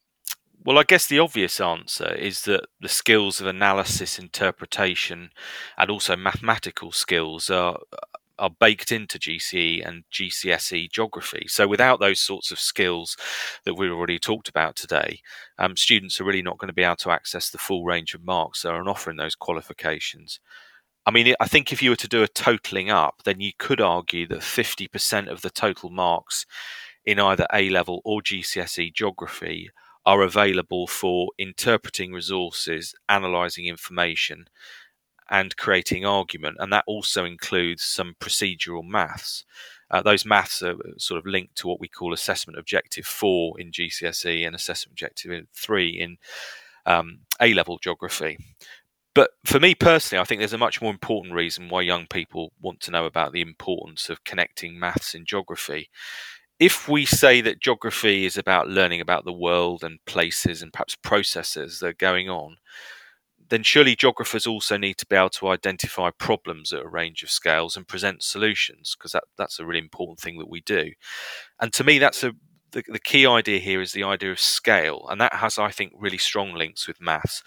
Well, 0.63 0.77
I 0.77 0.83
guess 0.83 1.07
the 1.07 1.17
obvious 1.17 1.59
answer 1.59 2.13
is 2.13 2.43
that 2.43 2.65
the 2.79 2.89
skills 2.89 3.41
of 3.41 3.47
analysis, 3.47 4.19
interpretation, 4.19 5.31
and 5.75 5.89
also 5.89 6.15
mathematical 6.15 6.91
skills 6.91 7.49
are 7.49 7.79
are 8.39 8.49
baked 8.49 8.91
into 8.91 9.19
GCE 9.19 9.87
and 9.87 10.03
GCSE 10.11 10.91
geography. 10.91 11.45
So 11.47 11.67
without 11.67 11.99
those 11.99 12.19
sorts 12.19 12.51
of 12.51 12.59
skills 12.59 13.17
that 13.65 13.75
we've 13.75 13.91
already 13.91 14.19
talked 14.19 14.49
about 14.49 14.75
today, 14.75 15.21
um, 15.57 15.75
students 15.77 16.19
are 16.19 16.23
really 16.23 16.41
not 16.41 16.57
going 16.57 16.67
to 16.67 16.73
be 16.73 16.83
able 16.83 16.95
to 16.97 17.11
access 17.11 17.49
the 17.49 17.57
full 17.57 17.83
range 17.83 18.13
of 18.13 18.23
marks 18.23 18.61
that 18.61 18.69
are 18.69 18.79
on 18.79 18.87
offer 18.87 19.11
in 19.11 19.17
those 19.17 19.35
qualifications. 19.35 20.39
I 21.05 21.11
mean, 21.11 21.33
I 21.39 21.47
think 21.47 21.71
if 21.71 21.81
you 21.81 21.89
were 21.89 21.95
to 21.95 22.07
do 22.07 22.21
a 22.21 22.27
totalling 22.27 22.89
up, 22.89 23.21
then 23.25 23.39
you 23.39 23.51
could 23.57 23.81
argue 23.81 24.27
that 24.27 24.39
50% 24.39 25.29
of 25.29 25.41
the 25.41 25.49
total 25.49 25.89
marks 25.89 26.45
in 27.05 27.19
either 27.19 27.47
A 27.51 27.69
level 27.69 28.01
or 28.05 28.21
GCSE 28.21 28.93
geography 28.93 29.71
are 30.05 30.21
available 30.21 30.87
for 30.87 31.31
interpreting 31.37 32.11
resources, 32.11 32.93
analysing 33.09 33.67
information, 33.67 34.45
and 35.31 35.55
creating 35.55 36.05
argument. 36.05 36.57
And 36.59 36.71
that 36.73 36.83
also 36.85 37.23
includes 37.23 37.83
some 37.83 38.15
procedural 38.19 38.83
maths. 38.83 39.45
Uh, 39.89 40.01
those 40.01 40.25
maths 40.25 40.61
are 40.61 40.75
sort 40.97 41.17
of 41.17 41.25
linked 41.25 41.55
to 41.55 41.67
what 41.67 41.79
we 41.79 41.87
call 41.87 42.13
assessment 42.13 42.59
objective 42.59 43.05
four 43.05 43.59
in 43.59 43.71
GCSE 43.71 44.45
and 44.45 44.55
assessment 44.55 44.93
objective 44.93 45.47
three 45.55 45.89
in 45.89 46.17
um, 46.85 47.19
A 47.41 47.53
level 47.53 47.79
geography. 47.81 48.37
But 49.13 49.31
for 49.45 49.59
me 49.59 49.75
personally, 49.75 50.21
I 50.21 50.25
think 50.25 50.39
there's 50.39 50.53
a 50.53 50.57
much 50.57 50.81
more 50.81 50.91
important 50.91 51.33
reason 51.33 51.69
why 51.69 51.81
young 51.81 52.07
people 52.07 52.53
want 52.61 52.79
to 52.81 52.91
know 52.91 53.05
about 53.05 53.33
the 53.33 53.41
importance 53.41 54.09
of 54.09 54.23
connecting 54.23 54.79
maths 54.79 55.13
and 55.13 55.25
geography. 55.25 55.89
If 56.59 56.87
we 56.87 57.05
say 57.05 57.41
that 57.41 57.59
geography 57.59 58.25
is 58.25 58.37
about 58.37 58.69
learning 58.69 59.01
about 59.01 59.25
the 59.25 59.33
world 59.33 59.83
and 59.83 59.99
places 60.05 60.61
and 60.61 60.71
perhaps 60.71 60.95
processes 60.95 61.79
that 61.79 61.87
are 61.87 61.93
going 61.93 62.29
on, 62.29 62.57
then 63.51 63.63
surely 63.63 63.97
geographers 63.97 64.47
also 64.47 64.77
need 64.77 64.97
to 64.97 65.05
be 65.05 65.15
able 65.15 65.29
to 65.29 65.49
identify 65.49 66.09
problems 66.09 66.71
at 66.71 66.83
a 66.83 66.87
range 66.87 67.21
of 67.21 67.29
scales 67.29 67.75
and 67.75 67.85
present 67.85 68.23
solutions 68.23 68.95
because 68.97 69.11
that, 69.11 69.25
that's 69.37 69.59
a 69.59 69.65
really 69.65 69.79
important 69.79 70.19
thing 70.19 70.39
that 70.39 70.49
we 70.49 70.61
do. 70.61 70.91
And 71.59 71.73
to 71.73 71.83
me, 71.83 71.99
that's 71.99 72.23
a 72.23 72.31
the, 72.71 72.83
the 72.87 72.99
key 72.99 73.25
idea 73.25 73.59
here 73.59 73.81
is 73.81 73.91
the 73.91 74.05
idea 74.05 74.31
of 74.31 74.39
scale, 74.39 75.05
and 75.09 75.19
that 75.19 75.33
has, 75.33 75.59
I 75.59 75.71
think, 75.71 75.91
really 75.93 76.17
strong 76.17 76.53
links 76.53 76.87
with 76.87 77.01
maths. 77.01 77.43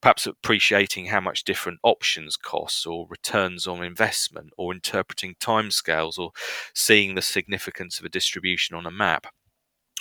Perhaps 0.00 0.26
appreciating 0.26 1.06
how 1.06 1.20
much 1.20 1.44
different 1.44 1.78
options 1.84 2.36
costs, 2.36 2.84
or 2.84 3.06
returns 3.08 3.68
on 3.68 3.84
investment, 3.84 4.50
or 4.58 4.74
interpreting 4.74 5.36
timescales, 5.40 6.18
or 6.18 6.32
seeing 6.74 7.14
the 7.14 7.22
significance 7.22 8.00
of 8.00 8.04
a 8.04 8.08
distribution 8.08 8.74
on 8.74 8.84
a 8.84 8.90
map 8.90 9.28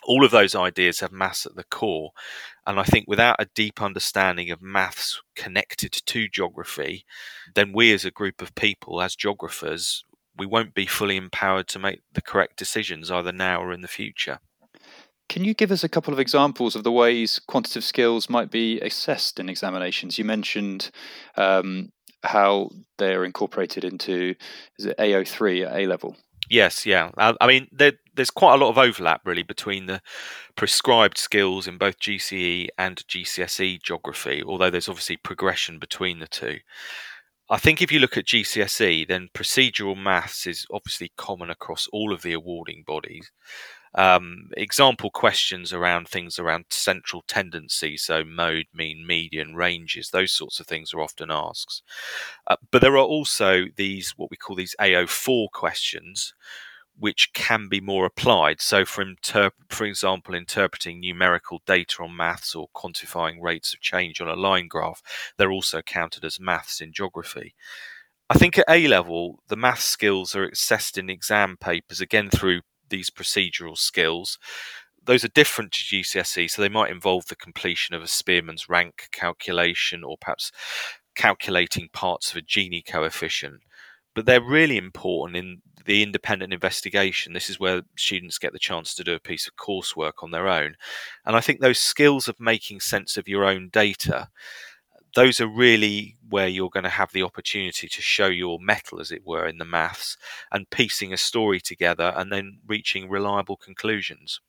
all 0.06 0.24
of 0.26 0.32
those 0.32 0.56
ideas 0.56 1.00
have 1.00 1.12
maths 1.12 1.46
at 1.46 1.56
the 1.56 1.64
core. 1.64 2.12
And 2.66 2.80
I 2.80 2.84
think 2.84 3.06
without 3.08 3.38
a 3.40 3.50
deep 3.54 3.82
understanding 3.82 4.52
of 4.52 4.62
maths 4.62 5.22
connected 5.36 5.92
to 5.92 6.30
geography, 6.30 7.06
then 7.56 7.74
we 7.74 7.94
as 7.94 8.06
a 8.06 8.12
group 8.12 8.42
of 8.42 8.56
people, 8.56 9.02
as 9.02 9.16
geographers, 9.16 10.04
we 10.38 10.46
won't 10.46 10.74
be 10.74 10.86
fully 10.86 11.18
empowered 11.18 11.68
to 11.70 11.80
make 11.80 12.02
the 12.12 12.22
correct 12.22 12.58
decisions 12.58 13.12
either 13.12 13.32
now 13.32 13.62
or 13.62 13.72
in 13.72 13.82
the 13.82 13.88
future. 13.88 14.40
Can 15.30 15.44
you 15.44 15.54
give 15.54 15.72
us 15.72 15.84
a 15.84 15.90
couple 15.90 16.14
of 16.14 16.20
examples 16.20 16.76
of 16.76 16.84
the 16.84 16.92
ways 16.92 17.40
quantitative 17.48 17.84
skills 17.84 18.30
might 18.30 18.52
be 18.52 18.80
assessed 18.82 19.40
in 19.40 19.50
examinations? 19.50 20.18
You 20.18 20.26
mentioned 20.26 20.92
um, 21.38 21.92
how 22.24 22.70
they're 22.98 23.26
incorporated 23.26 23.84
into 23.84 24.36
is 24.78 24.86
it 24.86 24.98
AO3 24.98 25.68
at 25.68 25.76
A 25.76 25.88
level. 25.88 26.18
Yes, 26.50 26.86
yeah. 26.86 27.12
I, 27.18 27.34
I 27.40 27.48
mean, 27.48 27.68
there, 27.72 27.94
there's 28.16 28.30
quite 28.30 28.56
a 28.56 28.58
lot 28.58 28.70
of 28.70 28.78
overlap 28.78 29.22
really 29.26 29.44
between 29.44 29.86
the 29.86 30.02
prescribed 30.56 31.18
skills 31.18 31.68
in 31.68 31.78
both 31.78 32.00
GCE 32.00 32.68
and 32.78 32.98
GCSE 33.08 33.82
geography, 33.82 34.44
although 34.44 34.70
there's 34.70 34.90
obviously 34.90 35.18
progression 35.18 35.80
between 35.80 36.20
the 36.20 36.28
two. 36.28 36.60
I 37.50 37.58
think 37.58 37.82
if 37.82 37.92
you 37.92 38.00
look 38.00 38.18
at 38.18 38.26
GCSE, 38.28 39.06
then 39.06 39.30
procedural 39.34 39.98
maths 39.98 40.48
is 40.48 40.66
obviously 40.72 41.12
common 41.18 41.50
across 41.50 41.88
all 41.94 42.14
of 42.14 42.22
the 42.22 42.34
awarding 42.34 42.84
bodies. 42.88 43.32
Um, 43.96 44.50
example 44.58 45.12
questions 45.12 45.72
around 45.72 46.08
things 46.08 46.40
around 46.40 46.66
central 46.72 47.24
tendency, 47.28 47.96
so 47.98 48.24
mode, 48.24 48.66
mean, 48.74 49.06
median, 49.06 49.56
ranges, 49.56 50.10
those 50.10 50.32
sorts 50.32 50.60
of 50.60 50.66
things 50.66 50.94
are 50.94 51.02
often 51.02 51.30
asked. 51.30 51.84
Uh, 52.48 52.56
but 52.72 52.82
there 52.82 52.94
are 52.94 53.06
also 53.06 53.66
these, 53.76 54.12
what 54.18 54.32
we 54.32 54.38
call 54.38 54.56
these 54.56 54.76
AO4 54.80 55.52
questions, 55.52 56.34
which 56.98 57.34
can 57.34 57.68
be 57.68 57.82
more 57.82 58.06
applied. 58.06 58.62
So, 58.62 58.86
for, 58.86 59.06
for 59.70 59.86
example, 59.86 60.36
interpreting 60.36 61.00
numerical 61.00 61.62
data 61.66 62.04
on 62.04 62.16
maths 62.16 62.56
or 62.56 62.70
quantifying 62.76 63.42
rates 63.42 63.74
of 63.74 63.82
change 63.82 64.22
on 64.22 64.28
a 64.28 64.36
line 64.36 64.68
graph, 64.68 65.02
they're 65.38 65.52
also 65.52 65.82
counted 65.82 66.24
as 66.24 66.40
maths 66.40 66.82
in 66.82 66.94
geography. 66.94 67.56
I 68.30 68.36
think 68.36 68.58
at 68.58 68.66
A 68.70 68.88
level, 68.88 69.40
the 69.48 69.56
math 69.56 69.82
skills 69.82 70.36
are 70.36 70.48
assessed 70.48 70.98
in 70.98 71.10
exam 71.10 71.58
papers 71.58 72.02
again 72.02 72.30
through 72.30 72.62
these 72.94 73.10
procedural 73.10 73.76
skills. 73.76 74.38
Those 75.04 75.26
are 75.26 75.30
different 75.30 75.72
to 75.74 75.84
GCSE, 75.84 76.50
so 76.50 76.62
they 76.62 76.70
might 76.70 76.92
involve 76.92 77.26
the 77.26 77.36
completion 77.36 77.96
of 77.96 78.04
a 78.04 78.08
Spearman's 78.08 78.70
rank 78.70 79.10
calculation 79.12 80.04
or 80.04 80.18
perhaps 80.18 80.52
calculating 81.16 81.90
parts 81.92 82.32
of 82.32 82.38
a 82.38 82.42
Gini 82.42 82.86
coefficient. 82.86 83.62
But 84.16 84.28
they're 84.28 84.42
really 84.42 84.78
important 84.78 85.36
in 85.36 85.62
the 85.86 86.04
independent 86.04 86.54
investigation. 86.54 87.34
This 87.34 87.50
is 87.50 87.60
where 87.60 87.82
students 87.98 88.38
get 88.38 88.54
the 88.54 88.60
chance 88.60 88.94
to 88.96 89.04
do 89.04 89.16
a 89.16 89.20
piece 89.20 89.48
of 89.48 89.56
coursework 89.56 90.22
on 90.22 90.30
their 90.30 90.48
own. 90.48 90.76
And 91.26 91.36
I 91.36 91.42
think 91.42 91.60
those 91.60 91.80
skills 91.80 92.28
of 92.28 92.40
making 92.40 92.80
sense 92.80 93.18
of 93.18 93.28
your 93.28 93.44
own 93.44 93.70
data 93.74 94.30
those 95.16 95.40
are 95.40 95.48
really 95.48 96.18
where 96.30 96.48
you're 96.48 96.70
going 96.70 96.84
to 96.84 96.90
have 96.90 97.12
the 97.12 97.24
opportunity 97.24 97.88
to 97.88 98.02
show 98.02 98.28
your 98.28 98.60
mettle, 98.60 99.00
as 99.00 99.12
it 99.12 99.26
were, 99.26 99.46
in 99.46 99.58
the 99.58 99.66
maths 99.66 100.18
and 100.52 100.70
piecing 100.70 101.14
a 101.14 101.18
story 101.18 101.60
together 101.60 102.14
and 102.16 102.32
then 102.32 102.60
reaching 102.68 103.10
reliable 103.10 103.58
conclusions. 103.58 104.40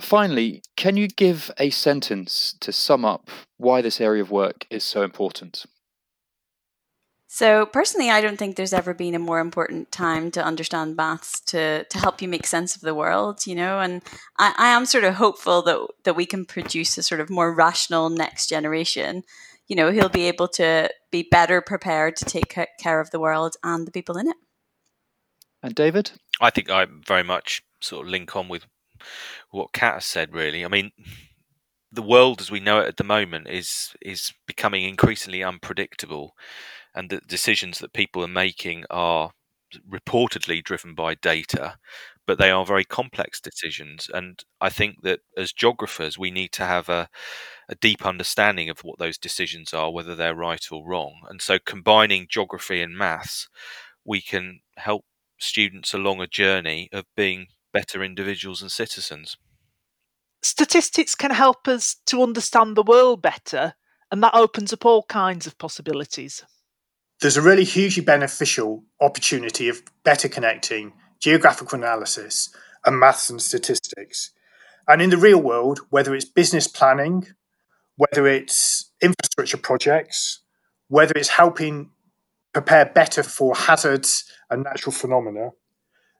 Finally, 0.00 0.62
can 0.76 0.96
you 0.96 1.06
give 1.06 1.50
a 1.58 1.70
sentence 1.70 2.54
to 2.60 2.72
sum 2.72 3.04
up 3.04 3.30
why 3.58 3.80
this 3.80 4.00
area 4.00 4.22
of 4.22 4.30
work 4.30 4.66
is 4.68 4.84
so 4.84 5.02
important? 5.02 5.64
So 7.34 7.66
personally, 7.66 8.10
I 8.10 8.20
don't 8.20 8.36
think 8.36 8.54
there's 8.54 8.72
ever 8.72 8.94
been 8.94 9.16
a 9.16 9.18
more 9.18 9.40
important 9.40 9.90
time 9.90 10.30
to 10.30 10.44
understand 10.44 10.94
maths 10.94 11.40
to 11.46 11.82
to 11.82 11.98
help 11.98 12.22
you 12.22 12.28
make 12.28 12.46
sense 12.46 12.76
of 12.76 12.82
the 12.82 12.94
world, 12.94 13.44
you 13.44 13.56
know. 13.56 13.80
And 13.80 14.02
I, 14.38 14.54
I 14.56 14.68
am 14.68 14.86
sort 14.86 15.02
of 15.02 15.14
hopeful 15.14 15.60
that 15.62 15.84
that 16.04 16.14
we 16.14 16.26
can 16.26 16.44
produce 16.44 16.96
a 16.96 17.02
sort 17.02 17.20
of 17.20 17.30
more 17.30 17.52
rational 17.52 18.08
next 18.08 18.48
generation. 18.48 19.24
You 19.66 19.74
know, 19.74 19.90
he'll 19.90 20.08
be 20.08 20.28
able 20.28 20.46
to 20.60 20.88
be 21.10 21.26
better 21.28 21.60
prepared 21.60 22.14
to 22.18 22.24
take 22.24 22.56
care 22.78 23.00
of 23.00 23.10
the 23.10 23.18
world 23.18 23.56
and 23.64 23.84
the 23.84 23.90
people 23.90 24.16
in 24.16 24.28
it. 24.28 24.36
And 25.60 25.74
David, 25.74 26.12
I 26.40 26.50
think 26.50 26.70
I 26.70 26.86
very 27.04 27.24
much 27.24 27.64
sort 27.80 28.06
of 28.06 28.12
link 28.12 28.36
on 28.36 28.48
with 28.48 28.64
what 29.50 29.72
Kat 29.72 29.94
has 29.94 30.04
said. 30.04 30.32
Really, 30.32 30.64
I 30.64 30.68
mean, 30.68 30.92
the 31.90 32.00
world 32.00 32.40
as 32.40 32.52
we 32.52 32.60
know 32.60 32.78
it 32.78 32.86
at 32.86 32.96
the 32.96 33.02
moment 33.02 33.48
is 33.48 33.96
is 34.00 34.32
becoming 34.46 34.84
increasingly 34.84 35.42
unpredictable 35.42 36.36
and 36.94 37.10
the 37.10 37.20
decisions 37.26 37.78
that 37.78 37.92
people 37.92 38.22
are 38.24 38.28
making 38.28 38.84
are 38.90 39.32
reportedly 39.90 40.62
driven 40.62 40.94
by 40.94 41.14
data, 41.14 41.76
but 42.26 42.38
they 42.38 42.50
are 42.50 42.64
very 42.64 42.84
complex 42.84 43.40
decisions. 43.40 44.08
And 44.12 44.42
I 44.60 44.70
think 44.70 45.02
that 45.02 45.20
as 45.36 45.52
geographers, 45.52 46.18
we 46.18 46.30
need 46.30 46.52
to 46.52 46.64
have 46.64 46.88
a, 46.88 47.08
a 47.68 47.74
deep 47.74 48.06
understanding 48.06 48.70
of 48.70 48.80
what 48.80 48.98
those 48.98 49.18
decisions 49.18 49.74
are, 49.74 49.90
whether 49.90 50.14
they're 50.14 50.34
right 50.34 50.64
or 50.70 50.86
wrong. 50.86 51.22
And 51.28 51.42
so, 51.42 51.58
combining 51.58 52.26
geography 52.28 52.80
and 52.80 52.96
maths, 52.96 53.48
we 54.04 54.20
can 54.20 54.60
help 54.76 55.04
students 55.38 55.92
along 55.92 56.20
a 56.20 56.26
journey 56.26 56.88
of 56.92 57.04
being 57.16 57.48
better 57.72 58.02
individuals 58.02 58.62
and 58.62 58.70
citizens. 58.70 59.36
Statistics 60.42 61.14
can 61.14 61.30
help 61.30 61.66
us 61.66 61.96
to 62.06 62.22
understand 62.22 62.76
the 62.76 62.82
world 62.82 63.22
better, 63.22 63.74
and 64.10 64.22
that 64.22 64.34
opens 64.34 64.72
up 64.72 64.84
all 64.84 65.04
kinds 65.04 65.46
of 65.46 65.58
possibilities. 65.58 66.44
There's 67.20 67.36
a 67.36 67.42
really 67.42 67.64
hugely 67.64 68.02
beneficial 68.02 68.84
opportunity 69.00 69.68
of 69.68 69.82
better 70.04 70.28
connecting 70.28 70.92
geographical 71.20 71.78
analysis 71.78 72.54
and 72.84 72.98
maths 72.98 73.30
and 73.30 73.40
statistics. 73.40 74.30
And 74.86 75.00
in 75.00 75.10
the 75.10 75.16
real 75.16 75.40
world, 75.40 75.80
whether 75.90 76.14
it's 76.14 76.26
business 76.26 76.68
planning, 76.68 77.26
whether 77.96 78.26
it's 78.26 78.90
infrastructure 79.00 79.56
projects, 79.56 80.40
whether 80.88 81.14
it's 81.16 81.28
helping 81.28 81.90
prepare 82.52 82.86
better 82.86 83.22
for 83.22 83.54
hazards 83.54 84.24
and 84.50 84.64
natural 84.64 84.92
phenomena, 84.92 85.50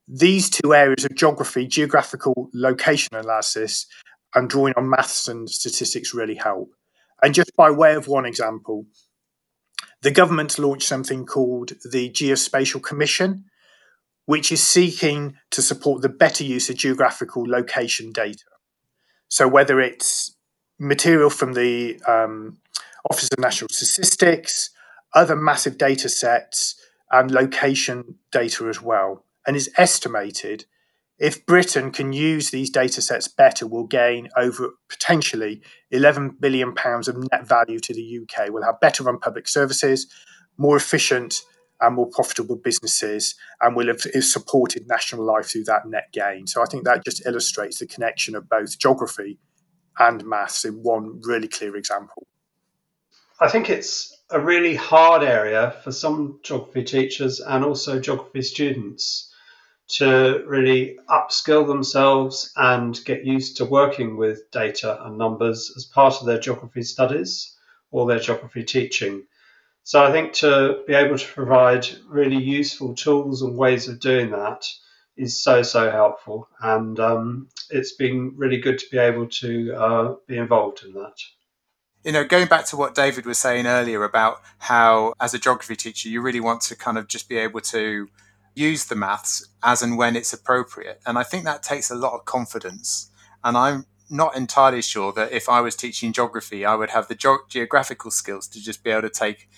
these 0.09 0.49
two 0.49 0.75
areas 0.75 1.05
of 1.05 1.15
geography, 1.15 1.67
geographical 1.67 2.51
location 2.55 3.15
analysis, 3.15 3.87
and 4.35 4.49
drawing 4.49 4.75
on 4.77 4.89
maths 4.89 5.29
and 5.29 5.49
statistics 5.49 6.15
really 6.15 6.35
help. 6.35 6.71
And 7.23 7.35
just 7.35 7.55
by 7.57 7.71
way 7.71 7.95
of 7.95 8.09
one 8.09 8.27
example, 8.27 8.87
the 10.05 10.11
government 10.11 10.59
launched 10.59 10.87
something 10.87 11.25
called 11.25 11.73
the 11.83 12.11
Geospatial 12.11 12.83
Commission, 12.83 13.47
which 14.27 14.53
is 14.53 14.63
seeking 14.63 15.37
to 15.51 15.63
support 15.63 16.03
the 16.03 16.11
better 16.11 16.45
use 16.45 16.69
of 16.69 16.77
geographical 16.77 17.49
location 17.49 18.13
data. 18.13 18.45
So, 19.29 19.49
whether 19.49 19.81
it's 19.81 20.37
material 20.79 21.31
from 21.31 21.55
the 21.55 21.99
um, 22.07 22.59
Office 23.11 23.31
of 23.33 23.39
National 23.39 23.69
Statistics, 23.71 24.71
other 25.15 25.37
massive 25.37 25.79
data 25.79 26.11
sets, 26.11 26.77
and 27.11 27.31
location 27.31 28.17
data 28.31 28.69
as 28.69 28.83
well 28.83 29.25
and 29.47 29.57
is 29.57 29.71
estimated 29.79 30.67
if 31.19 31.47
Britain 31.47 31.93
can 31.93 32.13
use 32.13 32.51
these 32.51 32.71
data 32.71 33.01
sets 33.01 33.29
better, 33.29 33.67
we'll 33.67 33.85
gain 33.85 34.29
over 34.37 34.71
potentially 34.89 35.63
11 35.91 36.39
billion 36.41 36.75
pounds 36.75 37.07
of 37.07 37.17
net 37.17 37.47
value 37.47 37.79
to 37.79 37.95
the 37.95 38.21
UK. 38.21 38.49
We'll 38.51 38.65
have 38.65 38.81
better 38.81 39.05
run 39.05 39.19
public 39.19 39.47
services, 39.47 40.07
more 40.59 40.77
efficient 40.77 41.43
and 41.81 41.95
more 41.95 42.09
profitable 42.09 42.57
businesses, 42.57 43.37
and 43.61 43.77
we'll 43.77 43.89
have 43.89 44.01
supported 44.01 44.89
national 44.89 45.25
life 45.25 45.47
through 45.47 45.65
that 45.65 45.87
net 45.87 46.09
gain. 46.13 46.47
So 46.47 46.63
I 46.63 46.67
think 46.67 46.85
that 46.85 47.05
just 47.05 47.25
illustrates 47.27 47.79
the 47.79 47.87
connection 47.87 48.35
of 48.35 48.49
both 48.49 48.79
geography 48.79 49.39
and 49.99 50.25
maths 50.25 50.65
in 50.65 50.83
one 50.83 51.21
really 51.23 51.49
clear 51.49 51.77
example. 51.77 52.27
I 53.41 53.49
think 53.49 53.71
it's 53.71 54.17
a 54.31 54.41
really 54.41 54.75
hard 54.75 55.23
area 55.23 55.77
for 55.85 55.93
some 55.93 56.41
geography 56.43 56.85
teachers 56.85 57.41
and 57.41 57.65
also 57.65 58.01
geography 58.01 58.43
students 58.43 59.34
to 59.87 60.43
really 60.47 60.99
upskill 61.09 61.67
themselves 61.67 62.53
and 62.57 62.99
get 63.05 63.25
used 63.25 63.59
to 63.59 63.65
working 63.65 64.17
with 64.17 64.51
data 64.51 65.05
and 65.05 65.19
numbers 65.19 65.73
as 65.77 65.85
part 65.85 66.21
of 66.21 66.27
their 66.27 66.41
geography 66.41 66.83
studies 66.83 67.55
or 67.91 68.07
their 68.07 68.19
geography 68.19 68.65
teaching. 68.65 69.25
So 69.83 70.03
I 70.03 70.11
think 70.11 70.33
to 70.35 70.83
be 70.87 70.95
able 70.95 71.19
to 71.19 71.27
provide 71.27 71.87
really 72.09 72.43
useful 72.43 72.95
tools 72.95 73.43
and 73.43 73.57
ways 73.57 73.87
of 73.87 74.01
doing 74.01 74.31
that 74.31 74.67
is 75.17 75.43
so 75.43 75.63
so 75.63 75.91
helpful, 75.91 76.49
and 76.61 76.99
um, 76.99 77.49
it's 77.71 77.93
been 77.93 78.33
really 78.37 78.57
good 78.57 78.79
to 78.79 78.87
be 78.91 78.99
able 78.99 79.29
to 79.29 79.73
uh, 79.75 80.15
be 80.27 80.39
involved 80.39 80.83
in 80.85 80.95
that. 80.95 81.15
You 82.03 82.13
know, 82.13 82.25
going 82.25 82.49
back 82.49 82.67
to 82.67 82.77
what 82.77 82.95
David 82.95 83.25
was 83.25 83.39
saying 83.39 83.67
earlier 83.67 84.03
about 84.05 84.43
how, 84.59 85.15
as 85.21 85.33
a 85.33 85.39
geography 85.39 85.77
teacher, 85.77 86.09
you 86.09 86.21
really 86.21 86.41
want 86.41 86.63
to 86.63 86.77
kind 86.77 86.99
of 86.99 87.07
just 87.07 87.29
be 87.29 87.37
able 87.37 87.61
to 87.61 88.09
use 88.55 88.85
the 88.85 88.95
maths 88.95 89.49
as 89.63 89.83
and 89.83 89.99
when 89.99 90.17
it's 90.17 90.33
appropriate. 90.33 91.01
And 91.07 91.19
I 91.19 91.23
think 91.23 91.45
that 91.45 91.63
takes 91.63 91.91
a 91.91 91.95
lot 91.95 92.15
of 92.15 92.25
confidence. 92.25 93.11
And 93.43 93.57
I'm 93.57 93.87
not 94.09 94.37
entirely 94.37 94.83
sure 94.83 95.13
that 95.13 95.33
if 95.33 95.49
I 95.49 95.61
was 95.61 95.75
teaching 95.75 96.13
geography, 96.13 96.65
I 96.65 96.75
would 96.75 96.91
have 96.91 97.09
the 97.09 97.15
ge- 97.15 97.49
geographical 97.49 98.11
skills 98.11 98.47
to 98.49 98.63
just 98.63 98.85
be 98.85 98.91
able 98.91 99.03
to 99.03 99.11
take 99.11 99.49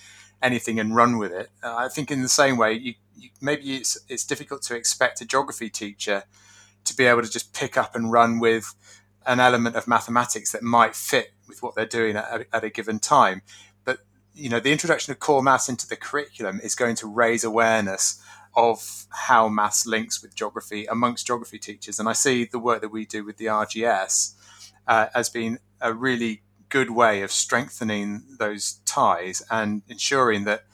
anything 0.41 0.79
and 0.79 0.95
run 0.95 1.17
with 1.17 1.31
it. 1.31 1.49
Uh, 1.63 1.75
I 1.75 1.89
think 1.89 2.11
in 2.11 2.21
the 2.21 2.29
same 2.29 2.57
way, 2.57 2.73
you, 2.73 2.93
you, 3.15 3.29
maybe 3.41 3.75
it's, 3.75 3.97
it's 4.07 4.25
difficult 4.25 4.61
to 4.63 4.75
expect 4.75 5.21
a 5.21 5.25
geography 5.25 5.69
teacher 5.69 6.23
to 6.85 6.95
be 6.95 7.05
able 7.05 7.21
to 7.21 7.29
just 7.29 7.53
pick 7.53 7.77
up 7.77 7.95
and 7.95 8.11
run 8.11 8.39
with 8.39 8.73
an 9.25 9.39
element 9.39 9.75
of 9.75 9.87
mathematics 9.87 10.51
that 10.53 10.63
might 10.63 10.95
fit 10.95 11.33
with 11.47 11.61
what 11.61 11.75
they're 11.75 11.85
doing 11.85 12.15
at, 12.15 12.47
at 12.51 12.63
a 12.63 12.69
given 12.69 12.97
time. 12.97 13.41
But 13.83 13.99
you 14.33 14.49
know, 14.49 14.59
the 14.59 14.71
introduction 14.71 15.11
of 15.11 15.19
core 15.19 15.43
maths 15.43 15.69
into 15.69 15.87
the 15.87 15.97
curriculum 15.97 16.61
is 16.63 16.75
going 16.75 16.95
to 16.97 17.07
raise 17.07 17.43
awareness 17.43 18.21
of 18.57 19.05
how 19.09 19.47
maths 19.47 19.85
links 19.85 20.21
with 20.21 20.35
geography 20.35 20.87
amongst 20.87 21.27
geography 21.27 21.59
teachers. 21.59 21.99
And 21.99 22.09
I 22.09 22.13
see 22.13 22.43
the 22.43 22.57
work 22.57 22.81
that 22.81 22.89
we 22.89 23.05
do 23.05 23.23
with 23.23 23.37
the 23.37 23.45
RGS 23.45 24.33
uh, 24.87 25.07
as 25.13 25.29
being 25.29 25.59
a 25.79 25.93
really 25.93 26.41
good 26.69 26.89
way 26.89 27.21
of 27.21 27.31
strengthening 27.31 28.23
those 28.39 28.79
ties 28.83 29.43
and 29.51 29.83
ensuring 29.87 30.45
that 30.45 30.65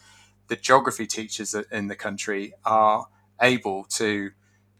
the 0.47 0.55
geography 0.55 1.05
teachers 1.05 1.53
in 1.71 1.87
the 1.87 1.95
country 1.95 2.53
are 2.65 3.07
able 3.41 3.83
to 3.83 4.31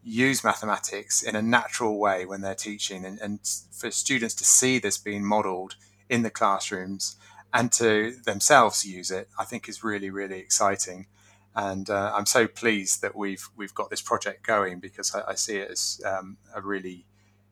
use 0.01 0.43
mathematics 0.43 1.21
in 1.21 1.35
a 1.35 1.41
natural 1.41 1.99
way 1.99 2.25
when 2.25 2.41
they're 2.41 2.55
teaching 2.55 3.05
and, 3.05 3.19
and 3.19 3.39
for 3.71 3.91
students 3.91 4.33
to 4.35 4.45
see 4.45 4.79
this 4.79 4.97
being 4.97 5.25
modeled 5.25 5.75
in 6.09 6.23
the 6.23 6.29
classrooms 6.29 7.17
and 7.53 7.71
to 7.71 8.15
themselves 8.25 8.85
use 8.85 9.11
it, 9.11 9.27
I 9.37 9.43
think 9.43 9.67
is 9.67 9.83
really, 9.83 10.09
really 10.09 10.39
exciting 10.39 11.07
and 11.55 11.89
uh, 11.89 12.11
I'm 12.15 12.25
so 12.25 12.47
pleased 12.47 13.01
that 13.01 13.15
we've 13.15 13.47
we've 13.55 13.73
got 13.73 13.89
this 13.89 14.01
project 14.01 14.45
going 14.45 14.79
because 14.79 15.13
I, 15.13 15.31
I 15.31 15.35
see 15.35 15.57
it 15.57 15.71
as 15.71 16.01
um, 16.05 16.37
a 16.55 16.61
really 16.61 17.05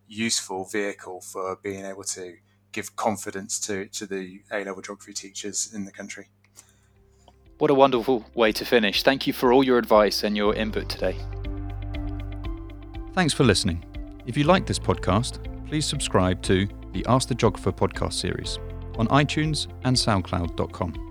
useful 0.07 0.65
vehicle 0.65 1.21
for 1.21 1.57
being 1.61 1.85
able 1.85 2.03
to 2.03 2.35
give 2.71 2.95
confidence 2.95 3.59
to 3.61 3.85
to 3.87 4.05
the 4.05 4.41
A 4.51 4.63
level 4.63 4.81
geography 4.81 5.13
teachers 5.13 5.73
in 5.73 5.85
the 5.85 5.91
country. 5.91 6.29
What 7.57 7.69
a 7.69 7.75
wonderful 7.75 8.25
way 8.33 8.51
to 8.53 8.65
finish! 8.65 9.03
Thank 9.03 9.27
you 9.27 9.33
for 9.33 9.53
all 9.53 9.63
your 9.63 9.77
advice 9.77 10.23
and 10.23 10.35
your 10.35 10.55
input 10.55 10.89
today. 10.89 11.15
Thanks 13.13 13.33
for 13.33 13.43
listening. 13.43 13.85
If 14.25 14.37
you 14.37 14.45
like 14.45 14.65
this 14.65 14.79
podcast, 14.79 15.39
please 15.67 15.85
subscribe 15.85 16.41
to 16.43 16.67
the 16.93 17.05
Ask 17.07 17.27
the 17.27 17.35
Geographer 17.35 17.71
podcast 17.71 18.13
series 18.13 18.57
on 18.97 19.07
iTunes 19.07 19.67
and 19.83 19.95
SoundCloud.com. 19.95 21.10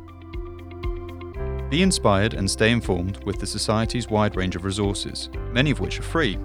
Be 1.70 1.82
inspired 1.82 2.34
and 2.34 2.50
stay 2.50 2.72
informed 2.72 3.22
with 3.24 3.38
the 3.38 3.46
Society's 3.46 4.10
wide 4.10 4.34
range 4.34 4.56
of 4.56 4.64
resources, 4.64 5.30
many 5.52 5.70
of 5.70 5.78
which 5.78 6.00
are 6.00 6.02
free. 6.02 6.36